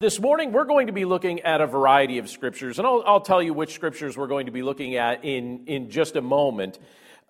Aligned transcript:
This 0.00 0.18
morning, 0.18 0.50
we're 0.50 0.64
going 0.64 0.88
to 0.88 0.92
be 0.92 1.04
looking 1.04 1.42
at 1.42 1.60
a 1.60 1.68
variety 1.68 2.18
of 2.18 2.28
scriptures, 2.28 2.80
and 2.80 2.86
I'll, 2.86 3.04
I'll 3.06 3.20
tell 3.20 3.40
you 3.40 3.54
which 3.54 3.74
scriptures 3.74 4.16
we're 4.16 4.26
going 4.26 4.46
to 4.46 4.52
be 4.52 4.62
looking 4.62 4.96
at 4.96 5.24
in, 5.24 5.66
in 5.66 5.88
just 5.88 6.16
a 6.16 6.20
moment. 6.20 6.80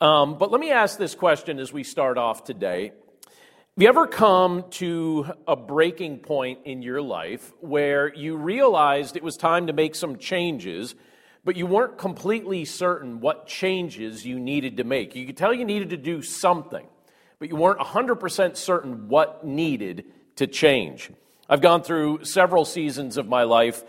Um, 0.01 0.39
but 0.39 0.51
let 0.51 0.63
me 0.63 0.71
ask 0.71 0.97
this 0.97 1.15
question 1.15 1.59
as 1.59 1.75
we 1.75 1.85
start 1.85 2.17
off 2.17 2.43
today. 2.43 2.93
Have 3.27 3.83
you 3.83 3.87
ever 3.87 4.07
come 4.07 4.65
to 4.71 5.27
a 5.47 5.57
breaking 5.57 6.21
point 6.21 6.61
in 6.65 6.81
your 6.81 7.03
life 7.03 7.53
where 7.61 8.15
you 8.15 8.35
realized 8.35 9.15
it 9.15 9.23
was 9.23 9.37
time 9.37 9.67
to 9.67 9.75
make 9.75 9.95
some 9.95 10.17
changes, 10.17 10.95
but 11.45 11.57
you 11.57 11.67
weren't 11.67 11.99
completely 11.99 12.65
certain 12.65 13.21
what 13.21 13.47
changes 13.47 14.25
you 14.25 14.41
needed 14.41 14.79
to 14.79 14.85
make? 14.85 15.15
You 15.15 15.27
could 15.27 15.37
tell 15.37 15.53
you 15.53 15.67
needed 15.67 15.91
to 15.91 15.99
do 15.99 16.23
something, 16.23 16.87
but 17.39 17.51
you 17.51 17.57
weren't 17.57 17.79
100% 17.79 18.57
certain 18.57 19.09
what 19.09 19.45
needed 19.45 20.07
to 20.37 20.47
change. 20.47 21.11
I've 21.49 21.61
gone 21.61 21.83
through 21.83 22.25
several 22.25 22.65
seasons 22.65 23.19
of 23.19 23.29
my 23.29 23.43
life 23.43 23.85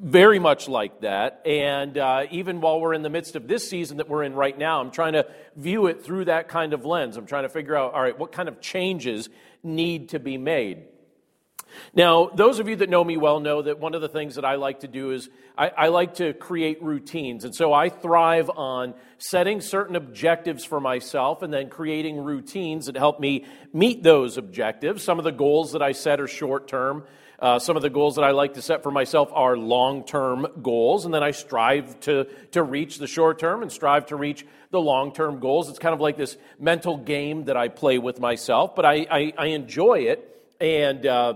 very 0.00 0.38
much 0.38 0.68
like 0.68 1.00
that. 1.00 1.42
And 1.44 1.98
uh, 1.98 2.26
even 2.30 2.60
while 2.60 2.80
we're 2.80 2.94
in 2.94 3.02
the 3.02 3.10
midst 3.10 3.34
of 3.34 3.48
this 3.48 3.68
season 3.68 3.96
that 3.96 4.08
we're 4.08 4.22
in 4.22 4.34
right 4.34 4.56
now, 4.56 4.80
I'm 4.80 4.92
trying 4.92 5.14
to 5.14 5.26
view 5.56 5.86
it 5.88 6.04
through 6.04 6.26
that 6.26 6.48
kind 6.48 6.72
of 6.72 6.84
lens. 6.84 7.16
I'm 7.16 7.26
trying 7.26 7.42
to 7.42 7.48
figure 7.48 7.76
out, 7.76 7.92
all 7.94 8.02
right, 8.02 8.16
what 8.16 8.30
kind 8.30 8.48
of 8.48 8.60
changes 8.60 9.28
need 9.64 10.10
to 10.10 10.20
be 10.20 10.38
made? 10.38 10.84
Now, 11.94 12.26
those 12.26 12.58
of 12.58 12.68
you 12.68 12.76
that 12.76 12.90
know 12.90 13.04
me 13.04 13.16
well 13.16 13.40
know 13.40 13.62
that 13.62 13.78
one 13.78 13.94
of 13.94 14.00
the 14.00 14.08
things 14.08 14.36
that 14.36 14.44
I 14.44 14.56
like 14.56 14.80
to 14.80 14.88
do 14.88 15.10
is 15.10 15.28
I, 15.56 15.68
I, 15.68 15.88
like 15.88 16.14
to 16.14 16.32
create 16.32 16.82
routines. 16.82 17.44
And 17.44 17.54
so 17.54 17.72
I 17.72 17.88
thrive 17.88 18.50
on 18.50 18.94
setting 19.18 19.60
certain 19.60 19.96
objectives 19.96 20.64
for 20.64 20.80
myself 20.80 21.42
and 21.42 21.52
then 21.52 21.68
creating 21.68 22.18
routines 22.18 22.86
that 22.86 22.96
help 22.96 23.20
me 23.20 23.46
meet 23.72 24.02
those 24.02 24.38
objectives. 24.38 25.02
Some 25.02 25.18
of 25.18 25.24
the 25.24 25.32
goals 25.32 25.72
that 25.72 25.82
I 25.82 25.92
set 25.92 26.20
are 26.20 26.28
short 26.28 26.68
term. 26.68 27.04
Uh, 27.42 27.58
some 27.58 27.74
of 27.74 27.82
the 27.82 27.90
goals 27.90 28.14
that 28.14 28.22
I 28.22 28.30
like 28.30 28.54
to 28.54 28.62
set 28.62 28.84
for 28.84 28.92
myself 28.92 29.30
are 29.32 29.56
long 29.56 30.04
term 30.04 30.46
goals, 30.62 31.04
and 31.04 31.12
then 31.12 31.24
I 31.24 31.32
strive 31.32 31.98
to, 32.02 32.28
to 32.52 32.62
reach 32.62 32.98
the 32.98 33.08
short 33.08 33.40
term 33.40 33.62
and 33.62 33.72
strive 33.72 34.06
to 34.06 34.16
reach 34.16 34.46
the 34.70 34.80
long 34.80 35.12
term 35.12 35.40
goals. 35.40 35.68
It's 35.68 35.80
kind 35.80 35.92
of 35.92 36.00
like 36.00 36.16
this 36.16 36.36
mental 36.60 36.96
game 36.96 37.46
that 37.46 37.56
I 37.56 37.66
play 37.66 37.98
with 37.98 38.20
myself, 38.20 38.76
but 38.76 38.86
I, 38.86 39.06
I, 39.10 39.32
I 39.36 39.46
enjoy 39.46 40.02
it. 40.02 40.28
And 40.60 41.04
uh, 41.04 41.34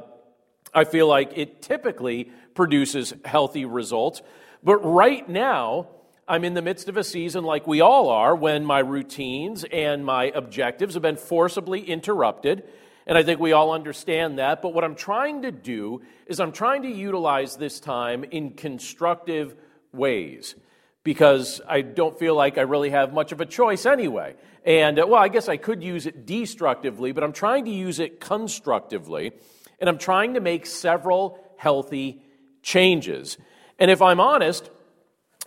I 0.77 0.85
feel 0.85 1.09
like 1.09 1.33
it 1.37 1.63
typically 1.63 2.31
produces 2.55 3.15
healthy 3.25 3.65
results. 3.65 4.21
But 4.63 4.77
right 4.85 5.27
now, 5.27 5.89
I'm 6.29 6.45
in 6.45 6.53
the 6.53 6.61
midst 6.61 6.91
of 6.91 6.99
a 6.99 7.05
season 7.05 7.45
like 7.45 7.67
we 7.67 7.81
all 7.81 8.11
are 8.11 8.37
when 8.37 8.63
my 8.63 8.81
routines 8.81 9.65
and 9.65 10.05
my 10.05 10.25
objectives 10.25 10.93
have 10.93 11.03
been 11.03 11.17
forcibly 11.17 11.81
interrupted. 11.81 12.65
And 13.07 13.17
I 13.17 13.23
think 13.23 13.41
we 13.41 13.53
all 13.53 13.73
understand 13.73 14.39
that. 14.39 14.61
But 14.61 14.75
what 14.75 14.85
I'm 14.85 14.97
trying 14.97 15.43
to 15.43 15.51
do 15.51 16.03
is 16.27 16.41
I'm 16.41 16.53
trying 16.53 16.83
to 16.83 16.91
utilize 16.91 17.57
this 17.57 17.81
time 17.81 18.25
in 18.25 18.51
constructive 18.51 19.57
ways 19.93 20.57
because 21.05 21.63
I 21.67 21.81
don't 21.81 22.19
feel 22.19 22.35
like 22.35 22.59
I 22.59 22.63
really 22.63 22.91
have 22.91 23.15
much 23.15 23.33
of 23.33 23.41
a 23.41 23.47
choice 23.47 23.87
anyway. 23.87 24.35
And, 24.63 24.99
uh, 24.99 25.07
well, 25.09 25.23
I 25.23 25.29
guess 25.29 25.49
I 25.49 25.57
could 25.57 25.83
use 25.83 26.05
it 26.05 26.27
destructively, 26.27 27.13
but 27.13 27.25
I'm 27.25 27.33
trying 27.33 27.65
to 27.65 27.71
use 27.71 27.99
it 27.99 28.21
constructively 28.21 29.33
and 29.79 29.89
I'm 29.89 29.99
trying 29.99 30.35
to 30.35 30.41
make 30.41 30.67
several 30.67 31.39
healthy 31.57 32.23
changes. 32.63 33.39
And 33.79 33.91
if 33.91 34.03
I'm 34.03 34.21
honest, 34.21 34.71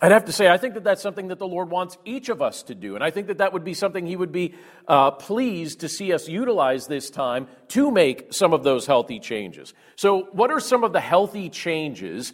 I'd 0.02 0.12
have 0.12 0.24
to 0.26 0.32
say, 0.32 0.48
I 0.48 0.56
think 0.56 0.74
that 0.74 0.84
that's 0.84 1.02
something 1.02 1.28
that 1.28 1.38
the 1.38 1.46
Lord 1.46 1.68
wants 1.68 1.98
each 2.06 2.30
of 2.30 2.40
us 2.40 2.62
to 2.64 2.74
do. 2.74 2.94
And 2.94 3.04
I 3.04 3.10
think 3.10 3.26
that 3.26 3.38
that 3.38 3.52
would 3.52 3.64
be 3.64 3.74
something 3.74 4.06
He 4.06 4.16
would 4.16 4.32
be 4.32 4.54
uh, 4.88 5.10
pleased 5.10 5.80
to 5.80 5.88
see 5.88 6.12
us 6.14 6.26
utilize 6.26 6.86
this 6.86 7.10
time 7.10 7.48
to 7.68 7.90
make 7.90 8.32
some 8.32 8.54
of 8.54 8.62
those 8.62 8.86
healthy 8.86 9.20
changes. 9.20 9.74
So, 9.96 10.28
what 10.32 10.50
are 10.50 10.60
some 10.60 10.84
of 10.84 10.94
the 10.94 11.00
healthy 11.00 11.50
changes 11.50 12.32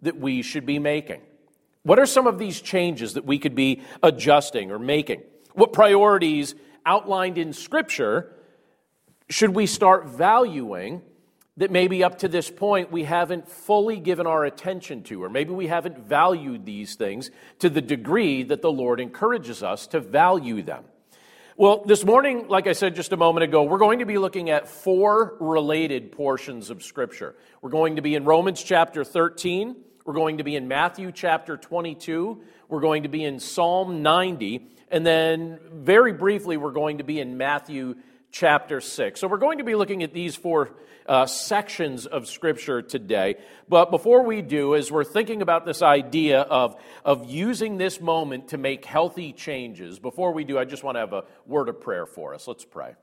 that 0.00 0.18
we 0.18 0.40
should 0.40 0.64
be 0.64 0.78
making? 0.78 1.20
What 1.82 1.98
are 1.98 2.06
some 2.06 2.26
of 2.26 2.38
these 2.38 2.60
changes 2.60 3.14
that 3.14 3.26
we 3.26 3.38
could 3.38 3.54
be 3.54 3.82
adjusting 4.02 4.70
or 4.70 4.78
making? 4.78 5.22
What 5.52 5.74
priorities 5.74 6.54
outlined 6.86 7.36
in 7.36 7.52
Scripture 7.52 8.32
should 9.28 9.50
we 9.50 9.66
start 9.66 10.06
valuing 10.06 11.02
that 11.58 11.70
maybe 11.70 12.02
up 12.02 12.18
to 12.18 12.28
this 12.28 12.50
point 12.50 12.90
we 12.90 13.04
haven't 13.04 13.48
fully 13.48 13.98
given 13.98 14.26
our 14.26 14.44
attention 14.44 15.02
to, 15.04 15.22
or 15.22 15.28
maybe 15.28 15.52
we 15.52 15.66
haven't 15.66 15.98
valued 15.98 16.64
these 16.64 16.94
things 16.94 17.30
to 17.58 17.68
the 17.68 17.82
degree 17.82 18.42
that 18.42 18.62
the 18.62 18.72
Lord 18.72 19.00
encourages 19.00 19.62
us 19.62 19.86
to 19.88 20.00
value 20.00 20.62
them. 20.62 20.84
Well, 21.58 21.84
this 21.84 22.04
morning, 22.04 22.48
like 22.48 22.66
I 22.66 22.72
said 22.72 22.94
just 22.94 23.12
a 23.12 23.16
moment 23.18 23.44
ago, 23.44 23.64
we're 23.64 23.78
going 23.78 23.98
to 23.98 24.06
be 24.06 24.16
looking 24.16 24.48
at 24.48 24.66
four 24.66 25.36
related 25.38 26.12
portions 26.12 26.70
of 26.70 26.82
Scripture. 26.82 27.34
We're 27.60 27.70
going 27.70 27.96
to 27.96 28.02
be 28.02 28.14
in 28.14 28.24
Romans 28.24 28.62
chapter 28.62 29.04
13, 29.04 29.76
we're 30.06 30.14
going 30.14 30.38
to 30.38 30.44
be 30.44 30.56
in 30.56 30.66
Matthew 30.66 31.12
chapter 31.12 31.58
22, 31.58 32.42
we're 32.68 32.80
going 32.80 33.02
to 33.02 33.10
be 33.10 33.22
in 33.22 33.38
Psalm 33.38 34.02
90, 34.02 34.66
and 34.88 35.04
then 35.04 35.58
very 35.70 36.14
briefly, 36.14 36.56
we're 36.56 36.72
going 36.72 36.98
to 36.98 37.04
be 37.04 37.20
in 37.20 37.36
Matthew 37.36 37.96
chapter 38.32 38.80
6. 38.80 39.20
So 39.20 39.28
we're 39.28 39.36
going 39.36 39.58
to 39.58 39.64
be 39.64 39.74
looking 39.74 40.02
at 40.02 40.12
these 40.12 40.34
four 40.34 40.70
uh, 41.06 41.26
sections 41.26 42.06
of 42.06 42.26
Scripture 42.26 42.82
today. 42.82 43.36
But 43.68 43.90
before 43.90 44.22
we 44.22 44.42
do, 44.42 44.74
as 44.74 44.90
we're 44.90 45.04
thinking 45.04 45.42
about 45.42 45.66
this 45.66 45.82
idea 45.82 46.40
of, 46.40 46.76
of 47.04 47.30
using 47.30 47.76
this 47.76 48.00
moment 48.00 48.48
to 48.48 48.58
make 48.58 48.84
healthy 48.84 49.32
changes, 49.32 49.98
before 49.98 50.32
we 50.32 50.44
do, 50.44 50.58
I 50.58 50.64
just 50.64 50.82
want 50.82 50.96
to 50.96 51.00
have 51.00 51.12
a 51.12 51.24
word 51.46 51.68
of 51.68 51.80
prayer 51.80 52.06
for 52.06 52.34
us. 52.34 52.48
Let's 52.48 52.64
pray. 52.64 52.94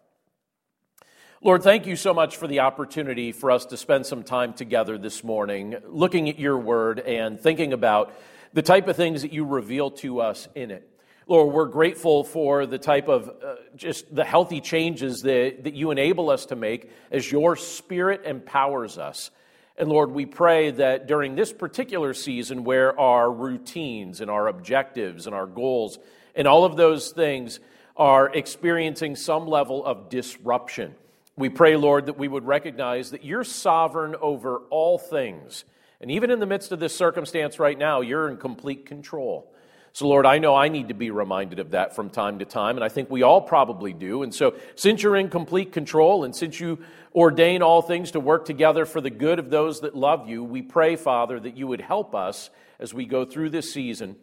Lord, 1.41 1.63
thank 1.63 1.85
you 1.85 1.95
so 1.95 2.13
much 2.13 2.35
for 2.35 2.47
the 2.47 2.61
opportunity 2.61 3.31
for 3.31 3.51
us 3.51 3.67
to 3.67 3.77
spend 3.77 4.05
some 4.05 4.23
time 4.23 4.53
together 4.53 4.97
this 4.97 5.23
morning, 5.23 5.77
looking 5.87 6.27
at 6.27 6.37
your 6.37 6.57
word 6.57 6.99
and 6.99 7.39
thinking 7.39 7.71
about 7.71 8.13
the 8.51 8.61
type 8.61 8.87
of 8.87 8.97
things 8.97 9.21
that 9.21 9.31
you 9.31 9.45
reveal 9.45 9.91
to 9.91 10.19
us 10.19 10.49
in 10.55 10.71
it. 10.71 10.88
Lord, 11.29 11.53
we're 11.53 11.65
grateful 11.65 12.23
for 12.23 12.65
the 12.65 12.79
type 12.79 13.07
of 13.07 13.29
uh, 13.29 13.55
just 13.75 14.13
the 14.13 14.23
healthy 14.23 14.61
changes 14.61 15.21
that, 15.21 15.63
that 15.63 15.75
you 15.75 15.91
enable 15.91 16.31
us 16.31 16.47
to 16.47 16.55
make 16.55 16.89
as 17.11 17.31
your 17.31 17.55
spirit 17.55 18.23
empowers 18.25 18.97
us. 18.97 19.29
And 19.77 19.89
Lord, 19.89 20.09
we 20.09 20.25
pray 20.25 20.71
that 20.71 21.05
during 21.05 21.35
this 21.35 21.53
particular 21.53 22.15
season 22.15 22.63
where 22.63 22.99
our 22.99 23.31
routines 23.31 24.21
and 24.21 24.31
our 24.31 24.47
objectives 24.47 25.27
and 25.27 25.35
our 25.35 25.45
goals 25.45 25.99
and 26.33 26.47
all 26.47 26.65
of 26.65 26.77
those 26.77 27.11
things 27.11 27.59
are 27.95 28.33
experiencing 28.33 29.15
some 29.15 29.45
level 29.45 29.85
of 29.85 30.09
disruption, 30.09 30.95
we 31.37 31.49
pray, 31.49 31.75
Lord, 31.75 32.07
that 32.07 32.17
we 32.17 32.27
would 32.27 32.47
recognize 32.47 33.11
that 33.11 33.23
you're 33.23 33.43
sovereign 33.43 34.15
over 34.19 34.61
all 34.71 34.97
things. 34.97 35.63
And 36.01 36.09
even 36.09 36.31
in 36.31 36.39
the 36.39 36.47
midst 36.47 36.71
of 36.71 36.79
this 36.79 36.95
circumstance 36.95 37.59
right 37.59 37.77
now, 37.77 38.01
you're 38.01 38.27
in 38.29 38.37
complete 38.37 38.87
control. 38.87 39.53
So, 39.93 40.07
Lord, 40.07 40.25
I 40.25 40.37
know 40.37 40.55
I 40.55 40.69
need 40.69 40.89
to 40.89 40.93
be 40.93 41.11
reminded 41.11 41.59
of 41.59 41.71
that 41.71 41.95
from 41.95 42.09
time 42.09 42.39
to 42.39 42.45
time, 42.45 42.77
and 42.77 42.83
I 42.83 42.89
think 42.89 43.09
we 43.09 43.23
all 43.23 43.41
probably 43.41 43.93
do. 43.93 44.23
And 44.23 44.33
so, 44.33 44.55
since 44.75 45.01
you're 45.01 45.15
in 45.15 45.29
complete 45.29 45.71
control 45.71 46.23
and 46.23 46.35
since 46.35 46.59
you 46.59 46.79
ordain 47.13 47.61
all 47.61 47.81
things 47.81 48.11
to 48.11 48.19
work 48.19 48.45
together 48.45 48.85
for 48.85 49.01
the 49.01 49.09
good 49.09 49.39
of 49.39 49.49
those 49.49 49.81
that 49.81 49.95
love 49.95 50.29
you, 50.29 50.43
we 50.43 50.61
pray, 50.61 50.95
Father, 50.95 51.39
that 51.39 51.57
you 51.57 51.67
would 51.67 51.81
help 51.81 52.13
us 52.13 52.49
as 52.79 52.93
we 52.93 53.05
go 53.05 53.25
through 53.25 53.49
this 53.49 53.73
season 53.73 54.15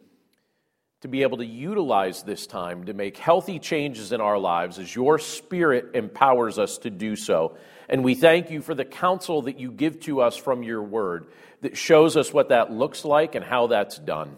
to 1.01 1.07
be 1.07 1.21
able 1.21 1.37
to 1.37 1.45
utilize 1.45 2.23
this 2.23 2.47
time 2.47 2.85
to 2.85 2.93
make 2.93 3.17
healthy 3.17 3.59
changes 3.59 4.11
in 4.11 4.19
our 4.19 4.39
lives 4.39 4.79
as 4.79 4.95
your 4.95 5.19
Spirit 5.19 5.91
empowers 5.93 6.57
us 6.57 6.79
to 6.79 6.89
do 6.89 7.15
so. 7.15 7.55
And 7.87 8.03
we 8.03 8.15
thank 8.15 8.49
you 8.49 8.61
for 8.61 8.73
the 8.73 8.85
counsel 8.85 9.43
that 9.43 9.59
you 9.59 9.71
give 9.71 9.99
to 10.01 10.21
us 10.21 10.35
from 10.35 10.63
your 10.63 10.81
word 10.81 11.27
that 11.61 11.77
shows 11.77 12.17
us 12.17 12.33
what 12.33 12.49
that 12.49 12.71
looks 12.71 13.05
like 13.05 13.35
and 13.35 13.45
how 13.45 13.67
that's 13.67 13.99
done. 13.99 14.37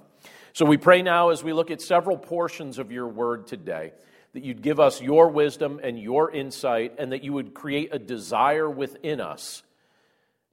So 0.60 0.66
we 0.66 0.76
pray 0.76 1.02
now 1.04 1.30
as 1.30 1.42
we 1.42 1.54
look 1.54 1.72
at 1.72 1.82
several 1.82 2.18
portions 2.18 2.80
of 2.80 2.92
your 2.92 3.08
word 3.08 3.48
today 3.48 3.94
that 4.34 4.44
you'd 4.44 4.62
give 4.62 4.78
us 4.78 5.02
your 5.02 5.30
wisdom 5.30 5.80
and 5.82 5.98
your 5.98 6.30
insight, 6.30 6.96
and 6.98 7.14
that 7.14 7.24
you 7.24 7.32
would 7.32 7.54
create 7.54 7.92
a 7.94 7.98
desire 7.98 8.70
within 8.70 9.22
us 9.22 9.64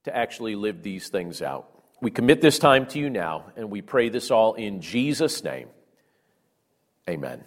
to 0.05 0.17
actually 0.17 0.55
live 0.55 0.85
these 0.85 1.09
things 1.09 1.43
out. 1.43 1.69
We 2.01 2.13
commit 2.13 2.41
this 2.41 2.61
time 2.61 2.87
to 2.87 3.01
you 3.01 3.11
now, 3.11 3.47
and 3.57 3.69
we 3.69 3.83
pray 3.83 4.09
this 4.09 4.31
all 4.31 4.55
in 4.55 4.81
Jesus' 4.81 5.43
name. 5.43 5.71
Amen. 7.11 7.43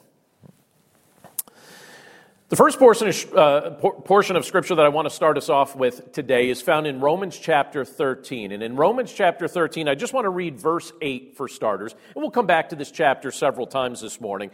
The 2.50 2.56
first 2.56 2.80
portion 2.80 3.08
of, 3.08 3.34
uh, 3.36 3.70
portion 3.76 4.36
of 4.36 4.44
Scripture 4.44 4.74
that 4.74 4.86
I 4.86 4.90
want 4.90 5.06
to 5.06 5.14
start 5.14 5.38
us 5.38 5.50
off 5.50 5.76
with 5.76 6.12
today 6.14 6.50
is 6.50 6.64
found 6.64 6.88
in 6.88 7.00
Romans 7.00 7.38
chapter 7.38 7.86
13. 7.86 8.52
And 8.52 8.64
in 8.64 8.76
Romans 8.76 9.14
chapter 9.14 9.48
13, 9.48 9.88
I 9.88 9.94
just 9.94 10.14
want 10.14 10.26
to 10.26 10.32
read 10.32 10.60
verse 10.60 10.92
8 11.00 11.38
for 11.38 11.48
starters. 11.48 11.94
And 11.94 12.16
we'll 12.16 12.32
come 12.32 12.48
back 12.48 12.70
to 12.70 12.76
this 12.76 12.90
chapter 12.90 13.30
several 13.30 13.68
times 13.68 14.02
this 14.02 14.20
morning. 14.20 14.50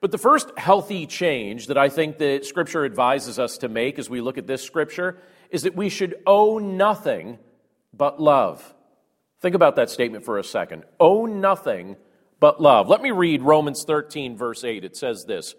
But 0.00 0.12
the 0.12 0.18
first 0.18 0.56
healthy 0.56 1.08
change 1.08 1.66
that 1.66 1.76
I 1.76 1.88
think 1.88 2.18
that 2.18 2.44
Scripture 2.44 2.84
advises 2.84 3.40
us 3.40 3.58
to 3.58 3.68
make 3.68 3.98
as 3.98 4.08
we 4.08 4.20
look 4.20 4.38
at 4.38 4.46
this 4.46 4.62
Scripture 4.62 5.18
is 5.50 5.64
that 5.64 5.74
we 5.74 5.88
should 5.88 6.22
owe 6.28 6.58
nothing 6.58 7.36
but 7.92 8.22
love. 8.22 8.62
Think 9.40 9.56
about 9.56 9.74
that 9.74 9.90
statement 9.90 10.24
for 10.24 10.38
a 10.38 10.44
second. 10.44 10.84
Owe 11.00 11.26
nothing 11.26 11.96
but 12.38 12.62
love. 12.62 12.86
Let 12.86 13.02
me 13.02 13.10
read 13.10 13.42
Romans 13.42 13.82
13, 13.82 14.36
verse 14.36 14.62
8. 14.62 14.84
It 14.84 14.96
says 14.96 15.24
this. 15.24 15.56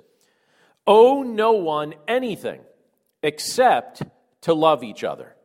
Owe 0.88 1.24
no 1.24 1.54
one 1.54 1.94
anything 2.08 2.62
except 3.24 4.04
to 4.42 4.54
love 4.54 4.84
each 4.84 5.04
other. 5.04 5.36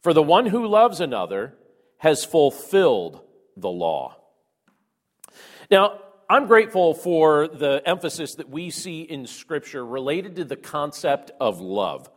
For 0.00 0.12
the 0.12 0.22
one 0.22 0.46
who 0.46 0.66
loves 0.66 1.00
another 1.00 1.54
has 1.98 2.24
fulfilled 2.24 3.20
the 3.56 3.70
law. 3.70 4.16
Now, 5.70 6.00
I'm 6.28 6.46
grateful 6.46 6.94
for 6.94 7.46
the 7.46 7.82
emphasis 7.84 8.36
that 8.36 8.48
we 8.48 8.70
see 8.70 9.02
in 9.02 9.26
Scripture 9.26 9.84
related 9.84 10.36
to 10.36 10.44
the 10.44 10.56
concept 10.56 11.30
of 11.40 11.60
love. 11.60 12.10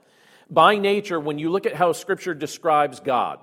By 0.49 0.77
nature, 0.77 1.19
when 1.19 1.37
you 1.37 1.51
look 1.51 1.65
at 1.65 1.75
how 1.75 1.91
Scripture 1.91 2.33
describes 2.33 2.99
God, 2.99 3.39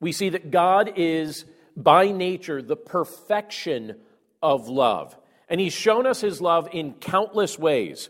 we 0.00 0.12
see 0.12 0.28
that 0.30 0.50
God 0.50 0.92
is, 0.96 1.44
by 1.76 2.12
nature, 2.12 2.62
the 2.62 2.76
perfection 2.76 3.96
of 4.42 4.68
love. 4.68 5.16
And 5.48 5.60
He's 5.60 5.72
shown 5.72 6.06
us 6.06 6.20
His 6.20 6.40
love 6.40 6.68
in 6.72 6.94
countless 6.94 7.58
ways. 7.58 8.08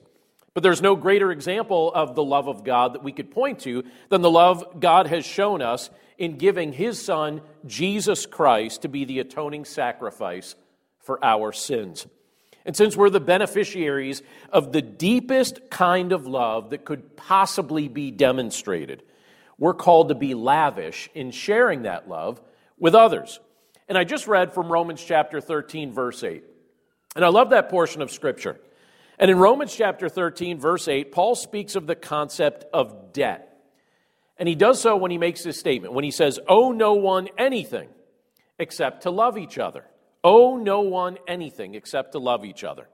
But 0.59 0.65
there's 0.65 0.83
no 0.83 0.97
greater 0.97 1.31
example 1.31 1.93
of 1.95 2.17
the 2.17 2.25
love 2.25 2.49
of 2.49 2.65
God 2.65 2.95
that 2.95 3.05
we 3.05 3.13
could 3.13 3.31
point 3.31 3.61
to 3.61 3.85
than 4.09 4.23
the 4.23 4.29
love 4.31 4.81
God 4.81 5.07
has 5.07 5.25
shown 5.25 5.63
us 5.63 5.89
in 6.19 6.37
giving 6.37 6.73
His 6.73 7.01
Son, 7.01 7.43
Jesus 7.65 8.27
Christ, 8.27 8.83
to 8.83 8.89
be 8.89 9.05
the 9.05 9.21
atoning 9.21 9.65
sacrifice 9.65 10.57
for 10.99 11.25
our 11.25 11.53
sins. 11.53 12.09
And 12.65 12.77
since 12.77 12.97
we're 12.97 13.09
the 13.09 13.21
beneficiaries 13.21 14.21
of 14.51 14.73
the 14.73 14.83
deepest 14.83 15.71
kind 15.71 16.11
of 16.11 16.27
love 16.27 16.71
that 16.71 16.85
could 16.85 17.17
possibly 17.17 17.87
be 17.87 18.11
demonstrated, 18.11 19.05
we're 19.59 19.75
called 19.75 20.09
to 20.09 20.17
be 20.17 20.35
lavish 20.35 21.09
in 21.15 21.31
sharing 21.31 21.83
that 21.83 22.09
love 22.09 22.43
with 22.77 22.97
others. 22.97 23.39
And 23.89 23.97
I 23.97 24.03
just 24.03 24.27
read 24.27 24.53
from 24.53 24.73
Romans 24.73 25.05
chapter 25.05 25.41
13, 25.41 25.93
verse 25.93 26.25
8. 26.25 26.43
And 27.15 27.25
I 27.25 27.29
love 27.29 27.51
that 27.51 27.69
portion 27.69 28.03
of 28.03 28.11
Scripture. 28.11 28.59
And 29.19 29.31
in 29.31 29.39
Romans 29.39 29.75
chapter 29.75 30.09
13, 30.09 30.59
verse 30.61 30.87
8, 30.87 31.11
Paul 31.11 31.35
speaks 31.35 31.75
of 31.75 31.87
the 31.87 31.97
concept 31.97 32.65
of 32.73 33.13
debt. 33.13 33.45
And 34.37 34.49
he 34.49 34.55
does 34.55 34.81
so 34.81 34.97
when 34.97 35.11
he 35.11 35.19
makes 35.19 35.43
this 35.43 35.59
statement, 35.59 35.93
when 35.93 36.05
he 36.05 36.13
says, 36.13 36.39
Owe 36.47 36.71
no 36.71 36.95
one 36.95 37.29
anything 37.37 37.89
except 38.59 39.03
to 39.03 39.11
love 39.11 39.37
each 39.37 39.59
other. 39.59 39.85
Owe 40.23 40.57
no 40.57 40.83
one 40.83 41.19
anything 41.27 41.75
except 41.75 42.13
to 42.13 42.19
love 42.21 42.45
each 42.45 42.63
other. 42.63 42.89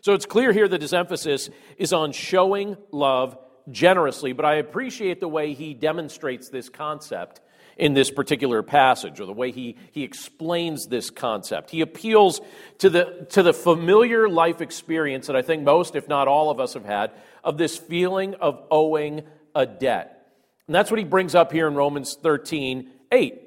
So 0.00 0.14
it's 0.14 0.26
clear 0.26 0.52
here 0.52 0.66
that 0.66 0.82
his 0.82 0.94
emphasis 0.94 1.50
is 1.76 1.92
on 1.92 2.12
showing 2.12 2.76
love 2.90 3.38
generously, 3.70 4.32
but 4.32 4.44
I 4.44 4.54
appreciate 4.54 5.20
the 5.20 5.28
way 5.28 5.52
he 5.52 5.74
demonstrates 5.74 6.48
this 6.48 6.68
concept 6.68 7.40
in 7.80 7.94
this 7.94 8.10
particular 8.10 8.62
passage 8.62 9.20
or 9.20 9.24
the 9.24 9.32
way 9.32 9.50
he, 9.50 9.74
he 9.92 10.04
explains 10.04 10.86
this 10.86 11.08
concept. 11.08 11.70
He 11.70 11.80
appeals 11.80 12.42
to 12.78 12.90
the, 12.90 13.26
to 13.30 13.42
the 13.42 13.54
familiar 13.54 14.28
life 14.28 14.60
experience 14.60 15.28
that 15.28 15.34
I 15.34 15.40
think 15.40 15.62
most, 15.62 15.96
if 15.96 16.06
not 16.06 16.28
all 16.28 16.50
of 16.50 16.60
us, 16.60 16.74
have 16.74 16.84
had 16.84 17.10
of 17.42 17.56
this 17.56 17.78
feeling 17.78 18.34
of 18.34 18.62
owing 18.70 19.22
a 19.54 19.64
debt. 19.64 20.30
And 20.66 20.74
that's 20.74 20.90
what 20.90 20.98
he 20.98 21.06
brings 21.06 21.34
up 21.34 21.52
here 21.52 21.66
in 21.66 21.74
Romans 21.74 22.18
13 22.22 22.90
8. 23.10 23.42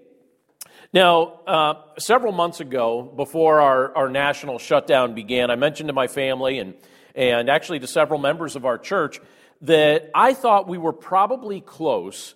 Now, 0.92 1.40
uh, 1.46 1.74
several 2.00 2.34
months 2.34 2.60
ago, 2.60 3.04
before 3.04 3.62
our, 3.62 3.96
our 3.96 4.10
national 4.10 4.58
shutdown 4.58 5.14
began, 5.14 5.52
I 5.52 5.56
mentioned 5.56 5.90
to 5.90 5.94
my 5.94 6.08
family 6.08 6.58
and, 6.58 6.74
and 7.14 7.52
actually 7.52 7.80
to 7.80 7.88
several 7.88 8.20
members 8.20 8.56
of 8.56 8.66
our 8.66 8.80
church 8.80 9.20
that 9.62 10.10
I 10.16 10.34
thought 10.34 10.68
we 10.68 10.80
were 10.80 10.92
probably 10.92 11.62
close 11.62 12.34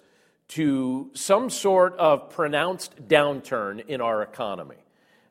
to 0.49 1.09
some 1.13 1.49
sort 1.49 1.97
of 1.97 2.29
pronounced 2.29 3.07
downturn 3.07 3.85
in 3.87 4.01
our 4.01 4.21
economy. 4.21 4.77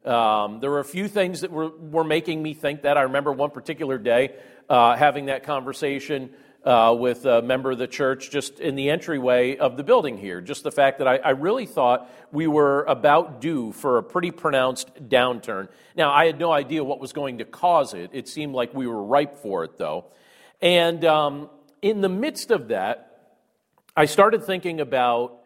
Um, 0.04 0.60
there 0.60 0.70
were 0.70 0.78
a 0.78 0.84
few 0.84 1.08
things 1.08 1.40
that 1.40 1.50
were, 1.50 1.68
were 1.68 2.04
making 2.04 2.42
me 2.42 2.54
think 2.54 2.82
that. 2.82 2.96
I 2.96 3.02
remember 3.02 3.32
one 3.32 3.50
particular 3.50 3.98
day 3.98 4.36
uh, 4.68 4.94
having 4.96 5.26
that 5.26 5.42
conversation 5.42 6.30
uh, 6.66 6.94
with 6.98 7.24
a 7.26 7.42
member 7.42 7.70
of 7.70 7.78
the 7.78 7.86
church 7.86 8.30
just 8.30 8.58
in 8.58 8.74
the 8.74 8.90
entryway 8.90 9.56
of 9.56 9.76
the 9.76 9.84
building 9.84 10.18
here. 10.18 10.40
Just 10.40 10.64
the 10.64 10.72
fact 10.72 10.98
that 10.98 11.06
I, 11.06 11.16
I, 11.16 11.30
really 11.30 11.64
thought 11.64 12.10
we 12.32 12.48
were 12.48 12.82
about 12.88 13.40
due 13.40 13.70
for 13.70 13.98
a 13.98 14.02
pretty 14.02 14.32
pronounced 14.32 14.92
downturn. 15.08 15.68
Now, 15.96 16.10
I 16.10 16.26
had 16.26 16.40
no 16.40 16.50
idea 16.50 16.82
what 16.82 16.98
was 16.98 17.12
going 17.12 17.38
to 17.38 17.44
cause 17.44 17.94
it. 17.94 18.10
It 18.12 18.26
seemed 18.26 18.52
like 18.52 18.74
we 18.74 18.88
were 18.88 19.00
ripe 19.00 19.38
for 19.38 19.62
it, 19.62 19.78
though. 19.78 20.06
And 20.60 21.04
um, 21.04 21.50
in 21.82 22.00
the 22.00 22.08
midst 22.08 22.50
of 22.50 22.68
that, 22.68 23.06
I 23.98 24.04
started 24.04 24.44
thinking 24.44 24.81
about 24.81 25.38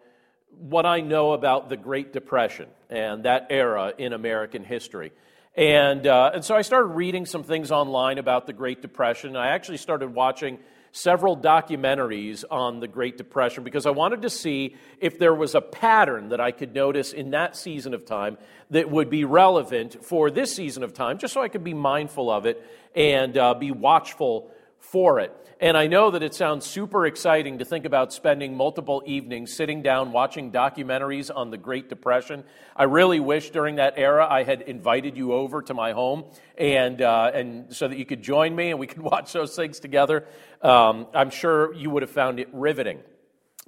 what 0.59 0.85
I 0.85 1.03
know 1.03 1.35
about 1.35 1.69
the 1.69 1.77
Great 1.77 2.13
Depression 2.13 2.67
and 2.89 3.23
that 3.23 3.47
era 3.49 3.95
in 3.97 4.13
American 4.13 4.65
history. 4.65 5.13
And, 5.55 6.05
uh, 6.05 6.33
and 6.35 6.45
so 6.45 6.57
I 6.57 6.63
started 6.63 6.89
reading 6.89 7.27
some 7.27 7.45
things 7.45 7.71
online 7.71 8.19
about 8.19 8.49
the 8.49 8.53
Great 8.53 8.83
Depression. 8.83 9.37
I 9.37 9.51
actually 9.51 9.77
started 9.77 10.13
watching 10.13 10.59
several 10.91 11.37
documentaries 11.37 12.43
on 12.51 12.81
the 12.81 12.89
Great 12.89 13.17
Depression 13.17 13.63
because 13.63 13.87
I 13.87 13.91
wanted 13.91 14.23
to 14.23 14.31
see 14.31 14.75
if 14.99 15.17
there 15.17 15.33
was 15.33 15.55
a 15.55 15.61
pattern 15.61 16.31
that 16.31 16.41
I 16.41 16.51
could 16.51 16.75
notice 16.75 17.13
in 17.13 17.31
that 17.31 17.55
season 17.57 17.95
of 17.95 18.05
time 18.05 18.37
that 18.71 18.91
would 18.91 19.11
be 19.11 19.25
relevant 19.25 20.05
for 20.05 20.29
this 20.29 20.53
season 20.57 20.83
of 20.83 20.93
time, 20.93 21.19
just 21.19 21.35
so 21.35 21.41
I 21.41 21.47
could 21.47 21.63
be 21.63 21.75
mindful 21.75 22.29
of 22.29 22.47
it 22.47 22.61
and 22.97 23.39
uh, 23.39 23.55
be 23.55 23.71
watchful 23.71 24.51
for 24.81 25.21
it. 25.21 25.33
And 25.63 25.77
I 25.77 25.89
know 25.89 26.11
that 26.11 26.23
it 26.23 26.35
sounds 26.35 26.65
super 26.65 27.05
exciting 27.05 27.59
to 27.59 27.67
think 27.67 27.85
about 27.85 28.15
spending 28.15 28.57
multiple 28.57 29.03
evenings 29.05 29.55
sitting 29.55 29.83
down 29.83 30.11
watching 30.11 30.51
documentaries 30.51 31.31
on 31.35 31.51
the 31.51 31.59
Great 31.59 31.91
Depression. 31.91 32.45
I 32.75 32.85
really 32.85 33.21
wish 33.21 33.51
during 33.51 33.77
that 33.77 33.95
era 33.99 34.27
I 34.29 34.43
had 34.43 34.63
invited 34.63 35.19
you 35.19 35.35
over 35.35 35.61
to 35.63 35.75
my 35.75 35.93
home 35.93 36.25
and, 36.57 37.03
uh, 37.03 37.31
and 37.35 37.77
so 37.77 37.89
that 37.89 37.99
you 37.99 38.07
could 38.07 38.23
join 38.23 38.57
me 38.57 38.71
and 38.71 38.81
we 38.81 38.87
could 38.89 39.03
watch 39.03 39.35
those 39.35 39.55
things 39.55 39.81
together. 39.81 40.27
Um, 40.63 41.09
I'm 41.15 41.31
sure 41.31 41.75
you 41.75 41.91
would 41.91 42.03
have 42.03 42.11
found 42.11 42.41
it 42.41 42.49
riveting. 42.53 43.01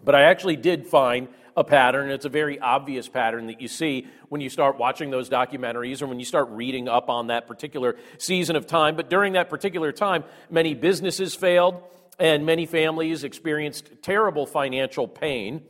But 0.02 0.14
I 0.14 0.22
actually 0.22 0.56
did 0.56 0.86
find 0.86 1.28
a 1.56 1.64
pattern. 1.64 2.10
It's 2.10 2.24
a 2.24 2.30
very 2.30 2.58
obvious 2.58 3.08
pattern 3.08 3.46
that 3.48 3.60
you 3.60 3.68
see 3.68 4.06
when 4.28 4.40
you 4.40 4.48
start 4.48 4.78
watching 4.78 5.10
those 5.10 5.28
documentaries 5.28 6.02
or 6.02 6.06
when 6.06 6.18
you 6.18 6.24
start 6.24 6.48
reading 6.50 6.88
up 6.88 7.08
on 7.10 7.28
that 7.28 7.46
particular 7.46 7.96
season 8.18 8.56
of 8.56 8.66
time. 8.66 8.96
But 8.96 9.10
during 9.10 9.34
that 9.34 9.50
particular 9.50 9.92
time, 9.92 10.24
many 10.50 10.74
businesses 10.74 11.34
failed 11.34 11.82
and 12.18 12.46
many 12.46 12.66
families 12.66 13.24
experienced 13.24 13.90
terrible 14.02 14.46
financial 14.46 15.08
pain. 15.08 15.62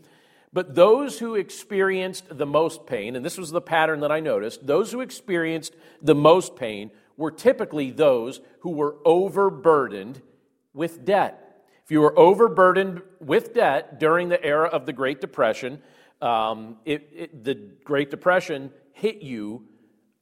But 0.52 0.74
those 0.74 1.18
who 1.18 1.34
experienced 1.34 2.24
the 2.30 2.46
most 2.46 2.86
pain, 2.86 3.16
and 3.16 3.24
this 3.24 3.38
was 3.38 3.50
the 3.50 3.60
pattern 3.60 4.00
that 4.00 4.12
I 4.12 4.20
noticed, 4.20 4.66
those 4.66 4.92
who 4.92 5.00
experienced 5.00 5.74
the 6.02 6.14
most 6.14 6.56
pain 6.56 6.90
were 7.16 7.30
typically 7.30 7.90
those 7.90 8.40
who 8.60 8.70
were 8.70 8.96
overburdened 9.04 10.20
with 10.74 11.04
debt. 11.04 11.51
If 11.84 11.90
you 11.90 12.00
were 12.00 12.16
overburdened 12.18 13.02
with 13.20 13.54
debt 13.54 13.98
during 13.98 14.28
the 14.28 14.42
era 14.42 14.68
of 14.68 14.86
the 14.86 14.92
Great 14.92 15.20
Depression, 15.20 15.82
um, 16.20 16.76
it, 16.84 17.08
it, 17.12 17.44
the 17.44 17.54
Great 17.54 18.10
Depression 18.10 18.70
hit 18.92 19.22
you 19.22 19.64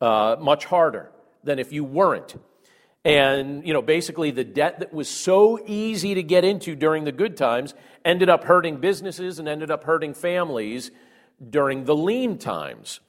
uh, 0.01 0.37
much 0.41 0.65
harder 0.65 1.11
than 1.45 1.59
if 1.59 1.73
you 1.73 1.85
weren't. 1.85 2.35
And, 3.05 3.67
you 3.67 3.73
know, 3.73 3.83
basically 3.83 4.31
the 4.31 4.45
debt 4.45 4.81
that 4.81 4.93
was 4.93 5.09
so 5.09 5.59
easy 5.67 6.15
to 6.15 6.23
get 6.23 6.45
into 6.45 6.75
during 6.75 7.05
the 7.05 7.13
good 7.13 7.37
times 7.37 7.75
ended 8.05 8.29
up 8.29 8.45
hurting 8.45 8.79
businesses 8.79 9.39
and 9.39 9.49
ended 9.49 9.71
up 9.71 9.85
hurting 9.85 10.15
families 10.15 10.91
during 11.49 11.85
the 11.85 11.97
lean 11.97 12.39
times. 12.39 13.01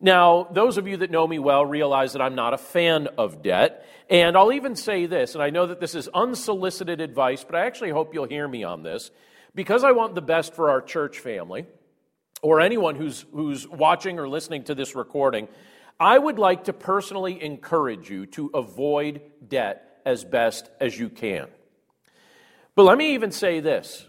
Now, 0.00 0.48
those 0.52 0.78
of 0.78 0.86
you 0.86 0.98
that 0.98 1.10
know 1.10 1.26
me 1.26 1.38
well 1.38 1.66
realize 1.66 2.12
that 2.12 2.22
I'm 2.22 2.36
not 2.36 2.54
a 2.54 2.58
fan 2.58 3.08
of 3.18 3.42
debt. 3.42 3.84
And 4.08 4.36
I'll 4.36 4.52
even 4.52 4.76
say 4.76 5.06
this, 5.06 5.34
and 5.34 5.42
I 5.42 5.50
know 5.50 5.66
that 5.66 5.80
this 5.80 5.94
is 5.94 6.08
unsolicited 6.14 7.00
advice, 7.00 7.44
but 7.44 7.56
I 7.56 7.66
actually 7.66 7.90
hope 7.90 8.14
you'll 8.14 8.28
hear 8.28 8.46
me 8.46 8.64
on 8.64 8.82
this. 8.82 9.10
Because 9.54 9.84
I 9.84 9.92
want 9.92 10.14
the 10.14 10.22
best 10.22 10.54
for 10.54 10.70
our 10.70 10.80
church 10.80 11.18
family, 11.18 11.66
or 12.42 12.60
anyone 12.60 12.94
who's, 12.94 13.26
who's 13.32 13.66
watching 13.66 14.18
or 14.18 14.28
listening 14.28 14.64
to 14.64 14.74
this 14.74 14.94
recording, 14.94 15.48
I 15.98 16.16
would 16.16 16.38
like 16.38 16.64
to 16.64 16.72
personally 16.72 17.42
encourage 17.42 18.08
you 18.08 18.26
to 18.26 18.50
avoid 18.54 19.20
debt 19.46 20.00
as 20.06 20.24
best 20.24 20.70
as 20.80 20.98
you 20.98 21.10
can. 21.10 21.48
But 22.76 22.84
let 22.84 22.96
me 22.96 23.14
even 23.14 23.32
say 23.32 23.58
this 23.58 24.06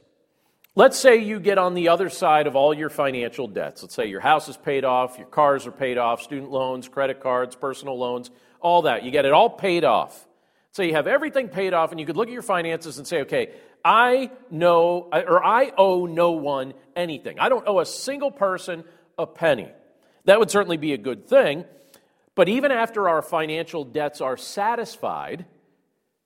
Let's 0.80 0.98
say 0.98 1.18
you 1.18 1.42
get 1.42 1.58
on 1.58 1.74
the 1.74 1.90
other 1.90 2.08
side 2.08 2.48
of 2.48 2.56
all 2.56 2.74
your 2.74 2.90
financial 2.90 3.50
debts. 3.50 3.82
Let's 3.82 3.94
say 3.94 4.06
your 4.06 4.22
house 4.22 4.48
is 4.48 4.56
paid 4.56 4.86
off, 4.86 5.18
your 5.18 5.28
cars 5.28 5.68
are 5.68 5.74
paid 5.74 5.98
off, 5.98 6.22
student 6.22 6.52
loans, 6.52 6.88
credit 6.88 7.20
cards, 7.20 7.54
personal 7.54 8.00
loans, 8.00 8.32
all 8.62 8.84
that. 8.84 9.04
You 9.04 9.12
get 9.12 9.26
it 9.26 9.34
all 9.34 9.50
paid 9.50 9.84
off. 9.84 10.26
So 10.72 10.82
you 10.82 10.94
have 10.94 11.06
everything 11.06 11.50
paid 11.50 11.74
off, 11.74 11.92
and 11.92 12.00
you 12.00 12.06
could 12.06 12.16
look 12.16 12.30
at 12.30 12.34
your 12.34 12.42
finances 12.42 12.98
and 12.98 13.06
say, 13.06 13.24
okay, 13.24 13.50
I 13.84 14.32
know, 14.50 15.10
or 15.12 15.44
I 15.44 15.74
owe 15.78 16.06
no 16.06 16.32
one 16.32 16.74
anything. 16.96 17.40
I 17.40 17.50
don't 17.50 17.68
owe 17.68 17.82
a 17.82 17.86
single 17.86 18.32
person 18.32 18.86
a 19.18 19.28
penny. 19.28 19.68
That 20.24 20.40
would 20.40 20.50
certainly 20.50 20.78
be 20.78 20.94
a 20.94 20.98
good 20.98 21.28
thing. 21.28 21.66
But 22.36 22.48
even 22.48 22.72
after 22.72 23.10
our 23.10 23.22
financial 23.22 23.84
debts 23.84 24.22
are 24.22 24.38
satisfied, 24.38 25.46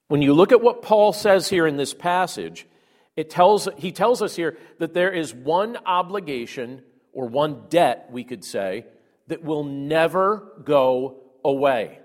when 0.10 0.22
you 0.22 0.34
look 0.34 0.52
at 0.52 0.62
what 0.62 0.84
Paul 0.84 1.12
says 1.12 1.50
here 1.50 1.66
in 1.66 1.76
this 1.76 1.96
passage, 1.96 2.68
it 3.16 3.30
tells, 3.30 3.68
he 3.78 3.92
tells 3.92 4.22
us 4.22 4.36
here 4.36 4.58
that 4.80 4.94
there 4.94 5.12
is 5.12 5.34
one 5.34 5.78
obligation 5.86 6.82
or 7.12 7.28
one 7.28 7.66
debt, 7.70 8.08
we 8.12 8.24
could 8.24 8.44
say, 8.44 8.86
that 9.28 9.44
will 9.44 9.64
never 9.64 10.52
go 10.64 11.22
away. 11.46 12.00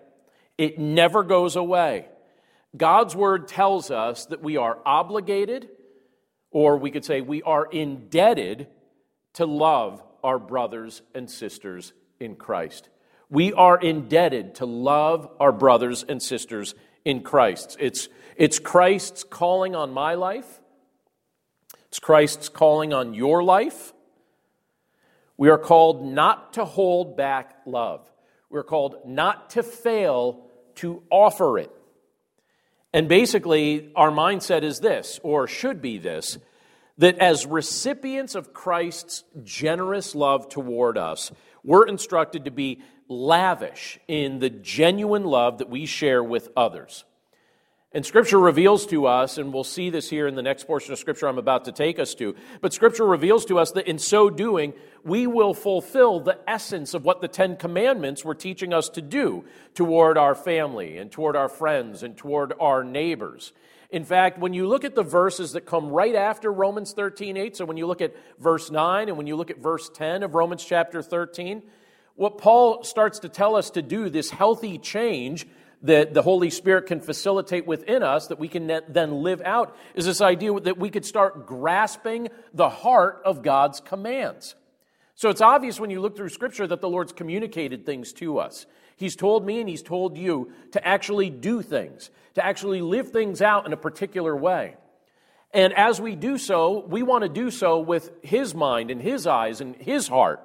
It 0.59 0.79
never 0.79 1.23
goes 1.23 1.57
away. 1.57 2.07
God's 2.77 3.17
word 3.17 3.49
tells 3.49 3.91
us 3.91 4.27
that 4.27 4.43
we 4.43 4.57
are 4.57 4.79
obligated, 4.85 5.69
or 6.51 6.77
we 6.77 6.91
could 6.91 7.05
say 7.05 7.21
we 7.21 7.43
are 7.43 7.65
indebted 7.65 8.69
to 9.35 9.47
love 9.47 10.03
our 10.23 10.39
brothers 10.39 11.01
and 11.15 11.31
sisters 11.31 11.93
in 12.21 12.37
Christ. 12.37 12.89
We 13.31 13.53
are 13.53 13.79
indebted 13.79 14.57
to 14.57 14.67
love 14.67 15.31
our 15.41 15.53
brothers 15.53 16.05
and 16.07 16.23
sisters 16.23 16.75
in 17.05 17.23
Christ. 17.23 17.77
It's, 17.81 18.09
it's 18.37 18.59
Christ's 18.59 19.25
calling 19.25 19.75
on 19.75 19.93
my 19.93 20.15
life, 20.15 20.61
it's 21.89 21.99
Christ's 21.99 22.49
calling 22.49 22.93
on 22.93 23.15
your 23.15 23.43
life. 23.43 23.93
We 25.37 25.49
are 25.49 25.59
called 25.59 26.05
not 26.05 26.55
to 26.55 26.65
hold 26.65 27.17
back 27.17 27.59
love. 27.65 28.11
We're 28.51 28.65
called 28.65 28.97
not 29.07 29.51
to 29.51 29.63
fail 29.63 30.45
to 30.77 31.03
offer 31.11 31.59
it. 31.59 31.71
And 32.93 33.09
basically, 33.09 33.93
our 33.95 34.11
mindset 34.11 34.63
is 34.63 34.81
this, 34.81 35.21
or 35.23 35.47
should 35.47 35.83
be 35.83 35.99
this, 35.99 36.39
that 36.99 37.19
as 37.19 37.47
recipients 37.47 38.35
of 38.35 38.53
Christ's 38.53 39.25
generous 39.45 40.15
love 40.15 40.49
toward 40.49 40.99
us, 40.99 41.31
we're 41.63 41.87
instructed 41.87 42.47
to 42.47 42.51
be 42.51 42.83
lavish 43.09 43.99
in 44.09 44.39
the 44.39 44.51
genuine 44.51 45.25
love 45.25 45.59
that 45.59 45.71
we 45.71 45.87
share 45.87 46.23
with 46.23 46.49
others. 46.57 47.05
And 47.93 48.05
Scripture 48.05 48.39
reveals 48.39 48.85
to 48.89 49.07
us, 49.07 49.39
and 49.39 49.51
we'll 49.51 49.65
see 49.65 49.89
this 49.89 50.11
here 50.11 50.27
in 50.27 50.35
the 50.35 50.43
next 50.43 50.67
portion 50.67 50.93
of 50.93 50.99
Scripture 50.99 51.27
I'm 51.27 51.39
about 51.39 51.65
to 51.65 51.73
take 51.73 51.99
us 51.99 52.15
to, 52.17 52.35
but 52.61 52.75
Scripture 52.75 53.07
reveals 53.07 53.47
to 53.47 53.59
us 53.59 53.71
that 53.73 53.89
in 53.89 53.99
so 53.99 54.29
doing, 54.29 54.75
we 55.05 55.27
will 55.27 55.55
fulfill 55.55 56.21
the 56.21 56.39
essence 56.47 56.93
of 56.93 57.07
what 57.07 57.23
the 57.23 57.29
Ten 57.29 57.57
Commandments 57.57 58.27
were 58.27 58.35
teaching 58.35 58.75
us 58.75 58.91
to 58.91 59.01
do 59.01 59.47
toward 59.75 60.19
our 60.19 60.35
family 60.35 60.99
and 60.99 61.11
toward 61.11 61.35
our 61.35 61.49
friends 61.49 62.03
and 62.03 62.15
toward 62.15 62.53
our 62.61 62.85
neighbors. 62.85 63.55
In 63.89 64.05
fact, 64.05 64.39
when 64.39 64.53
you 64.53 64.69
look 64.69 64.85
at 64.85 64.95
the 64.95 65.03
verses 65.03 65.53
that 65.53 65.65
come 65.65 65.89
right 65.89 66.15
after 66.15 66.53
Romans 66.53 66.93
13 66.93 67.39
8, 67.39 67.57
so 67.57 67.65
when 67.65 67.79
you 67.79 67.87
look 67.87 68.03
at 68.03 68.15
verse 68.39 68.71
9 68.71 69.09
and 69.09 69.17
when 69.17 69.27
you 69.27 69.35
look 69.35 69.51
at 69.51 69.63
verse 69.63 69.89
10 69.89 70.25
of 70.25 70.35
Romans 70.35 70.63
chapter 70.63 71.01
13, 71.01 71.63
what 72.17 72.37
Paul 72.37 72.83
starts 72.83 73.21
to 73.21 73.31
tell 73.31 73.57
us 73.57 73.71
to 73.71 73.81
do, 73.81 74.11
this 74.11 74.29
healthy 74.29 74.77
change, 74.77 75.47
that 75.83 76.13
the 76.13 76.23
Holy 76.23 76.51
Spirit 76.51 76.87
can 76.87 77.01
facilitate 77.01 77.67
within 77.67 78.03
us 78.03 78.27
that 78.29 78.39
we 78.39 78.49
can 78.49 78.67
then 78.89 79.23
live 79.23 79.41
out 79.45 79.77
is 79.95 80.05
this 80.05 80.21
idea 80.21 80.59
that 80.61 80.79
we 80.79 80.91
could 80.91 81.05
start 81.05 81.47
grasping 81.47 82.29
the 82.53 82.69
heart 82.69 83.23
of 83.25 83.43
God's 83.43 83.81
commands. 83.81 84.57
So 85.15 85.31
it's 85.31 85.41
obvious 85.41 85.81
when 85.81 85.91
you 85.91 86.01
look 86.01 86.17
through 86.17 86.29
Scripture 86.29 86.67
that 86.67 86.81
the 86.81 86.89
Lord's 86.89 87.13
communicated 87.13 87.85
things 87.87 88.13
to 88.15 88.39
us. 88.39 88.67
He's 88.97 89.15
told 89.15 89.47
me 89.47 89.61
and 89.61 89.69
He's 89.69 89.83
told 89.83 90.17
you 90.17 90.53
to 90.73 90.87
actually 90.87 91.31
do 91.31 91.63
things, 91.63 92.11
to 92.35 92.45
actually 92.45 92.83
live 92.83 93.11
things 93.11 93.41
out 93.41 93.67
in 93.67 93.73
a 93.73 93.77
particular 93.77 94.37
way. 94.37 94.77
And 95.53 95.73
as 95.73 96.01
we 96.01 96.15
do 96.15 96.39
so, 96.39 96.85
we 96.87 97.03
want 97.03 97.23
to 97.23 97.29
do 97.29 97.51
so 97.51 97.81
with 97.81 98.11
His 98.23 98.55
mind 98.55 98.91
and 98.91 99.01
His 99.01 99.27
eyes 99.27 99.61
and 99.61 99.77
His 99.77 100.09
heart. 100.09 100.41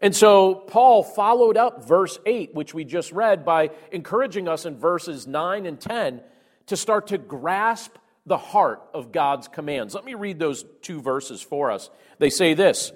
And 0.00 0.14
so 0.14 0.54
Paul 0.54 1.02
followed 1.02 1.56
up 1.56 1.86
verse 1.86 2.18
8, 2.26 2.54
which 2.54 2.74
we 2.74 2.84
just 2.84 3.12
read, 3.12 3.44
by 3.44 3.70
encouraging 3.90 4.46
us 4.48 4.66
in 4.66 4.76
verses 4.76 5.26
9 5.26 5.64
and 5.66 5.80
10 5.80 6.20
to 6.66 6.76
start 6.76 7.08
to 7.08 7.18
grasp 7.18 7.96
the 8.26 8.36
heart 8.36 8.82
of 8.92 9.12
God's 9.12 9.48
commands. 9.48 9.94
Let 9.94 10.04
me 10.04 10.14
read 10.14 10.38
those 10.38 10.64
two 10.82 11.00
verses 11.00 11.40
for 11.40 11.70
us. 11.70 11.88
They 12.18 12.30
say 12.30 12.54
this 12.54 12.92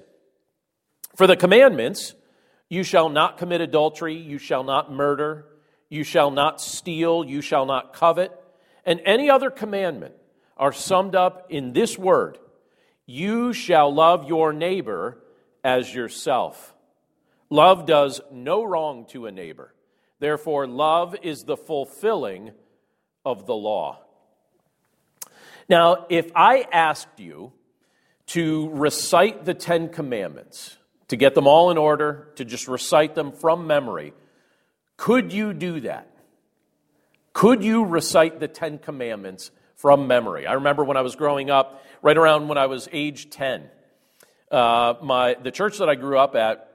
For 1.16 1.26
the 1.26 1.36
commandments, 1.36 2.14
you 2.68 2.82
shall 2.82 3.08
not 3.08 3.38
commit 3.38 3.60
adultery, 3.60 4.16
you 4.16 4.38
shall 4.38 4.64
not 4.64 4.92
murder, 4.92 5.46
you 5.88 6.04
shall 6.04 6.30
not 6.30 6.60
steal, 6.60 7.24
you 7.24 7.40
shall 7.40 7.64
not 7.64 7.94
covet, 7.94 8.32
and 8.84 9.00
any 9.04 9.30
other 9.30 9.50
commandment 9.50 10.14
are 10.56 10.72
summed 10.72 11.14
up 11.14 11.46
in 11.48 11.72
this 11.72 11.96
word 11.96 12.38
You 13.06 13.52
shall 13.52 13.92
love 13.94 14.28
your 14.28 14.52
neighbor 14.52 15.22
as 15.64 15.94
yourself. 15.94 16.74
Love 17.50 17.84
does 17.84 18.20
no 18.30 18.62
wrong 18.62 19.04
to 19.06 19.26
a 19.26 19.32
neighbor. 19.32 19.74
Therefore, 20.20 20.66
love 20.66 21.16
is 21.22 21.42
the 21.42 21.56
fulfilling 21.56 22.52
of 23.24 23.46
the 23.46 23.54
law. 23.54 23.98
Now, 25.68 26.06
if 26.08 26.30
I 26.34 26.66
asked 26.72 27.18
you 27.18 27.52
to 28.26 28.68
recite 28.70 29.44
the 29.44 29.54
Ten 29.54 29.88
Commandments, 29.88 30.76
to 31.08 31.16
get 31.16 31.34
them 31.34 31.48
all 31.48 31.72
in 31.72 31.78
order, 31.78 32.28
to 32.36 32.44
just 32.44 32.68
recite 32.68 33.16
them 33.16 33.32
from 33.32 33.66
memory, 33.66 34.12
could 34.96 35.32
you 35.32 35.52
do 35.52 35.80
that? 35.80 36.08
Could 37.32 37.64
you 37.64 37.84
recite 37.84 38.38
the 38.38 38.48
Ten 38.48 38.78
Commandments 38.78 39.50
from 39.74 40.06
memory? 40.06 40.46
I 40.46 40.54
remember 40.54 40.84
when 40.84 40.96
I 40.96 41.02
was 41.02 41.16
growing 41.16 41.50
up, 41.50 41.82
right 42.02 42.16
around 42.16 42.48
when 42.48 42.58
I 42.58 42.66
was 42.66 42.88
age 42.92 43.30
10, 43.30 43.68
uh, 44.50 44.94
my, 45.02 45.34
the 45.34 45.50
church 45.50 45.78
that 45.78 45.88
I 45.88 45.94
grew 45.94 46.18
up 46.18 46.36
at 46.36 46.69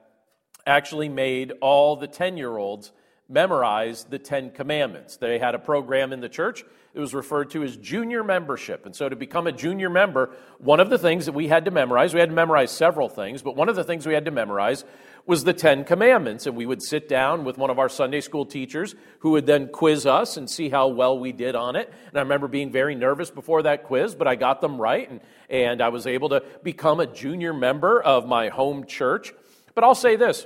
actually 0.65 1.09
made 1.09 1.53
all 1.61 1.95
the 1.95 2.07
10 2.07 2.37
year 2.37 2.57
olds 2.57 2.91
memorize 3.27 4.03
the 4.05 4.19
Ten 4.19 4.51
Commandments. 4.51 5.17
They 5.17 5.39
had 5.39 5.55
a 5.55 5.59
program 5.59 6.13
in 6.13 6.21
the 6.21 6.29
church. 6.29 6.63
It 6.93 6.99
was 6.99 7.13
referred 7.13 7.49
to 7.51 7.63
as 7.63 7.75
junior 7.75 8.23
membership. 8.23 8.85
And 8.85 8.95
so, 8.95 9.09
to 9.09 9.15
become 9.15 9.47
a 9.47 9.51
junior 9.51 9.89
member, 9.89 10.31
one 10.59 10.79
of 10.79 10.89
the 10.89 10.97
things 10.97 11.25
that 11.25 11.33
we 11.33 11.47
had 11.47 11.65
to 11.65 11.71
memorize, 11.71 12.13
we 12.13 12.19
had 12.19 12.29
to 12.29 12.35
memorize 12.35 12.71
several 12.71 13.09
things, 13.09 13.41
but 13.41 13.55
one 13.55 13.67
of 13.67 13.75
the 13.75 13.83
things 13.83 14.05
we 14.05 14.13
had 14.13 14.25
to 14.25 14.31
memorize 14.31 14.85
was 15.25 15.43
the 15.43 15.53
Ten 15.53 15.83
Commandments. 15.83 16.45
And 16.45 16.55
we 16.55 16.65
would 16.65 16.81
sit 16.81 17.09
down 17.09 17.43
with 17.43 17.57
one 17.57 17.69
of 17.69 17.79
our 17.79 17.89
Sunday 17.89 18.21
school 18.21 18.45
teachers 18.45 18.95
who 19.19 19.31
would 19.31 19.45
then 19.45 19.67
quiz 19.67 20.05
us 20.05 20.37
and 20.37 20.49
see 20.49 20.69
how 20.69 20.87
well 20.87 21.19
we 21.19 21.31
did 21.31 21.55
on 21.55 21.75
it. 21.75 21.91
And 22.09 22.17
I 22.17 22.21
remember 22.21 22.47
being 22.47 22.71
very 22.71 22.95
nervous 22.95 23.29
before 23.31 23.63
that 23.63 23.83
quiz, 23.83 24.15
but 24.15 24.27
I 24.27 24.35
got 24.35 24.61
them 24.61 24.79
right. 24.79 25.09
And, 25.09 25.19
and 25.49 25.81
I 25.81 25.89
was 25.89 26.07
able 26.07 26.29
to 26.29 26.43
become 26.63 26.99
a 26.99 27.07
junior 27.07 27.53
member 27.53 28.01
of 28.01 28.27
my 28.27 28.49
home 28.49 28.85
church. 28.85 29.33
But 29.73 29.83
I'll 29.83 29.95
say 29.95 30.15
this 30.15 30.45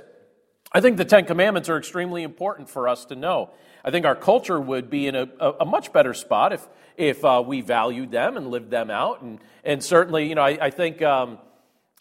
I 0.72 0.80
think 0.80 0.98
the 0.98 1.04
Ten 1.04 1.24
Commandments 1.24 1.68
are 1.68 1.76
extremely 1.76 2.22
important 2.22 2.70
for 2.70 2.88
us 2.88 3.06
to 3.06 3.16
know. 3.16 3.50
I 3.84 3.90
think 3.90 4.06
our 4.06 4.14
culture 4.14 4.60
would 4.60 4.88
be 4.88 5.08
in 5.08 5.16
a, 5.16 5.28
a, 5.40 5.52
a 5.60 5.64
much 5.64 5.92
better 5.92 6.14
spot 6.14 6.52
if, 6.52 6.68
if 6.96 7.24
uh, 7.24 7.42
we 7.44 7.60
valued 7.60 8.12
them 8.12 8.36
and 8.36 8.48
lived 8.48 8.70
them 8.70 8.90
out. 8.90 9.22
And, 9.22 9.40
and 9.64 9.82
certainly, 9.82 10.28
you 10.28 10.36
know, 10.36 10.42
I, 10.42 10.66
I 10.66 10.70
think, 10.70 11.02
um, 11.02 11.38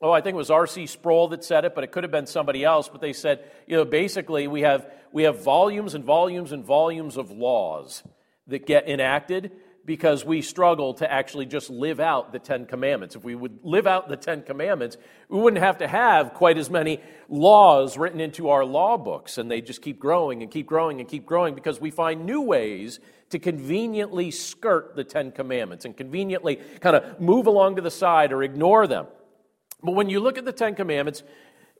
oh, 0.01 0.11
I 0.11 0.21
think 0.21 0.35
it 0.35 0.37
was 0.37 0.51
R.C. 0.51 0.85
Sproul 0.85 1.29
that 1.29 1.43
said 1.43 1.65
it, 1.65 1.73
but 1.73 1.83
it 1.83 1.91
could 1.91 2.03
have 2.03 2.11
been 2.11 2.27
somebody 2.27 2.63
else. 2.63 2.89
But 2.89 3.01
they 3.01 3.13
said, 3.13 3.43
you 3.65 3.75
know, 3.75 3.85
basically 3.85 4.47
we 4.47 4.61
have, 4.61 4.85
we 5.11 5.23
have 5.23 5.43
volumes 5.43 5.95
and 5.95 6.03
volumes 6.03 6.51
and 6.51 6.63
volumes 6.63 7.17
of 7.17 7.31
laws 7.31 8.03
that 8.45 8.67
get 8.67 8.87
enacted 8.87 9.51
because 9.85 10.23
we 10.23 10.41
struggle 10.41 10.93
to 10.95 11.11
actually 11.11 11.45
just 11.45 11.69
live 11.69 11.99
out 11.99 12.31
the 12.31 12.39
Ten 12.39 12.65
Commandments. 12.65 13.15
If 13.15 13.23
we 13.23 13.35
would 13.35 13.59
live 13.63 13.87
out 13.87 14.09
the 14.09 14.17
Ten 14.17 14.43
Commandments, 14.43 14.97
we 15.29 15.39
wouldn't 15.39 15.63
have 15.63 15.79
to 15.79 15.87
have 15.87 16.33
quite 16.33 16.57
as 16.57 16.69
many 16.69 16.99
laws 17.27 17.97
written 17.97 18.19
into 18.19 18.49
our 18.49 18.65
law 18.65 18.97
books, 18.97 19.37
and 19.37 19.49
they 19.49 19.61
just 19.61 19.81
keep 19.81 19.99
growing 19.99 20.41
and 20.41 20.51
keep 20.51 20.67
growing 20.67 20.99
and 20.99 21.09
keep 21.09 21.25
growing 21.25 21.55
because 21.55 21.81
we 21.81 21.91
find 21.91 22.25
new 22.25 22.41
ways 22.41 22.99
to 23.29 23.39
conveniently 23.39 24.31
skirt 24.31 24.95
the 24.95 25.03
Ten 25.03 25.31
Commandments 25.31 25.85
and 25.85 25.95
conveniently 25.95 26.57
kind 26.79 26.95
of 26.95 27.19
move 27.19 27.47
along 27.47 27.75
to 27.75 27.81
the 27.81 27.91
side 27.91 28.31
or 28.31 28.43
ignore 28.43 28.87
them. 28.87 29.07
But 29.81 29.93
when 29.93 30.09
you 30.09 30.19
look 30.19 30.37
at 30.37 30.45
the 30.45 30.51
Ten 30.51 30.75
Commandments, 30.75 31.23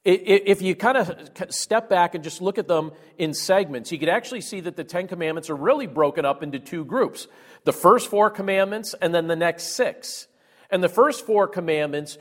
if 0.05 0.61
you 0.61 0.75
kind 0.75 0.97
of 0.97 1.29
step 1.49 1.89
back 1.89 2.15
and 2.15 2.23
just 2.23 2.41
look 2.41 2.57
at 2.57 2.67
them 2.67 2.91
in 3.17 3.33
segments, 3.33 3.91
you 3.91 3.99
could 3.99 4.09
actually 4.09 4.41
see 4.41 4.61
that 4.61 4.75
the 4.75 4.83
Ten 4.83 5.07
Commandments 5.07 5.49
are 5.49 5.55
really 5.55 5.87
broken 5.87 6.25
up 6.25 6.43
into 6.43 6.59
two 6.59 6.85
groups 6.85 7.27
the 7.65 7.73
first 7.73 8.09
four 8.09 8.29
commandments 8.29 8.95
and 9.01 9.13
then 9.13 9.27
the 9.27 9.35
next 9.35 9.75
six. 9.75 10.27
And 10.69 10.81
the 10.81 10.89
first 10.89 11.25
four 11.25 11.47
commandments 11.47 12.17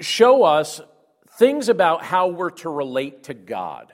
show 0.00 0.44
us 0.44 0.80
things 1.38 1.68
about 1.68 2.04
how 2.04 2.28
we're 2.28 2.50
to 2.50 2.70
relate 2.70 3.24
to 3.24 3.34
God. 3.34 3.92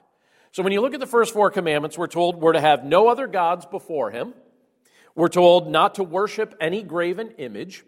So 0.52 0.62
when 0.62 0.72
you 0.72 0.80
look 0.80 0.94
at 0.94 1.00
the 1.00 1.06
first 1.06 1.32
four 1.32 1.50
commandments, 1.50 1.96
we're 1.96 2.06
told 2.06 2.36
we're 2.36 2.52
to 2.52 2.60
have 2.60 2.84
no 2.84 3.08
other 3.08 3.26
gods 3.26 3.64
before 3.66 4.10
Him. 4.10 4.34
We're 5.14 5.28
told 5.28 5.70
not 5.70 5.94
to 5.94 6.02
worship 6.02 6.54
any 6.60 6.82
graven 6.82 7.30
image. 7.38 7.84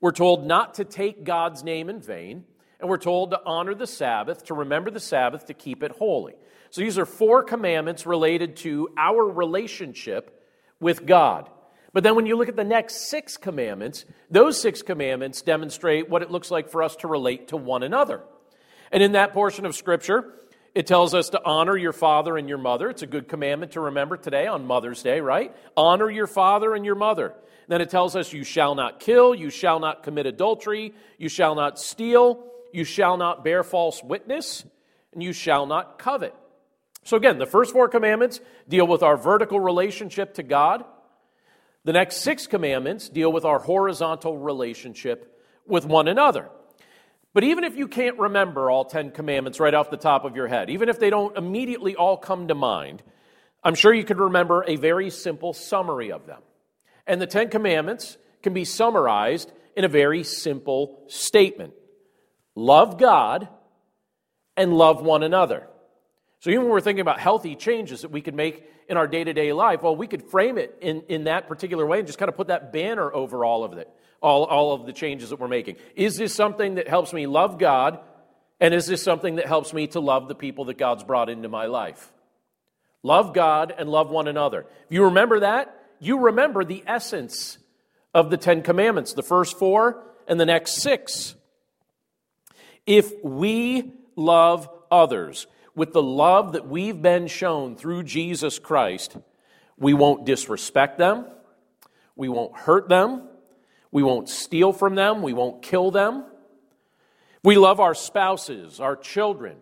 We're 0.00 0.12
told 0.12 0.46
not 0.46 0.74
to 0.74 0.84
take 0.84 1.24
God's 1.24 1.64
name 1.64 1.88
in 1.88 2.00
vain. 2.00 2.44
And 2.80 2.88
we're 2.88 2.98
told 2.98 3.30
to 3.30 3.40
honor 3.44 3.74
the 3.74 3.86
Sabbath, 3.86 4.44
to 4.46 4.54
remember 4.54 4.90
the 4.90 5.00
Sabbath, 5.00 5.46
to 5.46 5.54
keep 5.54 5.82
it 5.82 5.92
holy. 5.92 6.34
So 6.70 6.80
these 6.80 6.98
are 6.98 7.06
four 7.06 7.42
commandments 7.42 8.06
related 8.06 8.56
to 8.58 8.88
our 8.96 9.24
relationship 9.24 10.46
with 10.80 11.06
God. 11.06 11.48
But 11.92 12.04
then 12.04 12.14
when 12.14 12.26
you 12.26 12.36
look 12.36 12.48
at 12.48 12.56
the 12.56 12.64
next 12.64 13.08
six 13.08 13.36
commandments, 13.36 14.04
those 14.30 14.60
six 14.60 14.82
commandments 14.82 15.42
demonstrate 15.42 16.08
what 16.08 16.22
it 16.22 16.30
looks 16.30 16.50
like 16.50 16.68
for 16.68 16.82
us 16.82 16.94
to 16.96 17.08
relate 17.08 17.48
to 17.48 17.56
one 17.56 17.82
another. 17.82 18.22
And 18.92 19.02
in 19.02 19.12
that 19.12 19.32
portion 19.32 19.66
of 19.66 19.74
Scripture, 19.74 20.34
it 20.74 20.86
tells 20.86 21.14
us 21.14 21.30
to 21.30 21.40
honor 21.44 21.76
your 21.76 21.92
father 21.92 22.36
and 22.36 22.48
your 22.48 22.58
mother. 22.58 22.90
It's 22.90 23.02
a 23.02 23.06
good 23.06 23.26
commandment 23.26 23.72
to 23.72 23.80
remember 23.80 24.16
today 24.16 24.46
on 24.46 24.66
Mother's 24.66 25.02
Day, 25.02 25.20
right? 25.20 25.54
Honor 25.76 26.10
your 26.10 26.26
father 26.26 26.74
and 26.74 26.84
your 26.84 26.94
mother. 26.94 27.34
Then 27.66 27.80
it 27.80 27.90
tells 27.90 28.14
us 28.14 28.32
you 28.32 28.44
shall 28.44 28.74
not 28.74 29.00
kill, 29.00 29.34
you 29.34 29.50
shall 29.50 29.80
not 29.80 30.02
commit 30.02 30.26
adultery, 30.26 30.94
you 31.18 31.28
shall 31.28 31.54
not 31.54 31.78
steal, 31.78 32.44
you 32.72 32.84
shall 32.84 33.16
not 33.16 33.44
bear 33.44 33.62
false 33.62 34.02
witness, 34.02 34.64
and 35.12 35.22
you 35.22 35.32
shall 35.32 35.66
not 35.66 35.98
covet. 35.98 36.34
So, 37.04 37.16
again, 37.16 37.38
the 37.38 37.46
first 37.46 37.72
four 37.72 37.88
commandments 37.88 38.40
deal 38.68 38.86
with 38.86 39.02
our 39.02 39.16
vertical 39.16 39.60
relationship 39.60 40.34
to 40.34 40.42
God. 40.42 40.84
The 41.84 41.92
next 41.92 42.16
six 42.18 42.46
commandments 42.46 43.08
deal 43.08 43.32
with 43.32 43.44
our 43.44 43.58
horizontal 43.58 44.36
relationship 44.36 45.40
with 45.66 45.86
one 45.86 46.08
another. 46.08 46.48
But 47.32 47.44
even 47.44 47.64
if 47.64 47.76
you 47.76 47.88
can't 47.88 48.18
remember 48.18 48.70
all 48.70 48.84
10 48.84 49.12
commandments 49.12 49.60
right 49.60 49.72
off 49.72 49.90
the 49.90 49.96
top 49.96 50.24
of 50.24 50.34
your 50.34 50.48
head, 50.48 50.70
even 50.70 50.88
if 50.88 50.98
they 50.98 51.10
don't 51.10 51.36
immediately 51.36 51.94
all 51.94 52.16
come 52.16 52.48
to 52.48 52.54
mind, 52.54 53.02
I'm 53.62 53.74
sure 53.74 53.92
you 53.92 54.04
could 54.04 54.18
remember 54.18 54.64
a 54.66 54.76
very 54.76 55.10
simple 55.10 55.52
summary 55.52 56.10
of 56.12 56.26
them. 56.26 56.40
And 57.06 57.20
the 57.20 57.26
Ten 57.26 57.48
Commandments 57.48 58.18
can 58.42 58.54
be 58.54 58.64
summarized 58.64 59.52
in 59.76 59.84
a 59.84 59.88
very 59.88 60.24
simple 60.24 61.04
statement 61.08 61.72
love 62.58 62.98
God 62.98 63.48
and 64.56 64.74
love 64.74 65.02
one 65.02 65.22
another. 65.22 65.66
So, 66.40 66.50
even 66.50 66.64
when 66.64 66.72
we're 66.72 66.80
thinking 66.80 67.00
about 67.00 67.20
healthy 67.20 67.56
changes 67.56 68.02
that 68.02 68.10
we 68.10 68.20
could 68.20 68.34
make 68.34 68.64
in 68.88 68.96
our 68.96 69.06
day 69.06 69.24
to 69.24 69.32
day 69.32 69.52
life, 69.52 69.82
well, 69.82 69.96
we 69.96 70.06
could 70.06 70.22
frame 70.24 70.58
it 70.58 70.76
in, 70.80 71.02
in 71.08 71.24
that 71.24 71.48
particular 71.48 71.86
way 71.86 71.98
and 71.98 72.06
just 72.06 72.18
kind 72.18 72.28
of 72.28 72.36
put 72.36 72.48
that 72.48 72.72
banner 72.72 73.12
over 73.12 73.44
all 73.44 73.64
of 73.64 73.72
it, 73.74 73.88
all, 74.20 74.44
all 74.44 74.72
of 74.72 74.86
the 74.86 74.92
changes 74.92 75.30
that 75.30 75.40
we're 75.40 75.48
making. 75.48 75.76
Is 75.96 76.16
this 76.16 76.34
something 76.34 76.76
that 76.76 76.88
helps 76.88 77.12
me 77.12 77.26
love 77.26 77.58
God? 77.58 78.00
And 78.60 78.74
is 78.74 78.86
this 78.86 79.02
something 79.02 79.36
that 79.36 79.46
helps 79.46 79.72
me 79.72 79.86
to 79.88 80.00
love 80.00 80.26
the 80.26 80.34
people 80.34 80.64
that 80.66 80.78
God's 80.78 81.04
brought 81.04 81.28
into 81.28 81.48
my 81.48 81.66
life? 81.66 82.12
Love 83.04 83.32
God 83.32 83.72
and 83.76 83.88
love 83.88 84.10
one 84.10 84.26
another. 84.26 84.66
If 84.86 84.90
you 84.90 85.04
remember 85.04 85.40
that, 85.40 85.74
you 86.00 86.18
remember 86.18 86.64
the 86.64 86.82
essence 86.86 87.58
of 88.14 88.30
the 88.30 88.36
Ten 88.36 88.62
Commandments, 88.62 89.12
the 89.12 89.22
first 89.22 89.58
four 89.58 90.02
and 90.26 90.40
the 90.40 90.46
next 90.46 90.82
six. 90.82 91.36
If 92.88 93.22
we 93.22 93.92
love 94.16 94.66
others 94.90 95.46
with 95.74 95.92
the 95.92 96.02
love 96.02 96.54
that 96.54 96.66
we've 96.66 97.02
been 97.02 97.26
shown 97.26 97.76
through 97.76 98.04
Jesus 98.04 98.58
Christ, 98.58 99.14
we 99.76 99.92
won't 99.92 100.24
disrespect 100.24 100.96
them, 100.96 101.26
we 102.16 102.30
won't 102.30 102.56
hurt 102.56 102.88
them, 102.88 103.28
we 103.90 104.02
won't 104.02 104.30
steal 104.30 104.72
from 104.72 104.94
them, 104.94 105.20
we 105.20 105.34
won't 105.34 105.60
kill 105.60 105.90
them. 105.90 106.24
We 107.44 107.58
love 107.58 107.78
our 107.78 107.94
spouses, 107.94 108.80
our 108.80 108.96
children, 108.96 109.58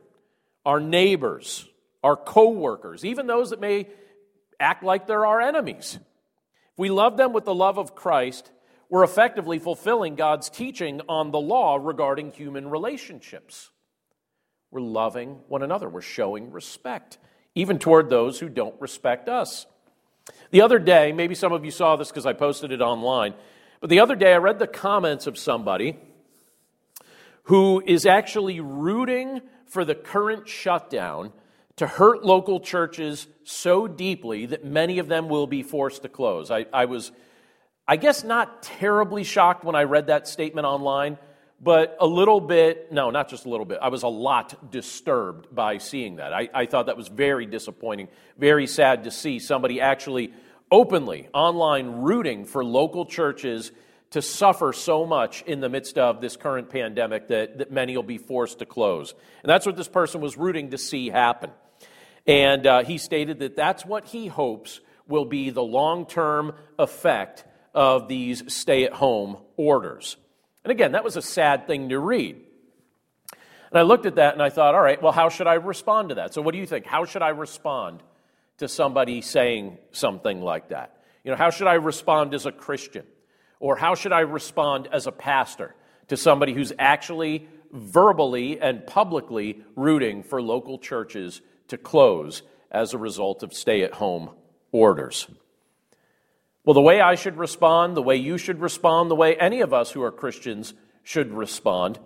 our 0.64 0.78
neighbors, 0.78 1.68
our 2.04 2.14
co-workers, 2.14 3.04
even 3.04 3.26
those 3.26 3.50
that 3.50 3.60
may 3.60 3.88
act 4.60 4.84
like 4.84 5.08
they're 5.08 5.26
our 5.26 5.40
enemies. 5.40 5.98
If 6.74 6.78
we 6.78 6.90
love 6.90 7.16
them 7.16 7.32
with 7.32 7.44
the 7.44 7.54
love 7.54 7.76
of 7.76 7.96
Christ, 7.96 8.52
we're 8.88 9.04
effectively 9.04 9.58
fulfilling 9.58 10.14
God's 10.14 10.48
teaching 10.48 11.00
on 11.08 11.30
the 11.30 11.40
law 11.40 11.76
regarding 11.76 12.32
human 12.32 12.68
relationships. 12.68 13.70
We're 14.70 14.80
loving 14.80 15.40
one 15.48 15.62
another, 15.62 15.88
we're 15.88 16.02
showing 16.02 16.50
respect, 16.50 17.18
even 17.54 17.78
toward 17.78 18.10
those 18.10 18.38
who 18.38 18.48
don't 18.48 18.80
respect 18.80 19.28
us. 19.28 19.66
The 20.50 20.62
other 20.62 20.78
day, 20.78 21.12
maybe 21.12 21.34
some 21.34 21.52
of 21.52 21.64
you 21.64 21.70
saw 21.70 21.96
this 21.96 22.08
because 22.08 22.26
I 22.26 22.32
posted 22.32 22.72
it 22.72 22.80
online, 22.80 23.34
but 23.80 23.90
the 23.90 24.00
other 24.00 24.16
day 24.16 24.34
I 24.34 24.38
read 24.38 24.58
the 24.58 24.66
comments 24.66 25.26
of 25.26 25.38
somebody 25.38 25.96
who 27.44 27.82
is 27.86 28.06
actually 28.06 28.60
rooting 28.60 29.40
for 29.66 29.84
the 29.84 29.94
current 29.94 30.48
shutdown 30.48 31.32
to 31.76 31.86
hurt 31.86 32.24
local 32.24 32.58
churches 32.58 33.26
so 33.44 33.86
deeply 33.86 34.46
that 34.46 34.64
many 34.64 34.98
of 34.98 35.08
them 35.08 35.28
will 35.28 35.46
be 35.46 35.62
forced 35.62 36.02
to 36.02 36.08
close. 36.08 36.50
I, 36.50 36.66
I, 36.72 36.86
was, 36.86 37.12
I 37.88 37.96
guess, 37.96 38.24
not 38.24 38.64
terribly 38.64 39.22
shocked 39.22 39.62
when 39.62 39.76
I 39.76 39.84
read 39.84 40.08
that 40.08 40.26
statement 40.26 40.66
online, 40.66 41.18
but 41.60 41.96
a 42.00 42.06
little 42.06 42.40
bit, 42.40 42.90
no, 42.90 43.10
not 43.10 43.28
just 43.28 43.46
a 43.46 43.48
little 43.48 43.64
bit, 43.64 43.78
I 43.80 43.88
was 43.88 44.02
a 44.02 44.08
lot 44.08 44.72
disturbed 44.72 45.54
by 45.54 45.78
seeing 45.78 46.16
that. 46.16 46.32
I, 46.32 46.48
I 46.52 46.66
thought 46.66 46.86
that 46.86 46.96
was 46.96 47.06
very 47.06 47.46
disappointing, 47.46 48.08
very 48.36 48.66
sad 48.66 49.04
to 49.04 49.12
see 49.12 49.38
somebody 49.38 49.80
actually 49.80 50.32
openly 50.70 51.28
online 51.32 52.02
rooting 52.02 52.44
for 52.44 52.64
local 52.64 53.06
churches 53.06 53.70
to 54.10 54.20
suffer 54.20 54.72
so 54.72 55.06
much 55.06 55.42
in 55.42 55.60
the 55.60 55.68
midst 55.68 55.96
of 55.96 56.20
this 56.20 56.36
current 56.36 56.70
pandemic 56.70 57.28
that, 57.28 57.58
that 57.58 57.70
many 57.70 57.96
will 57.96 58.02
be 58.02 58.18
forced 58.18 58.58
to 58.58 58.66
close. 58.66 59.14
And 59.42 59.50
that's 59.50 59.64
what 59.64 59.76
this 59.76 59.88
person 59.88 60.20
was 60.20 60.36
rooting 60.36 60.70
to 60.70 60.78
see 60.78 61.08
happen. 61.08 61.50
And 62.26 62.66
uh, 62.66 62.82
he 62.82 62.98
stated 62.98 63.38
that 63.38 63.54
that's 63.54 63.86
what 63.86 64.06
he 64.06 64.26
hopes 64.26 64.80
will 65.06 65.24
be 65.24 65.50
the 65.50 65.62
long 65.62 66.06
term 66.06 66.54
effect 66.78 67.44
of 67.76 68.08
these 68.08 68.52
stay 68.52 68.84
at 68.84 68.92
home 68.92 69.36
orders. 69.56 70.16
And 70.64 70.72
again, 70.72 70.92
that 70.92 71.04
was 71.04 71.16
a 71.16 71.22
sad 71.22 71.68
thing 71.68 71.90
to 71.90 71.98
read. 72.00 72.36
And 73.70 73.78
I 73.78 73.82
looked 73.82 74.06
at 74.06 74.16
that 74.16 74.32
and 74.32 74.42
I 74.42 74.50
thought, 74.50 74.74
all 74.74 74.80
right, 74.80 75.00
well, 75.00 75.12
how 75.12 75.28
should 75.28 75.46
I 75.46 75.54
respond 75.54 76.08
to 76.08 76.16
that? 76.16 76.34
So, 76.34 76.42
what 76.42 76.52
do 76.52 76.58
you 76.58 76.66
think? 76.66 76.86
How 76.86 77.04
should 77.04 77.22
I 77.22 77.28
respond 77.28 78.02
to 78.58 78.66
somebody 78.66 79.20
saying 79.20 79.78
something 79.92 80.40
like 80.40 80.70
that? 80.70 81.00
You 81.22 81.30
know, 81.30 81.36
how 81.36 81.50
should 81.50 81.68
I 81.68 81.74
respond 81.74 82.34
as 82.34 82.46
a 82.46 82.52
Christian? 82.52 83.04
Or 83.60 83.76
how 83.76 83.94
should 83.94 84.12
I 84.12 84.20
respond 84.20 84.88
as 84.92 85.06
a 85.06 85.12
pastor 85.12 85.74
to 86.08 86.16
somebody 86.16 86.52
who's 86.54 86.72
actually 86.78 87.48
verbally 87.72 88.60
and 88.60 88.86
publicly 88.86 89.62
rooting 89.74 90.22
for 90.22 90.40
local 90.40 90.78
churches 90.78 91.40
to 91.68 91.76
close 91.76 92.42
as 92.70 92.94
a 92.94 92.98
result 92.98 93.42
of 93.42 93.52
stay 93.52 93.82
at 93.82 93.92
home 93.94 94.30
orders. 94.72 95.28
Well, 96.66 96.74
the 96.74 96.82
way 96.82 97.00
I 97.00 97.14
should 97.14 97.38
respond, 97.38 97.96
the 97.96 98.02
way 98.02 98.16
you 98.16 98.38
should 98.38 98.60
respond, 98.60 99.08
the 99.08 99.14
way 99.14 99.36
any 99.36 99.60
of 99.60 99.72
us 99.72 99.92
who 99.92 100.02
are 100.02 100.10
Christians 100.10 100.74
should 101.04 101.32
respond 101.32 102.00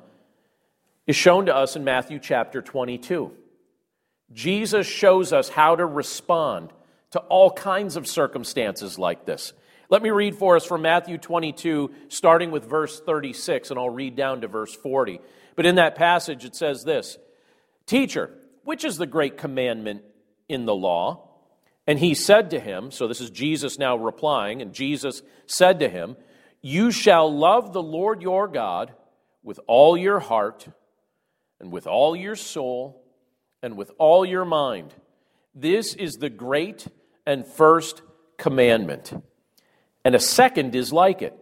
is 1.07 1.17
shown 1.17 1.47
to 1.47 1.57
us 1.57 1.77
in 1.77 1.83
Matthew 1.83 2.19
chapter 2.19 2.61
22. 2.61 3.33
Jesus 4.35 4.87
shows 4.87 5.33
us 5.33 5.49
how 5.49 5.77
to 5.77 5.87
respond 5.87 6.75
to 7.13 7.21
all 7.21 7.51
kinds 7.51 7.97
of 7.97 8.07
circumstances 8.07 8.99
like 8.99 9.25
this. 9.25 9.55
Let 9.89 10.03
me 10.03 10.11
read 10.11 10.37
for 10.37 10.57
us 10.57 10.67
from 10.67 10.83
Matthew 10.83 11.17
22, 11.17 11.91
starting 12.09 12.51
with 12.51 12.69
verse 12.69 13.01
36, 13.01 13.71
and 13.71 13.79
I'll 13.81 13.89
read 13.89 14.15
down 14.15 14.43
to 14.43 14.47
verse 14.47 14.75
40. 14.75 15.21
But 15.57 15.65
in 15.65 15.77
that 15.77 15.95
passage, 15.95 16.45
it 16.45 16.55
says 16.55 16.85
this 16.85 17.17
Teacher, 17.87 18.31
which 18.65 18.85
is 18.85 18.99
the 18.99 19.07
great 19.07 19.39
commandment 19.39 20.03
in 20.51 20.67
the 20.67 20.75
law? 20.75 21.30
And 21.87 21.99
he 21.99 22.15
said 22.15 22.51
to 22.51 22.61
him, 22.61 22.91
so 22.91 23.09
this 23.09 23.21
is 23.21 23.31
Jesus 23.31 23.79
now 23.79 23.97
replying, 23.97 24.63
and 24.63 24.73
Jesus 24.73 25.23
said 25.47 25.81
to 25.81 25.89
him, 25.89 26.17
You 26.63 26.91
shall 26.91 27.35
love 27.35 27.73
the 27.73 27.83
Lord 27.83 28.23
your 28.23 28.49
God 28.49 28.93
with 29.43 29.59
all 29.67 29.97
your 29.97 30.21
heart, 30.21 30.69
and 31.59 31.73
with 31.73 31.87
all 31.87 32.15
your 32.15 32.37
soul, 32.37 33.03
and 33.63 33.77
with 33.77 33.91
all 33.99 34.25
your 34.25 34.45
mind. 34.45 34.95
This 35.55 35.95
is 35.95 36.15
the 36.15 36.31
great 36.31 36.87
and 37.27 37.47
first 37.47 38.03
commandment. 38.39 39.13
And 40.05 40.15
a 40.15 40.21
second 40.21 40.75
is 40.75 40.93
like 40.93 41.23
it 41.23 41.37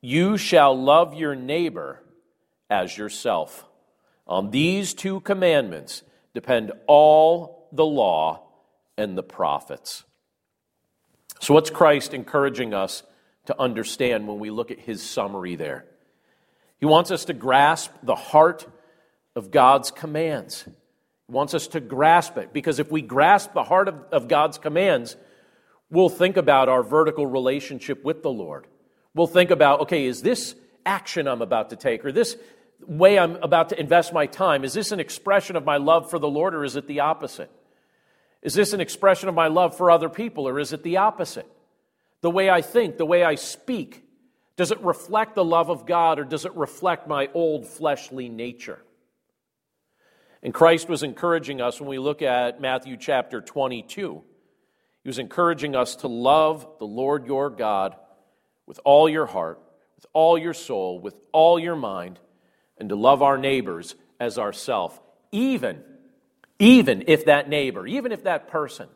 You 0.00 0.36
shall 0.36 0.80
love 0.80 1.14
your 1.14 1.34
neighbor 1.34 2.02
as 2.70 2.96
yourself. 2.96 3.64
On 4.26 4.50
these 4.50 4.92
two 4.92 5.20
commandments, 5.20 6.02
depend 6.34 6.72
all 6.86 7.68
the 7.72 7.86
law 7.86 8.45
and 8.96 9.16
the 9.16 9.22
prophets. 9.22 10.04
So, 11.40 11.54
what's 11.54 11.70
Christ 11.70 12.14
encouraging 12.14 12.74
us 12.74 13.02
to 13.46 13.60
understand 13.60 14.26
when 14.26 14.38
we 14.38 14.50
look 14.50 14.70
at 14.70 14.80
his 14.80 15.02
summary 15.02 15.56
there? 15.56 15.84
He 16.78 16.86
wants 16.86 17.10
us 17.10 17.26
to 17.26 17.34
grasp 17.34 17.90
the 18.02 18.14
heart 18.14 18.66
of 19.34 19.50
God's 19.50 19.90
commands. 19.90 20.64
He 20.64 21.32
wants 21.32 21.54
us 21.54 21.68
to 21.68 21.80
grasp 21.80 22.36
it 22.38 22.52
because 22.52 22.78
if 22.78 22.90
we 22.90 23.02
grasp 23.02 23.52
the 23.52 23.64
heart 23.64 23.88
of, 23.88 23.96
of 24.12 24.28
God's 24.28 24.58
commands, 24.58 25.16
we'll 25.90 26.08
think 26.08 26.36
about 26.36 26.68
our 26.68 26.82
vertical 26.82 27.26
relationship 27.26 28.04
with 28.04 28.22
the 28.22 28.30
Lord. 28.30 28.66
We'll 29.14 29.26
think 29.26 29.50
about, 29.50 29.80
okay, 29.82 30.06
is 30.06 30.22
this 30.22 30.54
action 30.84 31.26
I'm 31.26 31.42
about 31.42 31.70
to 31.70 31.76
take 31.76 32.04
or 32.04 32.12
this 32.12 32.36
way 32.86 33.18
I'm 33.18 33.36
about 33.36 33.70
to 33.70 33.80
invest 33.80 34.12
my 34.12 34.26
time, 34.26 34.64
is 34.64 34.74
this 34.74 34.92
an 34.92 35.00
expression 35.00 35.56
of 35.56 35.64
my 35.64 35.78
love 35.78 36.10
for 36.10 36.18
the 36.18 36.28
Lord 36.28 36.54
or 36.54 36.64
is 36.64 36.76
it 36.76 36.86
the 36.86 37.00
opposite? 37.00 37.50
Is 38.46 38.54
this 38.54 38.72
an 38.72 38.80
expression 38.80 39.28
of 39.28 39.34
my 39.34 39.48
love 39.48 39.76
for 39.76 39.90
other 39.90 40.08
people 40.08 40.46
or 40.46 40.60
is 40.60 40.72
it 40.72 40.84
the 40.84 40.98
opposite? 40.98 41.50
The 42.20 42.30
way 42.30 42.48
I 42.48 42.62
think, 42.62 42.96
the 42.96 43.04
way 43.04 43.24
I 43.24 43.34
speak, 43.34 44.04
does 44.56 44.70
it 44.70 44.80
reflect 44.82 45.34
the 45.34 45.44
love 45.44 45.68
of 45.68 45.84
God 45.84 46.20
or 46.20 46.24
does 46.24 46.44
it 46.44 46.54
reflect 46.54 47.08
my 47.08 47.28
old 47.34 47.66
fleshly 47.66 48.28
nature? 48.28 48.78
And 50.44 50.54
Christ 50.54 50.88
was 50.88 51.02
encouraging 51.02 51.60
us 51.60 51.80
when 51.80 51.90
we 51.90 51.98
look 51.98 52.22
at 52.22 52.60
Matthew 52.60 52.96
chapter 52.96 53.40
22. 53.40 54.22
He 55.02 55.08
was 55.08 55.18
encouraging 55.18 55.74
us 55.74 55.96
to 55.96 56.06
love 56.06 56.68
the 56.78 56.86
Lord 56.86 57.26
your 57.26 57.50
God 57.50 57.96
with 58.64 58.78
all 58.84 59.08
your 59.08 59.26
heart, 59.26 59.60
with 59.96 60.06
all 60.12 60.38
your 60.38 60.54
soul, 60.54 61.00
with 61.00 61.18
all 61.32 61.58
your 61.58 61.74
mind, 61.74 62.20
and 62.78 62.90
to 62.90 62.94
love 62.94 63.22
our 63.22 63.38
neighbors 63.38 63.96
as 64.20 64.38
ourself, 64.38 65.00
even, 65.32 65.82
even 66.58 67.04
if 67.06 67.26
that 67.26 67.48
neighbor, 67.48 67.86
even 67.86 68.12
if 68.12 68.24
that 68.24 68.48
person 68.48 68.88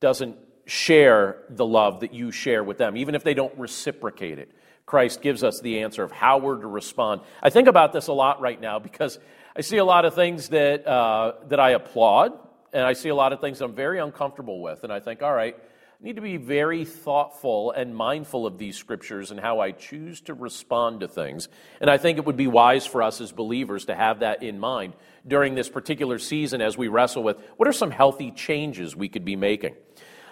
doesn't 0.00 0.36
share 0.66 1.42
the 1.50 1.66
love 1.66 2.00
that 2.00 2.14
you 2.14 2.30
share 2.30 2.62
with 2.62 2.78
them, 2.78 2.96
even 2.96 3.14
if 3.14 3.24
they 3.24 3.34
don't 3.34 3.56
reciprocate 3.58 4.38
it. 4.38 4.52
Christ 4.86 5.22
gives 5.22 5.44
us 5.44 5.60
the 5.60 5.80
answer 5.80 6.02
of 6.02 6.10
how 6.10 6.38
we're 6.38 6.60
to 6.60 6.66
respond. 6.66 7.20
I 7.42 7.50
think 7.50 7.68
about 7.68 7.92
this 7.92 8.08
a 8.08 8.12
lot 8.12 8.40
right 8.40 8.60
now 8.60 8.78
because 8.78 9.18
I 9.54 9.60
see 9.60 9.76
a 9.76 9.84
lot 9.84 10.04
of 10.04 10.14
things 10.14 10.48
that, 10.48 10.86
uh, 10.86 11.34
that 11.48 11.60
I 11.60 11.70
applaud, 11.70 12.32
and 12.72 12.84
I 12.84 12.94
see 12.94 13.08
a 13.08 13.14
lot 13.14 13.32
of 13.32 13.40
things 13.40 13.60
I'm 13.60 13.72
very 13.72 13.98
uncomfortable 13.98 14.60
with. 14.60 14.84
And 14.84 14.92
I 14.92 15.00
think, 15.00 15.22
all 15.22 15.32
right, 15.32 15.56
I 16.00 16.06
need 16.06 16.16
to 16.16 16.22
be 16.22 16.38
very 16.38 16.86
thoughtful 16.86 17.72
and 17.72 17.94
mindful 17.94 18.46
of 18.46 18.56
these 18.56 18.74
scriptures 18.74 19.30
and 19.30 19.38
how 19.38 19.60
I 19.60 19.72
choose 19.72 20.22
to 20.22 20.34
respond 20.34 21.00
to 21.00 21.08
things. 21.08 21.50
And 21.78 21.90
I 21.90 21.98
think 21.98 22.16
it 22.16 22.24
would 22.24 22.38
be 22.38 22.46
wise 22.46 22.86
for 22.86 23.02
us 23.02 23.20
as 23.20 23.32
believers 23.32 23.84
to 23.84 23.94
have 23.94 24.20
that 24.20 24.42
in 24.42 24.58
mind 24.58 24.94
during 25.28 25.54
this 25.54 25.68
particular 25.68 26.18
season 26.18 26.62
as 26.62 26.78
we 26.78 26.88
wrestle 26.88 27.22
with 27.22 27.36
what 27.58 27.68
are 27.68 27.72
some 27.74 27.90
healthy 27.90 28.30
changes 28.30 28.96
we 28.96 29.10
could 29.10 29.26
be 29.26 29.36
making. 29.36 29.74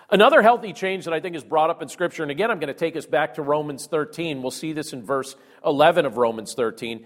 Another 0.09 0.41
healthy 0.41 0.73
change 0.73 1.05
that 1.05 1.13
I 1.13 1.21
think 1.21 1.37
is 1.37 1.45
brought 1.45 1.69
up 1.69 1.83
in 1.83 1.89
Scripture, 1.89 2.23
and 2.23 2.33
again, 2.33 2.51
I'm 2.51 2.61
going 2.61 2.73
to 2.73 2.79
take 2.79 2.97
us 2.97 3.05
back 3.05 3.35
to 3.35 3.43
Romans 3.43 3.87
13. 3.89 4.41
We'll 4.41 4.51
see 4.51 4.73
this 4.73 4.95
in 4.95 5.05
verse 5.05 5.37
11 5.67 6.07
of 6.07 6.17
Romans 6.17 6.55
13. 6.55 7.05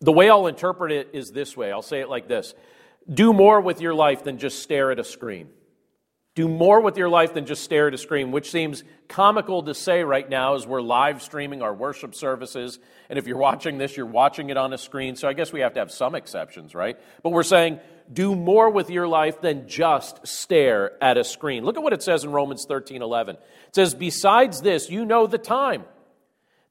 The 0.00 0.12
way 0.12 0.30
I'll 0.30 0.46
interpret 0.46 0.90
it 0.90 1.10
is 1.12 1.32
this 1.32 1.54
way 1.54 1.70
I'll 1.70 1.82
say 1.82 2.00
it 2.00 2.08
like 2.08 2.28
this 2.28 2.54
Do 3.12 3.34
more 3.34 3.60
with 3.60 3.82
your 3.82 3.92
life 3.92 4.24
than 4.24 4.38
just 4.38 4.62
stare 4.62 4.90
at 4.90 4.98
a 4.98 5.04
screen. 5.04 5.50
Do 6.34 6.48
more 6.48 6.80
with 6.80 6.96
your 6.96 7.10
life 7.10 7.34
than 7.34 7.44
just 7.44 7.62
stare 7.62 7.88
at 7.88 7.94
a 7.94 7.98
screen, 7.98 8.32
which 8.32 8.50
seems 8.50 8.84
comical 9.06 9.64
to 9.64 9.74
say 9.74 10.02
right 10.02 10.26
now 10.26 10.54
as 10.54 10.66
we're 10.66 10.80
live 10.80 11.22
streaming 11.22 11.60
our 11.60 11.74
worship 11.74 12.14
services. 12.14 12.78
And 13.10 13.18
if 13.18 13.26
you're 13.26 13.36
watching 13.36 13.76
this, 13.76 13.98
you're 13.98 14.06
watching 14.06 14.48
it 14.48 14.56
on 14.56 14.72
a 14.72 14.78
screen. 14.78 15.14
So 15.14 15.28
I 15.28 15.34
guess 15.34 15.52
we 15.52 15.60
have 15.60 15.74
to 15.74 15.80
have 15.80 15.90
some 15.90 16.14
exceptions, 16.14 16.74
right? 16.74 16.98
But 17.22 17.30
we're 17.30 17.42
saying 17.42 17.80
do 18.10 18.34
more 18.34 18.70
with 18.70 18.88
your 18.88 19.06
life 19.06 19.42
than 19.42 19.68
just 19.68 20.26
stare 20.26 21.02
at 21.02 21.18
a 21.18 21.24
screen. 21.24 21.64
Look 21.64 21.76
at 21.76 21.82
what 21.82 21.92
it 21.92 22.02
says 22.02 22.24
in 22.24 22.32
Romans 22.32 22.64
13 22.64 23.02
11. 23.02 23.36
It 23.36 23.74
says, 23.74 23.94
Besides 23.94 24.62
this, 24.62 24.88
you 24.88 25.04
know 25.04 25.26
the 25.26 25.38
time, 25.38 25.84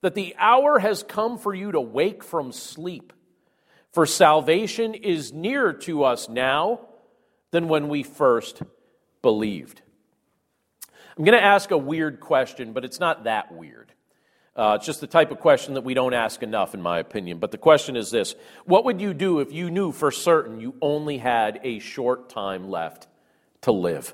that 0.01 0.15
the 0.15 0.35
hour 0.39 0.79
has 0.79 1.03
come 1.03 1.37
for 1.37 1.53
you 1.53 1.71
to 1.71 1.81
wake 1.81 2.23
from 2.23 2.51
sleep. 2.51 3.13
For 3.91 4.07
salvation 4.07 4.95
is 4.95 5.31
nearer 5.31 5.73
to 5.73 6.03
us 6.03 6.29
now 6.29 6.87
than 7.51 7.67
when 7.67 7.89
we 7.89 8.01
first 8.01 8.63
believed. 9.21 9.81
I'm 11.17 11.25
going 11.25 11.37
to 11.37 11.43
ask 11.43 11.71
a 11.71 11.77
weird 11.77 12.19
question, 12.19 12.73
but 12.73 12.85
it's 12.85 12.99
not 12.99 13.25
that 13.25 13.51
weird. 13.51 13.91
Uh, 14.55 14.73
it's 14.77 14.85
just 14.85 15.01
the 15.01 15.07
type 15.07 15.31
of 15.31 15.39
question 15.39 15.75
that 15.75 15.83
we 15.83 15.93
don't 15.93 16.13
ask 16.13 16.43
enough, 16.43 16.73
in 16.73 16.81
my 16.81 16.99
opinion. 16.99 17.37
But 17.39 17.51
the 17.51 17.57
question 17.57 17.95
is 17.95 18.11
this 18.11 18.35
What 18.65 18.85
would 18.85 18.99
you 18.99 19.13
do 19.13 19.39
if 19.39 19.53
you 19.53 19.69
knew 19.69 19.91
for 19.91 20.11
certain 20.11 20.59
you 20.59 20.75
only 20.81 21.17
had 21.17 21.59
a 21.63 21.79
short 21.79 22.29
time 22.29 22.69
left 22.69 23.07
to 23.61 23.71
live? 23.71 24.13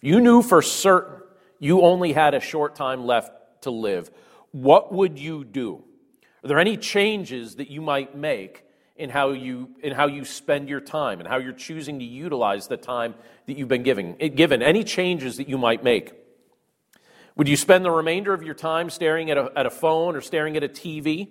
If 0.00 0.08
you 0.08 0.20
knew 0.20 0.42
for 0.42 0.62
certain 0.62 1.22
you 1.58 1.82
only 1.82 2.12
had 2.12 2.34
a 2.34 2.40
short 2.40 2.76
time 2.76 3.04
left 3.04 3.32
to 3.62 3.70
live, 3.70 4.10
what 4.52 4.92
would 4.92 5.18
you 5.18 5.44
do? 5.44 5.84
Are 6.44 6.48
there 6.48 6.58
any 6.58 6.76
changes 6.76 7.56
that 7.56 7.70
you 7.70 7.80
might 7.80 8.16
make 8.16 8.64
in 8.96 9.10
how 9.10 9.30
you 9.30 9.70
in 9.82 9.92
how 9.92 10.06
you 10.06 10.24
spend 10.24 10.68
your 10.68 10.80
time 10.80 11.20
and 11.20 11.28
how 11.28 11.38
you're 11.38 11.52
choosing 11.52 11.98
to 11.98 12.04
utilize 12.04 12.68
the 12.68 12.76
time 12.76 13.14
that 13.46 13.56
you've 13.56 13.68
been 13.68 13.82
given 13.82 14.16
given 14.34 14.62
any 14.62 14.84
changes 14.84 15.38
that 15.38 15.48
you 15.48 15.58
might 15.58 15.82
make. 15.82 16.12
Would 17.36 17.48
you 17.48 17.56
spend 17.56 17.84
the 17.84 17.90
remainder 17.90 18.34
of 18.34 18.42
your 18.42 18.54
time 18.54 18.90
staring 18.90 19.30
at 19.30 19.38
a, 19.38 19.50
at 19.56 19.64
a 19.64 19.70
phone 19.70 20.14
or 20.14 20.20
staring 20.20 20.56
at 20.56 20.62
a 20.62 20.68
tv 20.68 21.28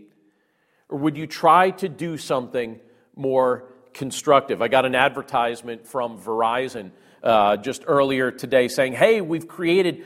or 0.89 0.97
would 0.97 1.17
you 1.17 1.27
try 1.27 1.71
to 1.71 1.87
do 1.87 2.17
something 2.17 2.79
more 3.15 3.65
constructive? 3.93 4.61
I 4.61 4.67
got 4.67 4.85
an 4.85 4.95
advertisement 4.95 5.85
from 5.85 6.19
verizon 6.19 6.91
uh, 7.21 7.57
just 7.57 7.83
earlier 7.85 8.31
today 8.31 8.67
saying 8.67 8.93
hey 8.93 9.21
we've 9.21 9.47
created 9.47 10.03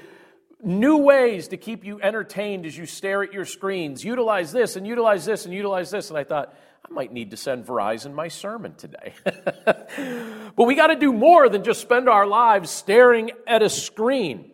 new 0.62 0.98
ways 0.98 1.50
to 1.50 1.58
keep 1.58 1.86
you 1.86 2.02
entertained 2.02 2.65
as 2.65 2.78
you 2.78 2.86
stare 2.86 3.24
at 3.24 3.32
your 3.32 3.46
screens. 3.46 4.04
Utilize 4.04 4.52
this 4.52 4.76
and 4.76 4.86
utilize 4.86 5.24
this 5.24 5.46
and 5.46 5.54
utilize 5.54 5.91
this. 5.91 6.10
And 6.10 6.18
i 6.18 6.24
thought 6.24 6.54
I 6.88 6.93
might 6.93 7.12
need 7.12 7.32
to 7.32 7.38
send 7.38 7.65
Verizon 7.65 8.13
my 8.13 8.28
sermon 8.28 8.76
today. 8.76 9.13
but 9.24 10.65
we 10.65 10.76
got 10.76 10.88
to 10.88 10.95
do 10.95 11.12
more 11.12 11.50
than 11.50 11.63
just 11.63 11.82
spend 11.82 12.08
our 12.08 12.28
lives 12.28 12.69
staring 12.69 13.32
at 13.48 13.63
a 13.63 13.69
screen. 13.69 14.52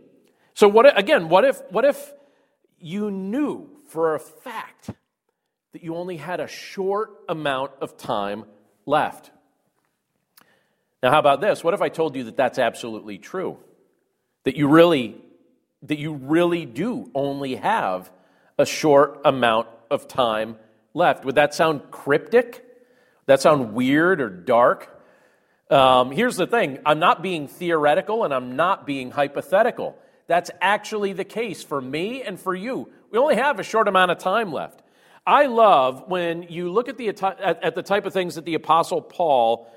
So 0.53 0.69
what 0.69 0.97
again, 0.97 1.27
what 1.27 1.43
if 1.43 1.61
what 1.71 1.83
if 1.83 2.13
you 2.79 3.11
knew 3.11 3.69
for 3.89 4.15
a 4.15 4.19
fact 4.19 4.91
that 5.73 5.83
you 5.83 5.95
only 5.95 6.17
had 6.17 6.39
a 6.39 6.47
short 6.47 7.09
amount 7.27 7.71
of 7.81 7.97
time 7.97 8.45
left? 8.85 9.31
Now 11.03 11.11
how 11.11 11.19
about 11.19 11.41
this? 11.41 11.65
What 11.65 11.73
if 11.73 11.81
I 11.81 11.89
told 11.89 12.15
you 12.15 12.23
that 12.25 12.37
that's 12.37 12.59
absolutely 12.59 13.17
true? 13.17 13.57
That 14.45 14.55
you 14.55 14.69
really 14.69 15.17
that 15.83 15.97
you 15.97 16.13
really 16.13 16.65
do 16.65 17.11
only 17.13 17.55
have 17.55 18.09
a 18.57 18.65
short 18.65 19.19
amount 19.25 19.67
of 19.89 20.07
time 20.07 20.55
left. 20.93 21.25
Would 21.25 21.35
that 21.35 21.53
sound 21.53 21.91
cryptic? 21.91 22.53
Would 22.53 23.27
that 23.27 23.41
sound 23.41 23.73
weird 23.73 24.21
or 24.21 24.29
dark? 24.29 24.89
Um, 25.69 26.11
here's 26.11 26.35
the 26.35 26.47
thing 26.47 26.79
I'm 26.85 26.99
not 26.99 27.21
being 27.21 27.47
theoretical 27.47 28.23
and 28.23 28.33
I'm 28.33 28.55
not 28.55 28.85
being 28.85 29.11
hypothetical. 29.11 29.97
That's 30.27 30.51
actually 30.61 31.13
the 31.13 31.23
case 31.23 31.63
for 31.63 31.81
me 31.81 32.23
and 32.23 32.39
for 32.39 32.55
you. 32.55 32.89
We 33.09 33.19
only 33.19 33.35
have 33.35 33.59
a 33.59 33.63
short 33.63 33.87
amount 33.87 34.11
of 34.11 34.17
time 34.17 34.51
left. 34.51 34.81
I 35.25 35.45
love 35.45 36.05
when 36.07 36.43
you 36.43 36.71
look 36.71 36.89
at 36.89 36.97
the, 36.97 37.09
at 37.09 37.75
the 37.75 37.83
type 37.83 38.05
of 38.05 38.13
things 38.13 38.35
that 38.35 38.45
the 38.45 38.55
Apostle 38.55 39.01
Paul 39.01 39.71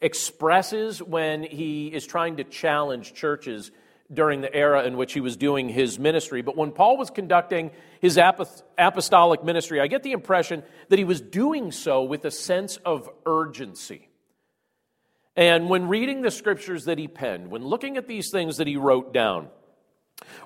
expresses 0.00 1.02
when 1.02 1.42
he 1.42 1.88
is 1.88 2.06
trying 2.06 2.36
to 2.36 2.44
challenge 2.44 3.14
churches 3.14 3.70
during 4.12 4.42
the 4.42 4.54
era 4.54 4.84
in 4.84 4.96
which 4.96 5.14
he 5.14 5.20
was 5.20 5.36
doing 5.36 5.68
his 5.68 5.98
ministry. 5.98 6.42
But 6.42 6.56
when 6.56 6.72
Paul 6.72 6.98
was 6.98 7.10
conducting 7.10 7.70
his 8.00 8.18
apostolic 8.18 9.42
ministry, 9.42 9.80
I 9.80 9.86
get 9.86 10.02
the 10.02 10.12
impression 10.12 10.62
that 10.88 10.98
he 10.98 11.04
was 11.04 11.20
doing 11.20 11.72
so 11.72 12.04
with 12.04 12.24
a 12.24 12.30
sense 12.30 12.76
of 12.84 13.08
urgency. 13.24 14.08
And 15.36 15.68
when 15.68 15.88
reading 15.88 16.22
the 16.22 16.30
scriptures 16.30 16.84
that 16.84 16.98
he 16.98 17.08
penned, 17.08 17.50
when 17.50 17.64
looking 17.64 17.96
at 17.96 18.06
these 18.06 18.30
things 18.30 18.58
that 18.58 18.66
he 18.66 18.76
wrote 18.76 19.12
down, 19.12 19.48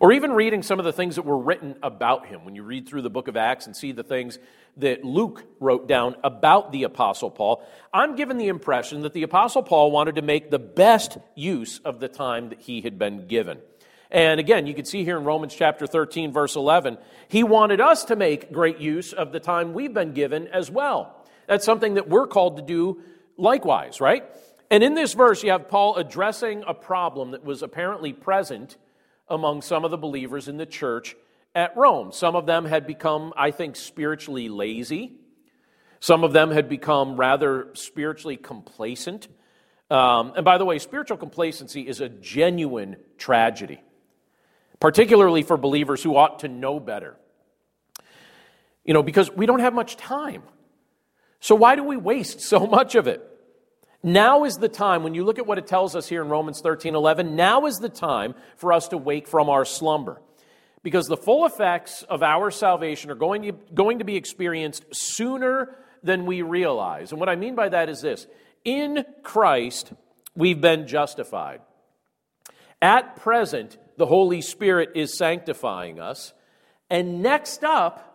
or 0.00 0.12
even 0.12 0.33
reading 0.33 0.62
some 0.62 0.78
of 0.78 0.85
the 0.85 0.92
things 0.92 1.16
that 1.16 1.24
were 1.24 1.38
written 1.38 1.76
about 1.83 2.26
him, 2.26 2.44
when 2.44 2.54
you 2.54 2.62
read 2.62 2.88
through 2.88 3.02
the 3.02 3.11
book 3.11 3.28
of 3.28 3.37
Acts 3.37 3.66
and 3.66 3.74
see 3.74 3.92
the 3.92 4.04
things 4.04 4.38
that 4.76 5.04
Luke 5.04 5.44
wrote 5.59 5.88
down 5.88 6.14
about 6.22 6.70
the 6.70 6.85
Apostle 6.85 7.31
Paul, 7.31 7.66
I'm 7.92 8.14
given 8.14 8.38
the 8.38 8.48
impression 8.48 9.02
that 9.02 9.12
the 9.12 9.24
Apostle 9.24 9.62
Paul 9.62 9.90
wanted 9.90 10.14
to 10.16 10.22
make 10.22 10.50
the 10.50 10.59
best 10.59 11.18
use 11.35 11.81
of 11.81 12.00
the 12.00 12.09
time 12.09 12.50
that 12.50 12.61
he 12.61 12.81
had 12.81 12.98
been 12.98 13.26
given. 13.26 13.59
And 14.11 14.40
again, 14.40 14.66
you 14.66 14.74
can 14.74 14.85
see 14.85 15.04
here 15.04 15.18
in 15.18 15.24
Romans 15.24 15.54
chapter 15.54 15.87
13, 15.87 16.33
verse 16.33 16.57
11, 16.57 16.96
he 17.28 17.42
wanted 17.42 17.81
us 17.81 18.04
to 18.04 18.16
make 18.16 18.52
great 18.52 18.78
use 18.78 19.12
of 19.12 19.33
the 19.33 19.40
time 19.40 19.74
we've 19.74 19.92
been 19.92 20.12
given 20.12 20.48
as 20.48 20.70
well. 20.70 21.26
That's 21.46 21.64
something 21.64 21.94
that 21.94 22.09
we're 22.09 22.26
called 22.26 22.57
to 22.57 22.62
do 22.62 23.02
likewise, 23.37 24.00
right? 24.00 24.24
And 24.70 24.85
in 24.85 24.94
this 24.94 25.12
verse, 25.14 25.42
you 25.42 25.50
have 25.50 25.68
Paul 25.68 25.96
addressing 25.96 26.62
a 26.66 26.74
problem 26.74 27.33
that 27.33 27.44
was 27.44 27.62
apparently 27.62 28.12
present 28.12 28.76
among 29.30 29.62
some 29.62 29.84
of 29.84 29.90
the 29.90 29.98
believers 29.98 30.48
in 30.48 30.56
the 30.56 30.66
church 30.66 31.16
at 31.54 31.76
Rome. 31.76 32.12
Some 32.12 32.36
of 32.36 32.46
them 32.46 32.64
had 32.64 32.86
become, 32.86 33.32
I 33.36 33.50
think, 33.50 33.76
spiritually 33.76 34.48
lazy. 34.48 35.12
Some 36.00 36.24
of 36.24 36.32
them 36.32 36.50
had 36.50 36.68
become 36.68 37.16
rather 37.16 37.68
spiritually 37.74 38.36
complacent. 38.36 39.28
Um, 39.90 40.32
and 40.36 40.44
by 40.44 40.58
the 40.58 40.64
way, 40.64 40.78
spiritual 40.78 41.16
complacency 41.16 41.86
is 41.86 42.00
a 42.00 42.08
genuine 42.08 42.96
tragedy, 43.16 43.80
particularly 44.80 45.42
for 45.42 45.56
believers 45.56 46.02
who 46.02 46.16
ought 46.16 46.40
to 46.40 46.48
know 46.48 46.78
better. 46.78 47.16
You 48.84 48.94
know, 48.94 49.02
because 49.02 49.30
we 49.30 49.46
don't 49.46 49.60
have 49.60 49.74
much 49.74 49.96
time. 49.96 50.42
So 51.40 51.54
why 51.54 51.76
do 51.76 51.84
we 51.84 51.96
waste 51.96 52.40
so 52.52 52.66
much 52.66 52.94
of 52.94 53.06
it? 53.06 53.27
Now 54.02 54.44
is 54.44 54.56
the 54.56 54.68
time, 54.68 55.02
when 55.02 55.14
you 55.14 55.24
look 55.24 55.38
at 55.38 55.46
what 55.46 55.58
it 55.58 55.66
tells 55.66 55.96
us 55.96 56.08
here 56.08 56.22
in 56.22 56.28
Romans 56.28 56.61
13 56.61 56.94
11, 56.94 57.34
now 57.34 57.66
is 57.66 57.78
the 57.78 57.88
time 57.88 58.34
for 58.56 58.72
us 58.72 58.88
to 58.88 58.96
wake 58.96 59.26
from 59.26 59.48
our 59.48 59.64
slumber. 59.64 60.20
Because 60.82 61.08
the 61.08 61.16
full 61.16 61.44
effects 61.44 62.04
of 62.04 62.22
our 62.22 62.50
salvation 62.50 63.11
are 63.11 63.16
going 63.16 63.42
to, 63.42 63.52
going 63.74 63.98
to 63.98 64.04
be 64.04 64.16
experienced 64.16 64.84
sooner 64.92 65.76
than 66.02 66.26
we 66.26 66.42
realize. 66.42 67.11
And 67.11 67.18
what 67.18 67.28
I 67.28 67.34
mean 67.34 67.56
by 67.56 67.68
that 67.68 67.88
is 67.88 68.00
this 68.00 68.26
in 68.64 69.04
Christ, 69.22 69.92
we've 70.37 70.61
been 70.61 70.87
justified. 70.87 71.61
At 72.80 73.16
present, 73.16 73.76
the 73.96 74.06
Holy 74.06 74.40
Spirit 74.40 74.90
is 74.94 75.18
sanctifying 75.18 75.98
us. 75.98 76.32
And 76.88 77.22
next 77.22 77.64
up, 77.64 78.08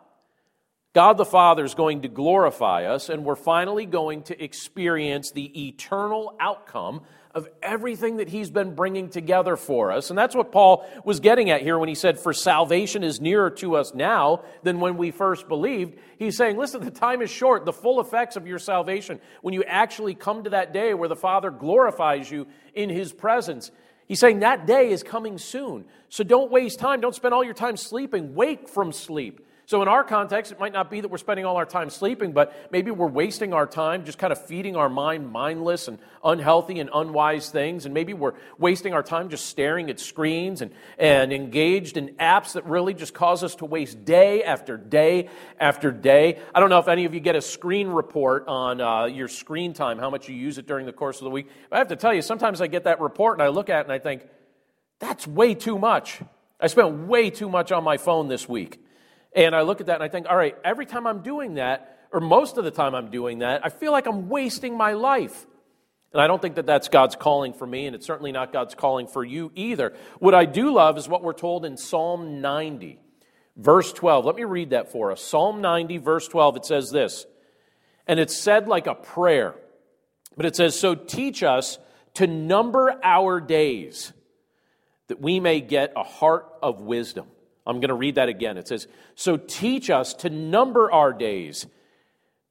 God 0.93 1.17
the 1.17 1.25
Father 1.25 1.65
is 1.65 1.73
going 1.73 2.03
to 2.03 2.07
glorify 2.07 2.85
us, 2.85 3.09
and 3.09 3.25
we're 3.25 3.35
finally 3.35 3.87
going 3.87 4.21
to 4.23 4.43
experience 4.43 5.31
the 5.31 5.67
eternal 5.67 6.35
outcome 6.39 7.01
of 7.33 7.47
everything 7.63 8.17
that 8.17 8.29
He's 8.29 8.51
been 8.51 8.75
bringing 8.75 9.09
together 9.09 9.55
for 9.55 9.91
us. 9.91 10.11
And 10.11 10.19
that's 10.19 10.35
what 10.35 10.51
Paul 10.51 10.87
was 11.03 11.19
getting 11.19 11.49
at 11.49 11.63
here 11.63 11.79
when 11.79 11.89
he 11.89 11.95
said, 11.95 12.19
For 12.19 12.31
salvation 12.31 13.03
is 13.03 13.19
nearer 13.19 13.49
to 13.49 13.75
us 13.75 13.95
now 13.95 14.43
than 14.61 14.79
when 14.79 14.97
we 14.97 15.09
first 15.09 15.47
believed. 15.47 15.97
He's 16.19 16.37
saying, 16.37 16.57
Listen, 16.57 16.85
the 16.85 16.91
time 16.91 17.23
is 17.23 17.31
short. 17.31 17.65
The 17.65 17.73
full 17.73 17.99
effects 17.99 18.35
of 18.35 18.45
your 18.45 18.59
salvation, 18.59 19.19
when 19.41 19.55
you 19.55 19.63
actually 19.63 20.13
come 20.13 20.43
to 20.43 20.51
that 20.51 20.73
day 20.73 20.93
where 20.93 21.09
the 21.09 21.15
Father 21.15 21.49
glorifies 21.49 22.29
you 22.29 22.45
in 22.75 22.91
His 22.91 23.11
presence, 23.11 23.71
He's 24.05 24.19
saying 24.19 24.41
that 24.41 24.67
day 24.67 24.91
is 24.91 25.01
coming 25.01 25.39
soon. 25.39 25.85
So 26.09 26.23
don't 26.23 26.51
waste 26.51 26.77
time. 26.77 27.01
Don't 27.01 27.15
spend 27.15 27.33
all 27.33 27.43
your 27.43 27.55
time 27.55 27.77
sleeping. 27.77 28.35
Wake 28.35 28.69
from 28.69 28.91
sleep 28.91 29.43
So, 29.65 29.81
in 29.81 29.87
our 29.87 30.03
context, 30.03 30.51
it 30.51 30.59
might 30.59 30.73
not 30.73 30.91
be 30.91 30.99
that 30.99 31.07
we're 31.07 31.17
spending 31.17 31.45
all 31.45 31.55
our 31.55 31.65
time 31.65 31.89
sleeping, 31.89 32.33
but 32.33 32.53
maybe 32.71 32.91
we're 32.91 33.07
wasting 33.07 33.53
our 33.53 33.65
time 33.65 34.03
just 34.03 34.17
kind 34.17 34.33
of 34.33 34.45
feeding 34.45 34.75
our 34.75 34.89
mind 34.89 35.31
mindless 35.31 35.87
and 35.87 35.99
unhealthy 36.21 36.79
and 36.79 36.89
unwise 36.93 37.49
things. 37.49 37.85
And 37.85 37.93
maybe 37.93 38.13
we're 38.13 38.33
wasting 38.57 38.93
our 38.93 39.03
time 39.03 39.29
just 39.29 39.45
staring 39.45 39.89
at 39.89 40.01
screens 40.01 40.61
and, 40.61 40.71
and 40.97 41.31
engaged 41.31 41.95
in 41.95 42.09
apps 42.15 42.53
that 42.53 42.65
really 42.65 42.93
just 42.93 43.13
cause 43.13 43.41
us 43.41 43.55
to 43.55 43.65
waste 43.65 44.03
day 44.03 44.43
after 44.43 44.75
day 44.75 45.29
after 45.57 45.91
day. 45.91 46.39
I 46.53 46.59
don't 46.59 46.69
know 46.69 46.79
if 46.79 46.89
any 46.89 47.05
of 47.05 47.13
you 47.13 47.21
get 47.21 47.37
a 47.37 47.41
screen 47.41 47.87
report 47.87 48.45
on 48.47 48.81
uh, 48.81 49.05
your 49.05 49.29
screen 49.29 49.73
time, 49.73 49.97
how 49.97 50.09
much 50.09 50.27
you 50.27 50.35
use 50.35 50.57
it 50.57 50.67
during 50.67 50.85
the 50.85 50.93
course 50.93 51.19
of 51.19 51.23
the 51.23 51.31
week. 51.31 51.47
But 51.69 51.77
I 51.77 51.79
have 51.79 51.87
to 51.87 51.95
tell 51.95 52.13
you, 52.13 52.21
sometimes 52.21 52.59
I 52.59 52.67
get 52.67 52.83
that 52.83 52.99
report 52.99 53.39
and 53.39 53.43
I 53.43 53.47
look 53.47 53.69
at 53.69 53.79
it 53.79 53.83
and 53.85 53.93
I 53.93 53.99
think, 53.99 54.27
that's 54.99 55.25
way 55.25 55.53
too 55.55 55.79
much. 55.79 56.21
I 56.59 56.67
spent 56.67 57.07
way 57.07 57.29
too 57.29 57.49
much 57.49 57.71
on 57.71 57.83
my 57.83 57.97
phone 57.97 58.27
this 58.27 58.47
week. 58.47 58.82
And 59.35 59.55
I 59.55 59.61
look 59.61 59.81
at 59.81 59.87
that 59.87 59.95
and 59.95 60.03
I 60.03 60.07
think, 60.07 60.27
all 60.29 60.37
right, 60.37 60.55
every 60.63 60.85
time 60.85 61.07
I'm 61.07 61.21
doing 61.21 61.55
that, 61.55 62.07
or 62.11 62.19
most 62.19 62.57
of 62.57 62.63
the 62.63 62.71
time 62.71 62.93
I'm 62.93 63.09
doing 63.09 63.39
that, 63.39 63.65
I 63.65 63.69
feel 63.69 63.91
like 63.91 64.05
I'm 64.05 64.29
wasting 64.29 64.77
my 64.77 64.93
life. 64.93 65.47
And 66.13 66.21
I 66.21 66.27
don't 66.27 66.39
think 66.39 66.55
that 66.55 66.67
that's 66.67 66.89
God's 66.89 67.15
calling 67.15 67.53
for 67.53 67.65
me, 67.65 67.87
and 67.87 67.95
it's 67.95 68.05
certainly 68.05 68.31
not 68.31 68.53
God's 68.53 68.75
calling 68.75 69.07
for 69.07 69.25
you 69.25 69.51
either. 69.55 69.93
What 70.19 70.35
I 70.35 70.45
do 70.45 70.71
love 70.71 70.97
is 70.99 71.09
what 71.09 71.23
we're 71.23 71.33
told 71.33 71.65
in 71.65 71.75
Psalm 71.75 72.39
90, 72.39 72.99
verse 73.57 73.91
12. 73.91 74.23
Let 74.23 74.35
me 74.35 74.43
read 74.43 74.69
that 74.69 74.91
for 74.91 75.11
us. 75.11 75.23
Psalm 75.23 75.59
90, 75.61 75.97
verse 75.97 76.27
12, 76.27 76.57
it 76.57 76.65
says 76.65 76.91
this, 76.91 77.25
and 78.07 78.19
it's 78.19 78.37
said 78.37 78.67
like 78.67 78.85
a 78.85 78.93
prayer, 78.93 79.55
but 80.37 80.45
it 80.45 80.55
says, 80.55 80.79
So 80.79 80.93
teach 80.93 81.41
us 81.41 81.79
to 82.15 82.27
number 82.27 82.99
our 83.03 83.41
days, 83.41 84.13
that 85.07 85.19
we 85.19 85.39
may 85.39 85.61
get 85.61 85.93
a 85.95 86.03
heart 86.03 86.45
of 86.61 86.79
wisdom. 86.79 87.25
I'm 87.65 87.79
going 87.79 87.89
to 87.89 87.95
read 87.95 88.15
that 88.15 88.29
again. 88.29 88.57
It 88.57 88.67
says, 88.67 88.87
So 89.15 89.37
teach 89.37 89.89
us 89.89 90.13
to 90.15 90.29
number 90.29 90.91
our 90.91 91.13
days 91.13 91.65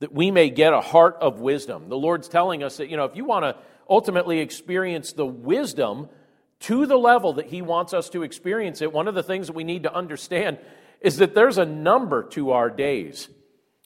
that 0.01 0.13
we 0.13 0.31
may 0.31 0.51
get 0.51 0.73
a 0.73 0.81
heart 0.81 1.17
of 1.21 1.41
wisdom. 1.41 1.89
The 1.89 1.97
Lord's 1.97 2.29
telling 2.29 2.63
us 2.63 2.79
that, 2.79 2.89
you 2.89 2.97
know, 2.97 3.05
if 3.05 3.15
you 3.15 3.25
want 3.25 3.45
to 3.45 3.57
ultimately 3.89 4.41
experience 4.41 5.13
the 5.13 5.27
wisdom 5.27 6.09
to 6.61 6.87
the 6.87 6.97
level 6.97 7.35
that 7.35 7.47
He 7.47 7.63
wants 7.63 7.93
us 7.93 8.09
to 8.11 8.23
experience 8.23 8.83
it, 8.83 8.93
one 8.93 9.07
of 9.07 9.15
the 9.15 9.23
things 9.23 9.47
that 9.49 9.53
we 9.53 9.65
need 9.65 9.85
to 9.85 9.95
understand 9.95 10.59
is 11.01 11.19
that 11.19 11.35
there's 11.35 11.59
a 11.59 11.67
number 11.67 12.25
to 12.31 12.53
our 12.53 12.71
days. 12.71 13.29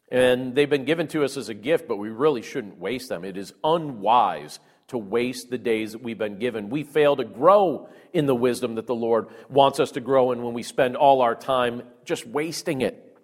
And 0.08 0.54
they've 0.54 0.70
been 0.70 0.84
given 0.84 1.08
to 1.08 1.24
us 1.24 1.36
as 1.36 1.48
a 1.48 1.54
gift, 1.54 1.88
but 1.88 1.96
we 1.96 2.10
really 2.10 2.42
shouldn't 2.42 2.78
waste 2.78 3.08
them. 3.08 3.24
It 3.24 3.36
is 3.36 3.52
unwise 3.64 4.60
to 4.88 4.98
waste 4.98 5.50
the 5.50 5.58
days 5.58 5.92
that 5.92 6.02
we've 6.02 6.18
been 6.18 6.38
given. 6.38 6.70
We 6.70 6.84
fail 6.84 7.16
to 7.16 7.24
grow 7.24 7.88
in 8.12 8.26
the 8.26 8.34
wisdom 8.34 8.76
that 8.76 8.86
the 8.86 8.94
Lord 8.94 9.28
wants 9.48 9.80
us 9.80 9.92
to 9.92 10.00
grow 10.00 10.32
in 10.32 10.42
when 10.42 10.54
we 10.54 10.62
spend 10.62 10.96
all 10.96 11.22
our 11.22 11.34
time 11.34 11.82
just 12.04 12.26
wasting 12.26 12.82
it. 12.82 13.18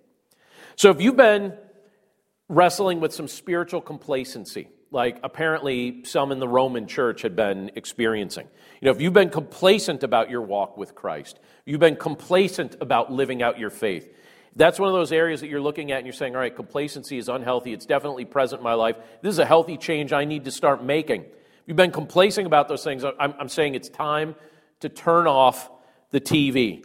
So 0.76 0.90
if 0.90 1.00
you've 1.00 1.16
been 1.16 1.56
wrestling 2.48 3.00
with 3.00 3.14
some 3.14 3.28
spiritual 3.28 3.80
complacency, 3.80 4.68
like 4.90 5.18
apparently 5.22 6.04
some 6.04 6.32
in 6.32 6.38
the 6.38 6.48
Roman 6.48 6.86
church 6.86 7.22
had 7.22 7.36
been 7.36 7.70
experiencing. 7.76 8.46
You 8.80 8.86
know, 8.86 8.92
if 8.92 9.00
you've 9.00 9.12
been 9.12 9.30
complacent 9.30 10.02
about 10.02 10.30
your 10.30 10.42
walk 10.42 10.76
with 10.76 10.94
Christ, 10.94 11.38
you've 11.64 11.80
been 11.80 11.96
complacent 11.96 12.76
about 12.80 13.12
living 13.12 13.42
out 13.42 13.58
your 13.58 13.70
faith. 13.70 14.12
That's 14.54 14.78
one 14.78 14.88
of 14.88 14.94
those 14.94 15.12
areas 15.12 15.40
that 15.40 15.48
you're 15.48 15.62
looking 15.62 15.92
at 15.92 15.98
and 15.98 16.06
you're 16.06 16.12
saying, 16.12 16.34
all 16.34 16.40
right, 16.42 16.54
complacency 16.54 17.16
is 17.16 17.30
unhealthy. 17.30 17.72
It's 17.72 17.86
definitely 17.86 18.26
present 18.26 18.60
in 18.60 18.64
my 18.64 18.74
life. 18.74 18.96
This 19.22 19.32
is 19.32 19.38
a 19.38 19.46
healthy 19.46 19.78
change 19.78 20.12
I 20.12 20.26
need 20.26 20.44
to 20.44 20.50
start 20.50 20.84
making 20.84 21.24
you've 21.66 21.76
been 21.76 21.90
complacing 21.90 22.46
about 22.46 22.68
those 22.68 22.84
things, 22.84 23.04
I'm, 23.04 23.34
I'm 23.38 23.48
saying 23.48 23.74
it's 23.74 23.88
time 23.88 24.34
to 24.80 24.88
turn 24.88 25.26
off 25.26 25.70
the 26.10 26.20
TV. 26.20 26.84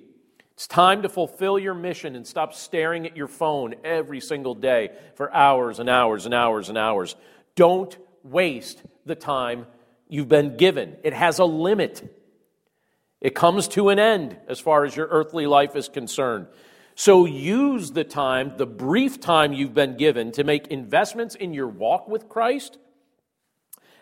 It's 0.53 0.67
time 0.67 1.03
to 1.03 1.09
fulfill 1.09 1.59
your 1.59 1.75
mission 1.75 2.15
and 2.15 2.25
stop 2.25 2.53
staring 2.53 3.05
at 3.05 3.15
your 3.15 3.27
phone 3.27 3.75
every 3.83 4.19
single 4.19 4.55
day 4.55 4.89
for 5.15 5.33
hours 5.33 5.79
and 5.79 5.89
hours 5.89 6.25
and 6.25 6.33
hours 6.33 6.69
and 6.69 6.77
hours. 6.77 7.15
Don't 7.55 7.95
waste 8.23 8.81
the 9.05 9.15
time 9.15 9.67
you've 10.09 10.29
been 10.29 10.57
given, 10.57 10.97
it 11.03 11.13
has 11.13 11.39
a 11.39 11.45
limit. 11.45 12.13
It 13.19 13.33
comes 13.33 13.67
to 13.69 13.89
an 13.89 13.97
end 13.97 14.37
as 14.47 14.59
far 14.59 14.85
as 14.85 14.95
your 14.95 15.07
earthly 15.07 15.47
life 15.47 15.75
is 15.75 15.89
concerned. 15.89 16.47
So 16.93 17.25
use 17.25 17.91
the 17.91 18.03
time, 18.03 18.53
the 18.57 18.67
brief 18.67 19.19
time 19.19 19.53
you've 19.53 19.73
been 19.73 19.97
given, 19.97 20.31
to 20.33 20.43
make 20.43 20.67
investments 20.67 21.35
in 21.35 21.53
your 21.53 21.67
walk 21.67 22.07
with 22.07 22.29
Christ 22.29 22.77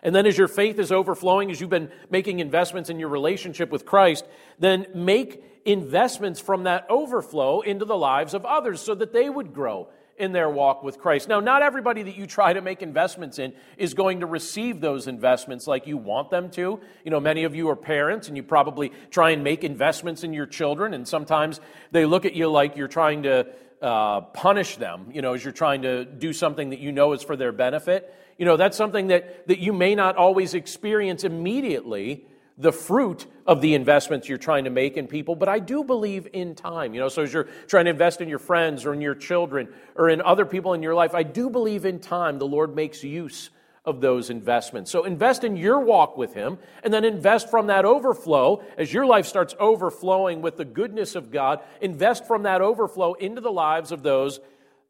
and 0.06 0.16
then 0.16 0.28
as 0.28 0.38
your 0.38 0.48
faith 0.48 0.78
is 0.78 0.92
overflowing, 0.92 1.50
as 1.50 1.60
you've 1.60 1.72
been 1.72 1.90
making 2.12 2.40
investments 2.40 2.92
in 2.92 3.00
your 3.00 3.10
relationship 3.10 3.72
with 3.72 3.88
Christ, 3.88 4.24
then 4.60 4.86
make 4.94 5.44
investments 5.66 6.40
from 6.40 6.66
that 6.66 6.86
overflow 6.92 7.62
into 7.62 7.86
the 7.86 7.98
lives 7.98 8.36
of 8.36 8.46
others 8.46 8.80
so 8.80 8.94
that 8.94 9.14
they 9.14 9.28
would 9.28 9.52
grow 9.52 9.90
in 10.16 10.32
their 10.32 10.48
walk 10.48 10.84
with 10.84 11.00
Christ. 11.00 11.28
Now, 11.28 11.40
not 11.40 11.64
everybody 11.64 12.04
that 12.04 12.16
you 12.16 12.28
try 12.28 12.54
to 12.54 12.62
make 12.62 12.84
investments 12.84 13.40
in 13.40 13.54
is 13.80 13.96
going 13.96 14.20
to 14.20 14.28
receive 14.28 14.80
those 14.80 15.08
investments 15.08 15.66
like 15.66 15.88
you 15.88 15.98
want 15.98 16.30
them 16.30 16.52
to. 16.52 16.80
You 17.04 17.12
know, 17.12 17.20
many 17.20 17.44
of 17.44 17.56
you 17.56 17.68
are 17.70 17.76
parents 17.76 18.28
and 18.28 18.38
you 18.38 18.44
probably 18.44 18.92
try 19.10 19.32
and 19.32 19.44
make 19.44 19.64
investments 19.64 20.24
in 20.24 20.34
your 20.34 20.46
children, 20.46 20.94
and 20.94 21.08
sometimes 21.08 21.60
they 21.92 22.06
look 22.06 22.26
at 22.26 22.36
you 22.36 22.48
like 22.48 22.78
you're 22.78 22.88
trying 22.88 23.24
to 23.24 23.48
uh, 23.82 24.22
punish 24.22 24.78
them, 24.78 25.08
you 25.12 25.22
know, 25.22 25.34
as 25.34 25.44
you're 25.44 25.52
trying 25.52 25.82
to 25.82 26.06
do 26.06 26.32
something 26.32 26.70
that 26.70 26.80
you 26.80 26.92
know 26.92 27.14
is 27.14 27.24
for 27.24 27.36
their 27.36 27.52
benefit. 27.52 28.14
You 28.38 28.46
know, 28.46 28.58
that's 28.58 28.78
something 28.78 29.08
that, 29.08 29.48
that 29.48 29.60
you 29.60 29.74
may 29.74 29.96
not 29.96 30.18
always 30.18 30.54
experience 30.54 31.24
immediately 31.24 32.26
the 32.58 32.72
fruit 32.72 33.26
of 33.46 33.62
the 33.62 33.74
investments 33.74 34.30
you're 34.30 34.38
trying 34.38 34.64
to 34.64 34.70
make 34.70 34.96
in 34.96 35.08
people, 35.08 35.36
but 35.36 35.50
I 35.50 35.60
do 35.60 35.84
believe 35.84 36.28
in 36.32 36.56
time. 36.56 36.94
You 36.94 37.02
know, 37.02 37.10
so 37.10 37.24
as 37.24 37.34
you're 37.34 37.50
trying 37.68 37.86
to 37.86 37.92
invest 37.92 38.22
in 38.22 38.30
your 38.30 38.40
friends 38.40 38.86
or 38.86 38.94
in 38.94 39.02
your 39.02 39.16
children 39.16 39.68
or 39.96 40.10
in 40.10 40.22
other 40.22 40.46
people 40.46 40.74
in 40.74 40.82
your 40.82 40.96
life, 40.96 41.14
I 41.14 41.24
do 41.24 41.50
believe 41.50 41.86
in 41.86 42.00
time 42.00 42.40
the 42.40 42.48
Lord 42.48 42.76
makes 42.76 43.04
use 43.04 43.50
of 43.84 44.02
those 44.02 44.30
investments. 44.30 44.90
So 44.90 45.04
invest 45.04 45.44
in 45.44 45.58
your 45.58 45.80
walk 45.80 46.18
with 46.18 46.34
Him 46.34 46.58
and 46.84 46.94
then 46.94 47.04
invest 47.04 47.50
from 47.50 47.68
that 47.68 47.86
overflow 47.86 48.64
as 48.78 48.92
your 48.92 49.06
life 49.06 49.28
starts 49.28 49.54
overflowing 49.60 50.42
with 50.42 50.58
the 50.58 50.66
goodness 50.66 51.16
of 51.16 51.32
God. 51.32 51.60
Invest 51.82 52.26
from 52.26 52.44
that 52.44 52.62
overflow 52.62 53.14
into 53.14 53.42
the 53.42 53.52
lives 53.52 53.92
of 53.92 54.02
those 54.02 54.40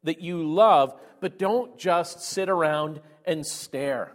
that 0.03 0.21
you 0.21 0.47
love, 0.47 0.97
but 1.19 1.39
don't 1.39 1.77
just 1.77 2.21
sit 2.21 2.47
around 2.47 3.01
and 3.27 3.45
stare. 3.45 4.11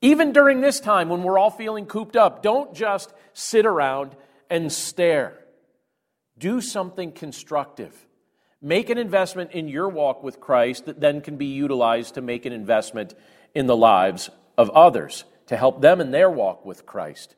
Even 0.00 0.32
during 0.32 0.60
this 0.60 0.80
time 0.80 1.08
when 1.08 1.22
we're 1.22 1.38
all 1.38 1.50
feeling 1.50 1.86
cooped 1.86 2.16
up, 2.16 2.42
don't 2.42 2.74
just 2.74 3.12
sit 3.32 3.64
around 3.64 4.16
and 4.50 4.72
stare. 4.72 5.38
Do 6.38 6.60
something 6.60 7.12
constructive. 7.12 7.94
Make 8.60 8.90
an 8.90 8.98
investment 8.98 9.52
in 9.52 9.68
your 9.68 9.88
walk 9.88 10.22
with 10.22 10.40
Christ 10.40 10.86
that 10.86 11.00
then 11.00 11.20
can 11.20 11.36
be 11.36 11.46
utilized 11.46 12.14
to 12.14 12.20
make 12.20 12.46
an 12.46 12.52
investment 12.52 13.14
in 13.54 13.66
the 13.66 13.76
lives 13.76 14.30
of 14.58 14.70
others 14.70 15.24
to 15.46 15.56
help 15.56 15.80
them 15.80 16.00
in 16.00 16.10
their 16.10 16.30
walk 16.30 16.64
with 16.64 16.86
Christ. 16.86 17.34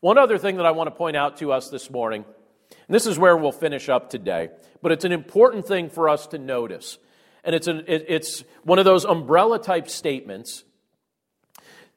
One 0.00 0.18
other 0.18 0.38
thing 0.38 0.56
that 0.56 0.66
I 0.66 0.72
want 0.72 0.88
to 0.88 0.94
point 0.94 1.16
out 1.16 1.38
to 1.38 1.52
us 1.52 1.70
this 1.70 1.90
morning, 1.90 2.24
and 2.70 2.94
this 2.94 3.06
is 3.06 3.18
where 3.18 3.36
we'll 3.36 3.52
finish 3.52 3.88
up 3.88 4.10
today, 4.10 4.50
but 4.82 4.92
it's 4.92 5.04
an 5.04 5.12
important 5.12 5.66
thing 5.66 5.88
for 5.88 6.08
us 6.08 6.26
to 6.28 6.38
notice 6.38 6.98
and 7.46 7.54
it's, 7.54 7.68
it, 7.68 8.04
it's 8.08 8.44
one 8.64 8.78
of 8.78 8.84
those 8.84 9.04
umbrella 9.04 9.58
type 9.58 9.88
statements 9.88 10.64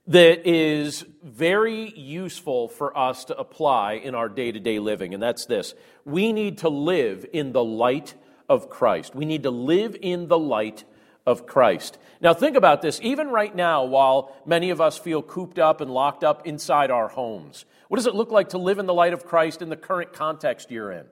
that 0.07 0.47
is 0.47 1.05
very 1.23 1.91
useful 1.97 2.67
for 2.67 2.97
us 2.97 3.25
to 3.25 3.37
apply 3.37 3.93
in 3.93 4.15
our 4.15 4.29
day 4.29 4.51
to 4.51 4.59
day 4.59 4.79
living, 4.79 5.13
and 5.13 5.21
that's 5.21 5.45
this 5.45 5.73
we 6.05 6.31
need 6.31 6.59
to 6.59 6.69
live 6.69 7.25
in 7.33 7.51
the 7.51 7.63
light 7.63 8.13
of 8.47 8.69
Christ. 8.69 9.13
We 9.15 9.25
need 9.25 9.43
to 9.43 9.51
live 9.51 9.97
in 9.99 10.27
the 10.27 10.39
light 10.39 10.85
of 11.25 11.45
Christ. 11.45 11.97
Now, 12.21 12.33
think 12.33 12.55
about 12.55 12.81
this. 12.81 12.99
Even 13.03 13.29
right 13.29 13.55
now, 13.55 13.85
while 13.85 14.35
many 14.45 14.71
of 14.71 14.81
us 14.81 14.97
feel 14.97 15.21
cooped 15.21 15.59
up 15.59 15.81
and 15.81 15.91
locked 15.91 16.23
up 16.23 16.47
inside 16.47 16.89
our 16.89 17.07
homes, 17.07 17.65
what 17.87 17.97
does 17.97 18.07
it 18.07 18.15
look 18.15 18.31
like 18.31 18.49
to 18.49 18.57
live 18.57 18.79
in 18.79 18.87
the 18.87 18.93
light 18.93 19.13
of 19.13 19.25
Christ 19.25 19.61
in 19.61 19.69
the 19.69 19.75
current 19.75 20.13
context 20.13 20.71
you're 20.71 20.91
in? 20.91 21.05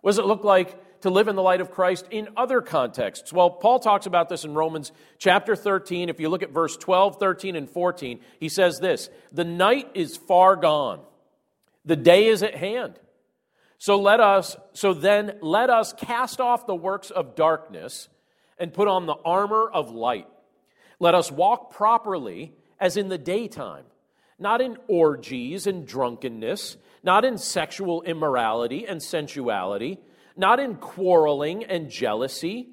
What 0.00 0.10
does 0.10 0.18
it 0.18 0.26
look 0.26 0.44
like 0.44 0.76
to 1.00 1.10
live 1.10 1.28
in 1.28 1.36
the 1.36 1.42
light 1.42 1.60
of 1.60 1.70
Christ 1.70 2.06
in 2.10 2.28
other 2.36 2.60
contexts? 2.60 3.32
Well, 3.32 3.50
Paul 3.50 3.78
talks 3.78 4.06
about 4.06 4.28
this 4.28 4.44
in 4.44 4.54
Romans 4.54 4.92
chapter 5.18 5.56
13. 5.56 6.08
If 6.08 6.20
you 6.20 6.28
look 6.28 6.42
at 6.42 6.50
verse 6.50 6.76
12, 6.76 7.18
13, 7.18 7.56
and 7.56 7.68
14, 7.68 8.20
he 8.38 8.48
says 8.48 8.80
this 8.80 9.10
The 9.32 9.44
night 9.44 9.90
is 9.94 10.16
far 10.16 10.56
gone, 10.56 11.00
the 11.84 11.96
day 11.96 12.26
is 12.26 12.42
at 12.42 12.54
hand. 12.54 12.98
So 13.78 13.98
let 13.98 14.20
us, 14.20 14.56
so 14.74 14.92
then 14.92 15.38
let 15.40 15.70
us 15.70 15.94
cast 15.94 16.38
off 16.38 16.66
the 16.66 16.74
works 16.74 17.10
of 17.10 17.34
darkness 17.34 18.10
and 18.58 18.74
put 18.74 18.88
on 18.88 19.06
the 19.06 19.16
armor 19.24 19.70
of 19.72 19.90
light. 19.90 20.28
Let 20.98 21.14
us 21.14 21.32
walk 21.32 21.72
properly 21.72 22.52
as 22.78 22.98
in 22.98 23.08
the 23.08 23.16
daytime, 23.16 23.84
not 24.38 24.60
in 24.60 24.76
orgies 24.86 25.66
and 25.66 25.86
drunkenness, 25.86 26.76
not 27.02 27.24
in 27.24 27.38
sexual 27.38 28.02
immorality 28.02 28.86
and 28.86 29.02
sensuality 29.02 29.98
not 30.36 30.60
in 30.60 30.76
quarreling 30.76 31.64
and 31.64 31.90
jealousy, 31.90 32.68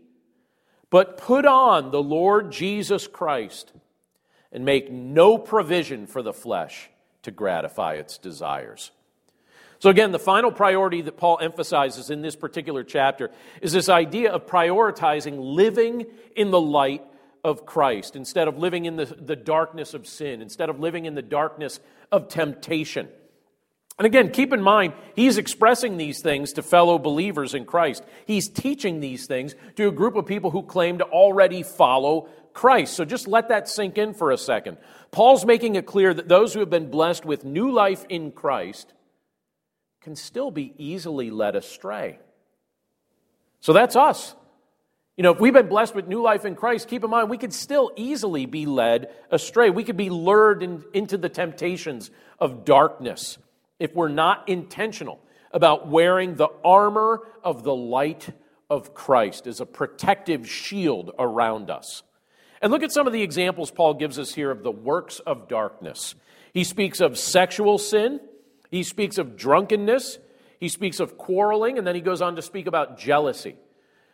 but 0.89 1.17
put 1.17 1.45
on 1.45 1.91
the 1.91 2.01
Lord 2.01 2.51
Jesus 2.51 3.07
Christ 3.07 3.73
and 4.51 4.63
make 4.63 4.91
no 4.91 5.37
provision 5.37 6.07
for 6.07 6.21
the 6.21 6.33
flesh 6.33 6.89
to 7.23 7.31
gratify 7.31 7.95
its 7.95 8.17
desires. 8.17 8.91
So, 9.79 9.89
again, 9.89 10.11
the 10.11 10.19
final 10.19 10.51
priority 10.51 11.01
that 11.01 11.17
Paul 11.17 11.37
emphasizes 11.39 12.09
in 12.09 12.21
this 12.21 12.35
particular 12.35 12.83
chapter 12.83 13.29
is 13.61 13.73
this 13.73 13.89
idea 13.89 14.31
of 14.31 14.47
prioritizing 14.47 15.35
living 15.37 16.07
in 16.35 16.49
the 16.49 16.61
light 16.61 17.03
of 17.43 17.65
Christ 17.65 18.15
instead 18.15 18.47
of 18.47 18.57
living 18.57 18.85
in 18.85 18.95
the, 18.95 19.05
the 19.05 19.35
darkness 19.35 19.93
of 19.93 20.07
sin, 20.07 20.41
instead 20.41 20.69
of 20.69 20.79
living 20.79 21.05
in 21.05 21.13
the 21.13 21.21
darkness 21.21 21.79
of 22.11 22.27
temptation. 22.27 23.07
And 23.97 24.05
again, 24.05 24.29
keep 24.31 24.53
in 24.53 24.61
mind, 24.61 24.93
he's 25.15 25.39
expressing 25.39 25.97
these 25.97 26.21
things 26.21 26.53
to 26.53 26.61
fellow 26.61 26.99
believers 26.99 27.55
in 27.55 27.65
Christ. 27.65 28.03
He's 28.27 28.47
teaching 28.47 28.99
these 28.99 29.25
things 29.25 29.55
to 29.75 29.87
a 29.87 29.91
group 29.91 30.15
of 30.15 30.27
people 30.27 30.51
who 30.51 30.61
claim 30.61 30.99
to 30.99 31.05
already 31.05 31.63
follow 31.63 32.29
Christ. 32.53 32.93
So 32.93 33.05
just 33.05 33.27
let 33.27 33.49
that 33.49 33.67
sink 33.67 33.97
in 33.97 34.13
for 34.13 34.29
a 34.31 34.37
second. 34.37 34.77
Paul's 35.09 35.45
making 35.45 35.75
it 35.75 35.87
clear 35.87 36.13
that 36.13 36.27
those 36.27 36.53
who 36.53 36.59
have 36.59 36.69
been 36.69 36.91
blessed 36.91 37.25
with 37.25 37.43
new 37.43 37.71
life 37.71 38.05
in 38.07 38.31
Christ 38.31 38.93
can 40.01 40.15
still 40.15 40.51
be 40.51 40.73
easily 40.77 41.31
led 41.31 41.55
astray. 41.55 42.19
So 43.61 43.73
that's 43.73 43.95
us. 43.95 44.35
You 45.17 45.23
know, 45.23 45.33
if 45.33 45.39
we've 45.39 45.53
been 45.53 45.69
blessed 45.69 45.95
with 45.95 46.07
new 46.07 46.21
life 46.21 46.45
in 46.45 46.55
Christ, 46.55 46.87
keep 46.87 47.03
in 47.03 47.09
mind 47.09 47.31
we 47.31 47.39
could 47.39 47.53
still 47.53 47.91
easily 47.95 48.45
be 48.45 48.67
led 48.67 49.09
astray. 49.31 49.71
We 49.71 49.83
could 49.83 49.97
be 49.97 50.11
lured 50.11 50.61
in, 50.61 50.83
into 50.93 51.17
the 51.17 51.29
temptations 51.29 52.11
of 52.37 52.63
darkness 52.63 53.39
if 53.79 53.93
we're 53.95 54.09
not 54.09 54.47
intentional 54.49 55.19
about 55.51 55.87
wearing 55.87 56.35
the 56.35 56.49
armor 56.63 57.21
of 57.43 57.63
the 57.63 57.75
light 57.75 58.29
of 58.69 58.93
Christ 58.93 59.47
as 59.47 59.59
a 59.59 59.65
protective 59.65 60.49
shield 60.49 61.11
around 61.17 61.69
us. 61.69 62.03
And 62.61 62.71
look 62.71 62.83
at 62.83 62.91
some 62.91 63.07
of 63.07 63.13
the 63.13 63.21
examples 63.21 63.71
Paul 63.71 63.93
gives 63.93 64.19
us 64.19 64.33
here 64.33 64.51
of 64.51 64.63
the 64.63 64.71
works 64.71 65.19
of 65.19 65.47
darkness. 65.47 66.15
He 66.53 66.63
speaks 66.63 66.99
of 66.99 67.17
sexual 67.17 67.77
sin, 67.77 68.19
he 68.71 68.83
speaks 68.83 69.17
of 69.17 69.37
drunkenness, 69.37 70.19
he 70.59 70.69
speaks 70.69 70.99
of 70.99 71.17
quarreling, 71.17 71.77
and 71.77 71.85
then 71.85 71.95
he 71.95 72.01
goes 72.01 72.21
on 72.21 72.35
to 72.35 72.41
speak 72.41 72.67
about 72.67 72.97
jealousy. 72.97 73.55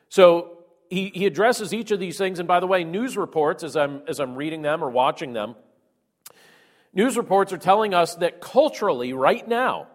So 0.09 0.57
he, 0.89 1.11
he 1.13 1.25
addresses 1.25 1.73
each 1.73 1.91
of 1.91 1.99
these 1.99 2.17
things. 2.17 2.39
And 2.39 2.47
by 2.47 2.59
the 2.59 2.67
way, 2.67 2.83
news 2.83 3.17
reports, 3.17 3.63
as 3.63 3.75
I'm, 3.75 4.03
as 4.07 4.19
I'm 4.19 4.35
reading 4.35 4.61
them 4.61 4.83
or 4.83 4.89
watching 4.89 5.33
them, 5.33 5.55
News 6.93 7.17
reports 7.17 7.51
are 7.51 7.57
telling 7.57 7.93
us 7.93 8.15
that 8.15 8.39
culturally, 8.39 9.13
right 9.13 9.47
now, 9.47 9.87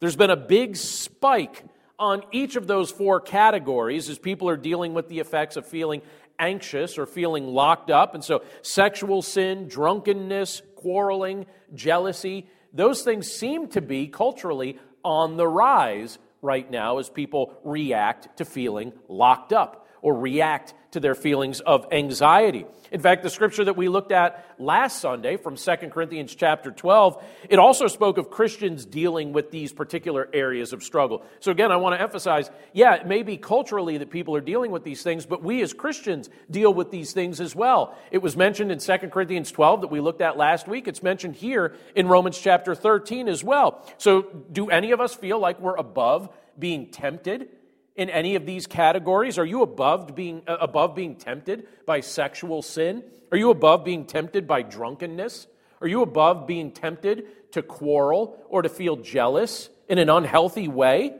there's 0.00 0.16
been 0.16 0.30
a 0.30 0.36
big 0.36 0.76
spike 0.76 1.64
on 1.98 2.22
each 2.30 2.56
of 2.56 2.66
those 2.66 2.90
four 2.90 3.20
categories 3.20 4.10
as 4.10 4.18
people 4.18 4.48
are 4.50 4.56
dealing 4.56 4.92
with 4.92 5.08
the 5.08 5.18
effects 5.18 5.56
of 5.56 5.66
feeling 5.66 6.02
anxious 6.38 6.98
or 6.98 7.06
feeling 7.06 7.46
locked 7.46 7.90
up. 7.90 8.14
And 8.14 8.22
so, 8.22 8.44
sexual 8.60 9.22
sin, 9.22 9.66
drunkenness, 9.68 10.60
quarreling, 10.74 11.46
jealousy, 11.74 12.48
those 12.74 13.02
things 13.02 13.26
seem 13.32 13.68
to 13.68 13.80
be 13.80 14.06
culturally 14.06 14.78
on 15.02 15.38
the 15.38 15.48
rise 15.48 16.18
right 16.42 16.70
now 16.70 16.98
as 16.98 17.08
people 17.08 17.58
react 17.64 18.36
to 18.36 18.44
feeling 18.44 18.92
locked 19.08 19.54
up 19.54 19.88
or 20.02 20.14
react 20.14 20.74
to 20.96 21.00
their 21.00 21.14
feelings 21.14 21.60
of 21.60 21.86
anxiety. 21.92 22.64
In 22.90 23.02
fact, 23.02 23.22
the 23.22 23.28
scripture 23.28 23.64
that 23.64 23.76
we 23.76 23.90
looked 23.90 24.12
at 24.12 24.54
last 24.58 24.98
Sunday 24.98 25.36
from 25.36 25.56
2 25.56 25.76
Corinthians 25.90 26.34
chapter 26.34 26.70
12, 26.70 27.22
it 27.50 27.58
also 27.58 27.86
spoke 27.86 28.16
of 28.16 28.30
Christians 28.30 28.86
dealing 28.86 29.34
with 29.34 29.50
these 29.50 29.74
particular 29.74 30.26
areas 30.32 30.72
of 30.72 30.82
struggle. 30.82 31.22
So 31.40 31.52
again, 31.52 31.70
I 31.70 31.76
want 31.76 31.96
to 31.96 32.00
emphasize, 32.00 32.50
yeah, 32.72 32.94
it 32.94 33.06
may 33.06 33.22
be 33.22 33.36
culturally 33.36 33.98
that 33.98 34.08
people 34.08 34.34
are 34.36 34.40
dealing 34.40 34.70
with 34.70 34.84
these 34.84 35.02
things, 35.02 35.26
but 35.26 35.42
we 35.42 35.60
as 35.60 35.74
Christians 35.74 36.30
deal 36.50 36.72
with 36.72 36.90
these 36.90 37.12
things 37.12 37.42
as 37.42 37.54
well. 37.54 37.94
It 38.10 38.22
was 38.22 38.34
mentioned 38.34 38.72
in 38.72 38.78
2 38.78 38.96
Corinthians 39.12 39.52
12 39.52 39.82
that 39.82 39.90
we 39.90 40.00
looked 40.00 40.22
at 40.22 40.38
last 40.38 40.66
week. 40.66 40.88
It's 40.88 41.02
mentioned 41.02 41.36
here 41.36 41.74
in 41.94 42.08
Romans 42.08 42.38
chapter 42.38 42.74
13 42.74 43.28
as 43.28 43.44
well. 43.44 43.84
So 43.98 44.22
do 44.50 44.70
any 44.70 44.92
of 44.92 45.00
us 45.02 45.14
feel 45.14 45.38
like 45.38 45.60
we're 45.60 45.76
above 45.76 46.30
being 46.58 46.90
tempted 46.90 47.50
in 47.96 48.10
any 48.10 48.34
of 48.34 48.46
these 48.46 48.66
categories? 48.66 49.38
Are 49.38 49.44
you 49.44 49.62
above 49.62 50.14
being, 50.14 50.42
uh, 50.46 50.58
above 50.60 50.94
being 50.94 51.16
tempted 51.16 51.66
by 51.86 52.00
sexual 52.00 52.62
sin? 52.62 53.02
Are 53.32 53.38
you 53.38 53.50
above 53.50 53.84
being 53.84 54.04
tempted 54.04 54.46
by 54.46 54.62
drunkenness? 54.62 55.46
Are 55.80 55.88
you 55.88 56.02
above 56.02 56.46
being 56.46 56.70
tempted 56.72 57.52
to 57.52 57.62
quarrel 57.62 58.38
or 58.48 58.62
to 58.62 58.68
feel 58.68 58.96
jealous 58.96 59.68
in 59.88 59.98
an 59.98 60.10
unhealthy 60.10 60.68
way? 60.68 61.16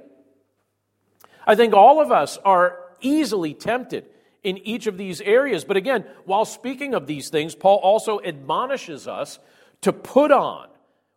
I 1.47 1.55
think 1.55 1.75
all 1.75 2.01
of 2.01 2.13
us 2.13 2.39
are 2.45 2.79
easily 3.01 3.55
tempted 3.55 4.07
in 4.43 4.59
each 4.59 4.87
of 4.87 4.97
these 4.97 5.21
areas. 5.21 5.65
But 5.65 5.77
again, 5.77 6.05
while 6.25 6.45
speaking 6.45 6.95
of 6.95 7.07
these 7.07 7.31
things, 7.31 7.55
Paul 7.55 7.79
also 7.79 8.21
admonishes 8.21 9.09
us 9.09 9.39
to 9.83 9.93
put 9.93 10.31
on 10.31 10.69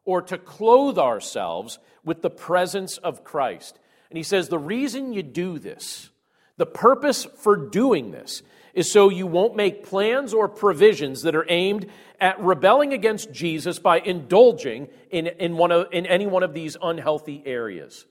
or 0.04 0.22
to 0.24 0.38
clothe 0.38 0.98
ourselves 0.98 1.80
with 2.04 2.22
the 2.22 2.30
presence 2.30 2.98
of 2.98 3.24
Christ. 3.24 3.78
And 4.10 4.18
he 4.18 4.24
says, 4.24 4.50
The 4.50 4.60
reason 4.60 5.14
you 5.14 5.24
do 5.24 5.60
this, 5.60 6.10
the 6.58 6.66
purpose 6.66 7.26
for 7.26 7.56
doing 7.56 8.12
this, 8.12 8.42
is 8.74 8.92
so 8.92 9.10
you 9.10 9.28
won't 9.28 9.56
make 9.56 9.86
plans 9.86 10.34
or 10.34 10.48
provisions 10.48 11.24
that 11.24 11.36
are 11.36 11.46
aimed 11.50 11.88
at 12.20 12.40
rebelling 12.40 12.94
against 12.94 13.32
Jesus 13.32 13.80
by 13.80 14.00
indulging 14.00 14.88
in, 15.10 15.28
in, 15.28 15.58
one 15.58 15.72
of, 15.72 15.88
in 15.92 16.06
any 16.06 16.28
one 16.28 16.44
of 16.44 16.54
these 16.54 16.78
unhealthy 16.82 17.42
areas. 17.46 18.06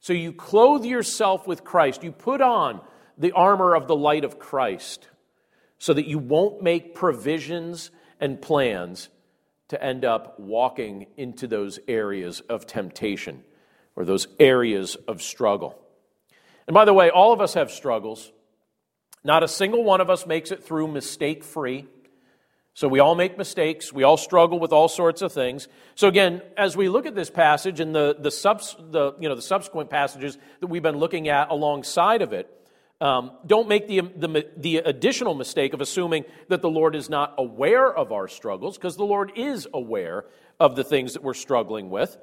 So 0.00 0.12
you 0.12 0.32
clothe 0.32 0.84
yourself 0.84 1.46
with 1.46 1.64
Christ, 1.64 2.04
you 2.04 2.12
put 2.12 2.40
on 2.40 2.80
the 3.16 3.32
armor 3.32 3.74
of 3.74 3.86
the 3.86 3.96
light 3.96 4.24
of 4.24 4.38
Christ 4.38 5.08
so 5.78 5.94
that 5.94 6.06
you 6.06 6.18
won't 6.18 6.62
make 6.62 6.94
provisions 6.94 7.90
and 8.20 8.40
plans 8.40 9.08
to 9.68 9.82
end 9.82 10.04
up 10.04 10.38
walking 10.38 11.06
into 11.16 11.46
those 11.46 11.78
areas 11.88 12.40
of 12.40 12.66
temptation 12.66 13.42
or 13.96 14.04
those 14.04 14.26
areas 14.38 14.96
of 15.08 15.22
struggle. 15.22 15.78
And 16.66 16.74
by 16.74 16.84
the 16.84 16.94
way, 16.94 17.10
all 17.10 17.32
of 17.32 17.40
us 17.40 17.54
have 17.54 17.70
struggles. 17.70 18.32
Not 19.22 19.42
a 19.42 19.48
single 19.48 19.84
one 19.84 20.00
of 20.00 20.10
us 20.10 20.26
makes 20.26 20.50
it 20.50 20.64
through 20.64 20.88
mistake 20.88 21.44
free. 21.44 21.86
So 22.76 22.88
we 22.88 22.98
all 22.98 23.14
make 23.14 23.38
mistakes. 23.38 23.92
We 23.92 24.02
all 24.02 24.16
struggle 24.16 24.58
with 24.58 24.72
all 24.72 24.88
sorts 24.88 25.22
of 25.22 25.32
things. 25.32 25.68
So 25.94 26.08
again, 26.08 26.42
as 26.56 26.76
we 26.76 26.88
look 26.88 27.06
at 27.06 27.14
this 27.14 27.30
passage 27.30 27.78
and 27.78 27.94
the, 27.94 28.16
the, 28.18 28.32
subs, 28.32 28.76
the, 28.90 29.14
you 29.20 29.28
know, 29.28 29.36
the 29.36 29.42
subsequent 29.42 29.90
passages 29.90 30.36
that 30.60 30.66
we've 30.66 30.82
been 30.82 30.98
looking 30.98 31.28
at 31.28 31.50
alongside 31.50 32.20
of 32.20 32.32
it, 32.32 32.50
um, 33.00 33.32
don't 33.46 33.68
make 33.68 33.86
the, 33.86 34.00
the, 34.16 34.48
the 34.56 34.76
additional 34.78 35.34
mistake 35.34 35.72
of 35.72 35.80
assuming 35.80 36.24
that 36.48 36.62
the 36.62 36.70
Lord 36.70 36.96
is 36.96 37.08
not 37.08 37.34
aware 37.38 37.92
of 37.92 38.12
our 38.12 38.26
struggles, 38.26 38.76
because 38.76 38.96
the 38.96 39.04
Lord 39.04 39.32
is 39.36 39.68
aware 39.72 40.24
of 40.58 40.74
the 40.74 40.84
things 40.84 41.12
that 41.12 41.22
we're 41.22 41.34
struggling 41.34 41.90
with. 41.90 42.16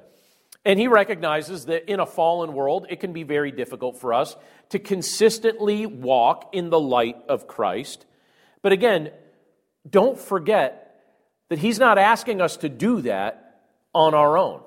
And 0.64 0.78
he 0.78 0.86
recognizes 0.86 1.66
that 1.66 1.90
in 1.90 1.98
a 1.98 2.06
fallen 2.06 2.52
world, 2.52 2.86
it 2.88 3.00
can 3.00 3.12
be 3.12 3.24
very 3.24 3.50
difficult 3.50 4.00
for 4.00 4.14
us 4.14 4.36
to 4.68 4.78
consistently 4.78 5.86
walk 5.86 6.50
in 6.52 6.70
the 6.70 6.78
light 6.78 7.16
of 7.28 7.48
Christ. 7.48 8.06
But 8.62 8.72
again, 8.72 9.10
don't 9.88 10.18
forget 10.18 11.00
that 11.48 11.58
he's 11.58 11.80
not 11.80 11.98
asking 11.98 12.40
us 12.40 12.58
to 12.58 12.68
do 12.68 13.02
that 13.02 13.60
on 13.92 14.14
our 14.14 14.38
own. 14.38 14.62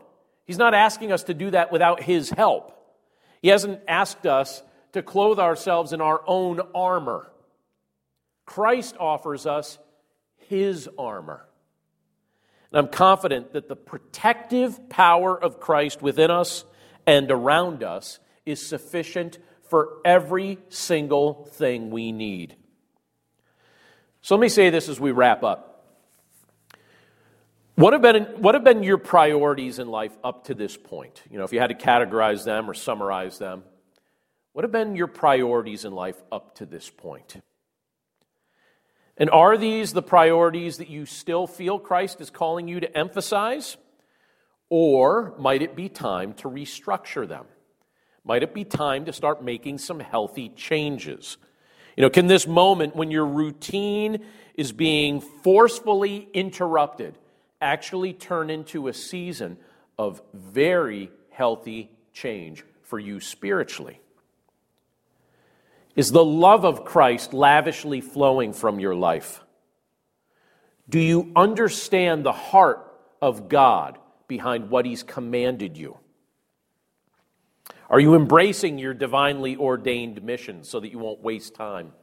He's 0.45 0.57
not 0.57 0.73
asking 0.73 1.11
us 1.11 1.23
to 1.23 1.33
do 1.33 1.51
that 1.51 1.71
without 1.71 2.03
his 2.03 2.29
help. 2.29 2.73
He 3.41 3.47
hasn't 3.47 3.79
asked 3.87 4.25
us 4.25 4.61
to 4.91 5.01
clothe 5.01 5.39
ourselves 5.39 5.93
in 5.93 6.01
our 6.01 6.21
own 6.27 6.59
armor. 6.75 7.31
Christ 8.45 8.95
offers 8.99 9.45
us 9.45 9.79
his 10.49 10.89
armor. 10.97 11.45
And 12.75 12.87
I'm 12.87 12.91
confident 12.91 13.53
that 13.53 13.69
the 13.69 13.75
protective 13.77 14.89
power 14.89 15.41
of 15.41 15.61
Christ 15.61 16.01
within 16.01 16.29
us 16.29 16.65
and 17.07 17.31
around 17.31 17.83
us 17.83 18.19
is 18.45 18.67
sufficient 18.67 19.39
for 19.69 19.99
every 20.03 20.57
single 20.67 21.45
thing 21.53 21.89
we 21.89 22.11
need. 22.11 22.57
So 24.19 24.35
let 24.35 24.41
me 24.41 24.49
say 24.49 24.71
this 24.71 24.89
as 24.89 24.99
we 24.99 25.11
wrap 25.11 25.41
up. 25.41 25.85
What 27.75 27.93
have, 27.93 28.01
been, 28.01 28.23
what 28.41 28.55
have 28.55 28.65
been 28.65 28.83
your 28.83 28.97
priorities 28.97 29.79
in 29.79 29.87
life 29.87 30.11
up 30.21 30.47
to 30.47 30.53
this 30.53 30.75
point? 30.75 31.23
You 31.31 31.37
know, 31.37 31.45
if 31.45 31.53
you 31.53 31.61
had 31.61 31.67
to 31.67 31.75
categorize 31.75 32.43
them 32.43 32.69
or 32.69 32.73
summarize 32.73 33.37
them, 33.37 33.63
what 34.51 34.65
have 34.65 34.73
been 34.73 34.97
your 34.97 35.07
priorities 35.07 35.85
in 35.85 35.93
life 35.93 36.21
up 36.29 36.55
to 36.55 36.65
this 36.65 36.89
point? 36.89 37.37
And 39.17 39.29
are 39.29 39.57
these 39.57 39.93
the 39.93 40.01
priorities 40.01 40.77
that 40.77 40.89
you 40.89 41.05
still 41.05 41.47
feel 41.47 41.79
Christ 41.79 42.19
is 42.19 42.29
calling 42.29 42.67
you 42.67 42.81
to 42.81 42.97
emphasize? 42.97 43.77
Or 44.69 45.33
might 45.39 45.61
it 45.61 45.75
be 45.75 45.89
time 45.89 46.33
to 46.35 46.49
restructure 46.49 47.27
them? 47.27 47.45
Might 48.25 48.43
it 48.43 48.53
be 48.53 48.65
time 48.65 49.05
to 49.05 49.13
start 49.13 49.43
making 49.43 49.77
some 49.77 49.99
healthy 49.99 50.49
changes? 50.49 51.37
You 51.95 52.01
know, 52.01 52.09
can 52.09 52.27
this 52.27 52.45
moment 52.45 52.95
when 52.95 53.11
your 53.11 53.25
routine 53.25 54.25
is 54.55 54.71
being 54.71 55.21
forcefully 55.21 56.27
interrupted 56.33 57.17
actually 57.61 58.13
turn 58.13 58.49
into 58.49 58.87
a 58.87 58.93
season 58.93 59.57
of 59.97 60.21
very 60.33 61.09
healthy 61.29 61.89
change 62.11 62.65
for 62.81 62.99
you 62.99 63.21
spiritually? 63.21 63.99
Is 65.95 66.11
the 66.11 66.25
love 66.25 66.65
of 66.65 66.83
Christ 66.83 67.33
lavishly 67.33 68.01
flowing 68.01 68.51
from 68.51 68.79
your 68.79 68.95
life? 68.95 69.41
Do 70.89 70.99
you 70.99 71.31
understand 71.35 72.25
the 72.25 72.33
heart 72.33 72.85
of 73.21 73.47
God 73.49 73.97
behind 74.27 74.69
what 74.69 74.85
He's 74.85 75.03
commanded 75.03 75.77
you? 75.77 75.97
Are 77.89 77.99
you 77.99 78.15
embracing 78.15 78.77
your 78.77 78.93
divinely 78.93 79.55
ordained 79.55 80.21
mission 80.23 80.63
so 80.63 80.79
that 80.79 80.91
you 80.91 80.99
won't 80.99 81.21
waste 81.21 81.55
time? 81.55 81.93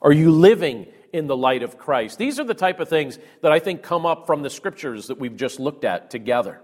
Are 0.00 0.12
you 0.12 0.30
living 0.30 0.86
in 1.12 1.26
the 1.26 1.36
light 1.36 1.62
of 1.62 1.78
Christ? 1.78 2.18
These 2.18 2.38
are 2.38 2.44
the 2.44 2.54
type 2.54 2.80
of 2.80 2.88
things 2.88 3.18
that 3.40 3.52
I 3.52 3.58
think 3.58 3.82
come 3.82 4.06
up 4.06 4.26
from 4.26 4.42
the 4.42 4.50
scriptures 4.50 5.08
that 5.08 5.18
we've 5.18 5.36
just 5.36 5.58
looked 5.58 5.84
at 5.84 6.10
together. 6.10 6.60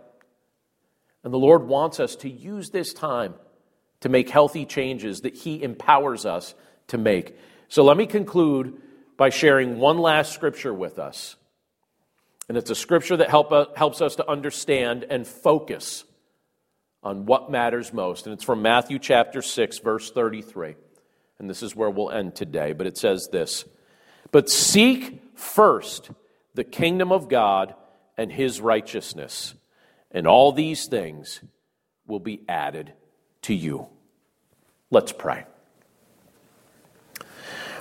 And 1.24 1.32
the 1.32 1.38
Lord 1.38 1.66
wants 1.66 1.98
us 1.98 2.16
to 2.16 2.30
use 2.30 2.70
this 2.70 2.92
time 2.92 3.34
to 4.00 4.08
make 4.08 4.30
healthy 4.30 4.64
changes 4.64 5.22
that 5.22 5.34
He 5.34 5.62
empowers 5.62 6.26
us 6.26 6.54
to 6.88 6.98
make. 6.98 7.36
So 7.68 7.84
let 7.84 7.96
me 7.96 8.06
conclude 8.06 8.80
by 9.16 9.30
sharing 9.30 9.78
one 9.78 9.98
last 9.98 10.32
scripture 10.32 10.72
with 10.72 10.98
us. 10.98 11.36
And 12.48 12.56
it's 12.56 12.70
a 12.70 12.74
scripture 12.74 13.16
that 13.18 13.28
help, 13.28 13.52
uh, 13.52 13.66
helps 13.76 14.00
us 14.00 14.16
to 14.16 14.30
understand 14.30 15.04
and 15.04 15.26
focus 15.26 16.04
on 17.02 17.26
what 17.26 17.50
matters 17.50 17.92
most. 17.92 18.26
And 18.26 18.32
it's 18.32 18.44
from 18.44 18.62
Matthew 18.62 18.98
chapter 18.98 19.42
6, 19.42 19.78
verse 19.80 20.10
33. 20.10 20.76
And 21.38 21.50
this 21.50 21.62
is 21.62 21.76
where 21.76 21.90
we'll 21.90 22.10
end 22.10 22.34
today. 22.34 22.72
But 22.72 22.86
it 22.86 22.96
says 22.96 23.28
this 23.30 23.64
But 24.32 24.48
seek 24.48 25.22
first 25.34 26.10
the 26.54 26.64
kingdom 26.64 27.12
of 27.12 27.28
God 27.28 27.74
and 28.16 28.32
his 28.32 28.60
righteousness, 28.60 29.54
and 30.10 30.26
all 30.26 30.52
these 30.52 30.86
things 30.86 31.40
will 32.06 32.18
be 32.18 32.42
added 32.48 32.92
to 33.48 33.54
you. 33.54 33.86
Let's 34.90 35.12
pray. 35.12 35.44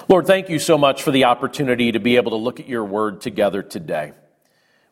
Lord, 0.08 0.26
thank 0.26 0.50
you 0.50 0.60
so 0.60 0.78
much 0.78 1.04
for 1.04 1.12
the 1.12 1.26
opportunity 1.26 1.92
to 1.92 2.00
be 2.00 2.16
able 2.16 2.32
to 2.32 2.38
look 2.38 2.62
at 2.62 2.70
your 2.70 2.86
word 2.86 3.20
together 3.20 3.62
today. 3.62 4.14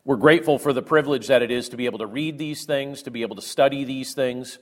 We're 0.04 0.16
grateful 0.16 0.58
for 0.58 0.74
the 0.74 0.82
privilege 0.82 1.28
that 1.28 1.40
it 1.40 1.50
is 1.50 1.70
to 1.70 1.78
be 1.78 1.86
able 1.86 2.00
to 2.00 2.06
read 2.06 2.36
these 2.36 2.66
things, 2.66 3.02
to 3.04 3.10
be 3.10 3.22
able 3.22 3.36
to 3.36 3.42
study 3.42 3.84
these 3.84 4.12
things, 4.12 4.58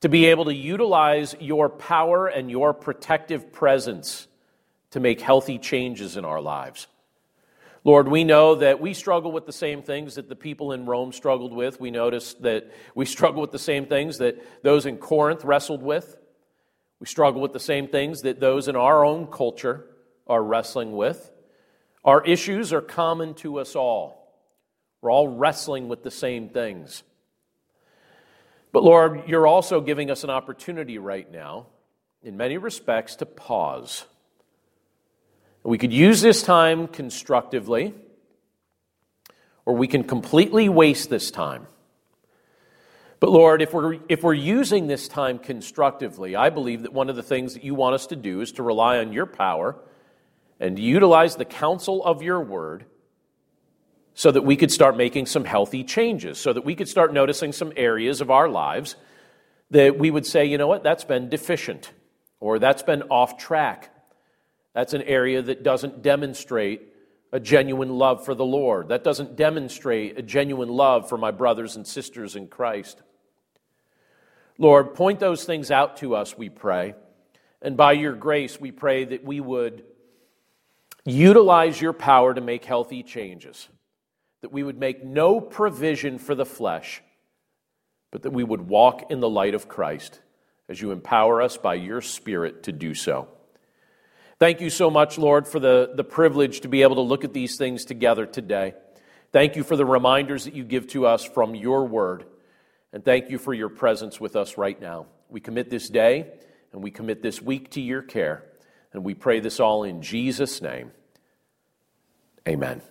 to 0.00 0.08
be 0.08 0.26
able 0.26 0.46
to 0.46 0.54
utilize 0.54 1.36
your 1.38 1.68
power 1.68 2.26
and 2.26 2.50
your 2.50 2.74
protective 2.74 3.52
presence 3.52 4.26
to 4.90 4.98
make 4.98 5.20
healthy 5.20 5.58
changes 5.58 6.16
in 6.16 6.24
our 6.24 6.40
lives. 6.40 6.88
Lord, 7.84 8.06
we 8.06 8.22
know 8.22 8.54
that 8.56 8.80
we 8.80 8.94
struggle 8.94 9.32
with 9.32 9.44
the 9.44 9.52
same 9.52 9.82
things 9.82 10.14
that 10.14 10.28
the 10.28 10.36
people 10.36 10.72
in 10.72 10.86
Rome 10.86 11.12
struggled 11.12 11.52
with. 11.52 11.80
We 11.80 11.90
notice 11.90 12.34
that 12.34 12.70
we 12.94 13.04
struggle 13.06 13.40
with 13.40 13.50
the 13.50 13.58
same 13.58 13.86
things 13.86 14.18
that 14.18 14.62
those 14.62 14.86
in 14.86 14.98
Corinth 14.98 15.44
wrestled 15.44 15.82
with. 15.82 16.16
We 17.00 17.06
struggle 17.06 17.40
with 17.40 17.52
the 17.52 17.60
same 17.60 17.88
things 17.88 18.22
that 18.22 18.38
those 18.38 18.68
in 18.68 18.76
our 18.76 19.04
own 19.04 19.26
culture 19.26 19.86
are 20.28 20.42
wrestling 20.42 20.92
with. 20.92 21.30
Our 22.04 22.24
issues 22.24 22.72
are 22.72 22.80
common 22.80 23.34
to 23.34 23.58
us 23.58 23.74
all. 23.74 24.22
We're 25.00 25.10
all 25.10 25.28
wrestling 25.28 25.88
with 25.88 26.04
the 26.04 26.10
same 26.12 26.48
things. 26.48 27.02
But 28.70 28.84
Lord, 28.84 29.24
you're 29.26 29.46
also 29.46 29.80
giving 29.80 30.10
us 30.10 30.22
an 30.22 30.30
opportunity 30.30 30.98
right 30.98 31.30
now, 31.30 31.66
in 32.22 32.36
many 32.36 32.56
respects, 32.56 33.16
to 33.16 33.26
pause. 33.26 34.04
We 35.64 35.78
could 35.78 35.92
use 35.92 36.20
this 36.20 36.42
time 36.42 36.88
constructively, 36.88 37.94
or 39.64 39.76
we 39.76 39.86
can 39.86 40.02
completely 40.02 40.68
waste 40.68 41.08
this 41.08 41.30
time. 41.30 41.66
But 43.20 43.30
Lord, 43.30 43.62
if 43.62 43.72
we're, 43.72 43.98
if 44.08 44.24
we're 44.24 44.34
using 44.34 44.88
this 44.88 45.06
time 45.06 45.38
constructively, 45.38 46.34
I 46.34 46.50
believe 46.50 46.82
that 46.82 46.92
one 46.92 47.08
of 47.08 47.14
the 47.14 47.22
things 47.22 47.54
that 47.54 47.62
you 47.62 47.72
want 47.76 47.94
us 47.94 48.08
to 48.08 48.16
do 48.16 48.40
is 48.40 48.50
to 48.52 48.64
rely 48.64 48.98
on 48.98 49.12
your 49.12 49.26
power 49.26 49.76
and 50.58 50.76
utilize 50.76 51.36
the 51.36 51.44
counsel 51.44 52.04
of 52.04 52.22
your 52.22 52.40
word 52.40 52.84
so 54.14 54.32
that 54.32 54.42
we 54.42 54.56
could 54.56 54.72
start 54.72 54.96
making 54.96 55.26
some 55.26 55.44
healthy 55.44 55.84
changes, 55.84 56.38
so 56.38 56.52
that 56.52 56.64
we 56.64 56.74
could 56.74 56.88
start 56.88 57.12
noticing 57.12 57.52
some 57.52 57.72
areas 57.76 58.20
of 58.20 58.32
our 58.32 58.48
lives 58.48 58.96
that 59.70 59.96
we 59.96 60.10
would 60.10 60.26
say, 60.26 60.44
you 60.44 60.58
know 60.58 60.66
what, 60.66 60.82
that's 60.82 61.04
been 61.04 61.28
deficient 61.28 61.92
or 62.40 62.58
that's 62.58 62.82
been 62.82 63.02
off 63.02 63.38
track. 63.38 63.91
That's 64.74 64.94
an 64.94 65.02
area 65.02 65.42
that 65.42 65.62
doesn't 65.62 66.02
demonstrate 66.02 66.88
a 67.32 67.40
genuine 67.40 67.90
love 67.90 68.24
for 68.24 68.34
the 68.34 68.44
Lord. 68.44 68.88
That 68.88 69.04
doesn't 69.04 69.36
demonstrate 69.36 70.18
a 70.18 70.22
genuine 70.22 70.68
love 70.68 71.08
for 71.08 71.16
my 71.18 71.30
brothers 71.30 71.76
and 71.76 71.86
sisters 71.86 72.36
in 72.36 72.46
Christ. 72.48 73.00
Lord, 74.58 74.94
point 74.94 75.18
those 75.18 75.44
things 75.44 75.70
out 75.70 75.96
to 75.98 76.14
us, 76.14 76.36
we 76.36 76.48
pray. 76.48 76.94
And 77.62 77.76
by 77.76 77.92
your 77.92 78.12
grace, 78.12 78.60
we 78.60 78.70
pray 78.70 79.04
that 79.04 79.24
we 79.24 79.40
would 79.40 79.84
utilize 81.04 81.80
your 81.80 81.92
power 81.92 82.34
to 82.34 82.40
make 82.40 82.64
healthy 82.64 83.02
changes, 83.02 83.68
that 84.42 84.52
we 84.52 84.62
would 84.62 84.78
make 84.78 85.04
no 85.04 85.40
provision 85.40 86.18
for 86.18 86.34
the 86.34 86.44
flesh, 86.44 87.02
but 88.10 88.22
that 88.22 88.32
we 88.32 88.44
would 88.44 88.68
walk 88.68 89.10
in 89.10 89.20
the 89.20 89.28
light 89.28 89.54
of 89.54 89.68
Christ 89.68 90.20
as 90.68 90.80
you 90.80 90.90
empower 90.90 91.40
us 91.40 91.56
by 91.56 91.74
your 91.74 92.00
Spirit 92.00 92.64
to 92.64 92.72
do 92.72 92.94
so. 92.94 93.28
Thank 94.42 94.60
you 94.60 94.70
so 94.70 94.90
much, 94.90 95.18
Lord, 95.18 95.46
for 95.46 95.60
the, 95.60 95.92
the 95.94 96.02
privilege 96.02 96.62
to 96.62 96.68
be 96.68 96.82
able 96.82 96.96
to 96.96 97.00
look 97.00 97.22
at 97.22 97.32
these 97.32 97.56
things 97.56 97.84
together 97.84 98.26
today. 98.26 98.74
Thank 99.30 99.54
you 99.54 99.62
for 99.62 99.76
the 99.76 99.86
reminders 99.86 100.46
that 100.46 100.54
you 100.56 100.64
give 100.64 100.88
to 100.88 101.06
us 101.06 101.22
from 101.22 101.54
your 101.54 101.86
word. 101.86 102.24
And 102.92 103.04
thank 103.04 103.30
you 103.30 103.38
for 103.38 103.54
your 103.54 103.68
presence 103.68 104.20
with 104.20 104.34
us 104.34 104.58
right 104.58 104.80
now. 104.80 105.06
We 105.28 105.38
commit 105.38 105.70
this 105.70 105.88
day 105.88 106.26
and 106.72 106.82
we 106.82 106.90
commit 106.90 107.22
this 107.22 107.40
week 107.40 107.70
to 107.70 107.80
your 107.80 108.02
care. 108.02 108.42
And 108.92 109.04
we 109.04 109.14
pray 109.14 109.38
this 109.38 109.60
all 109.60 109.84
in 109.84 110.02
Jesus' 110.02 110.60
name. 110.60 110.90
Amen. 112.48 112.82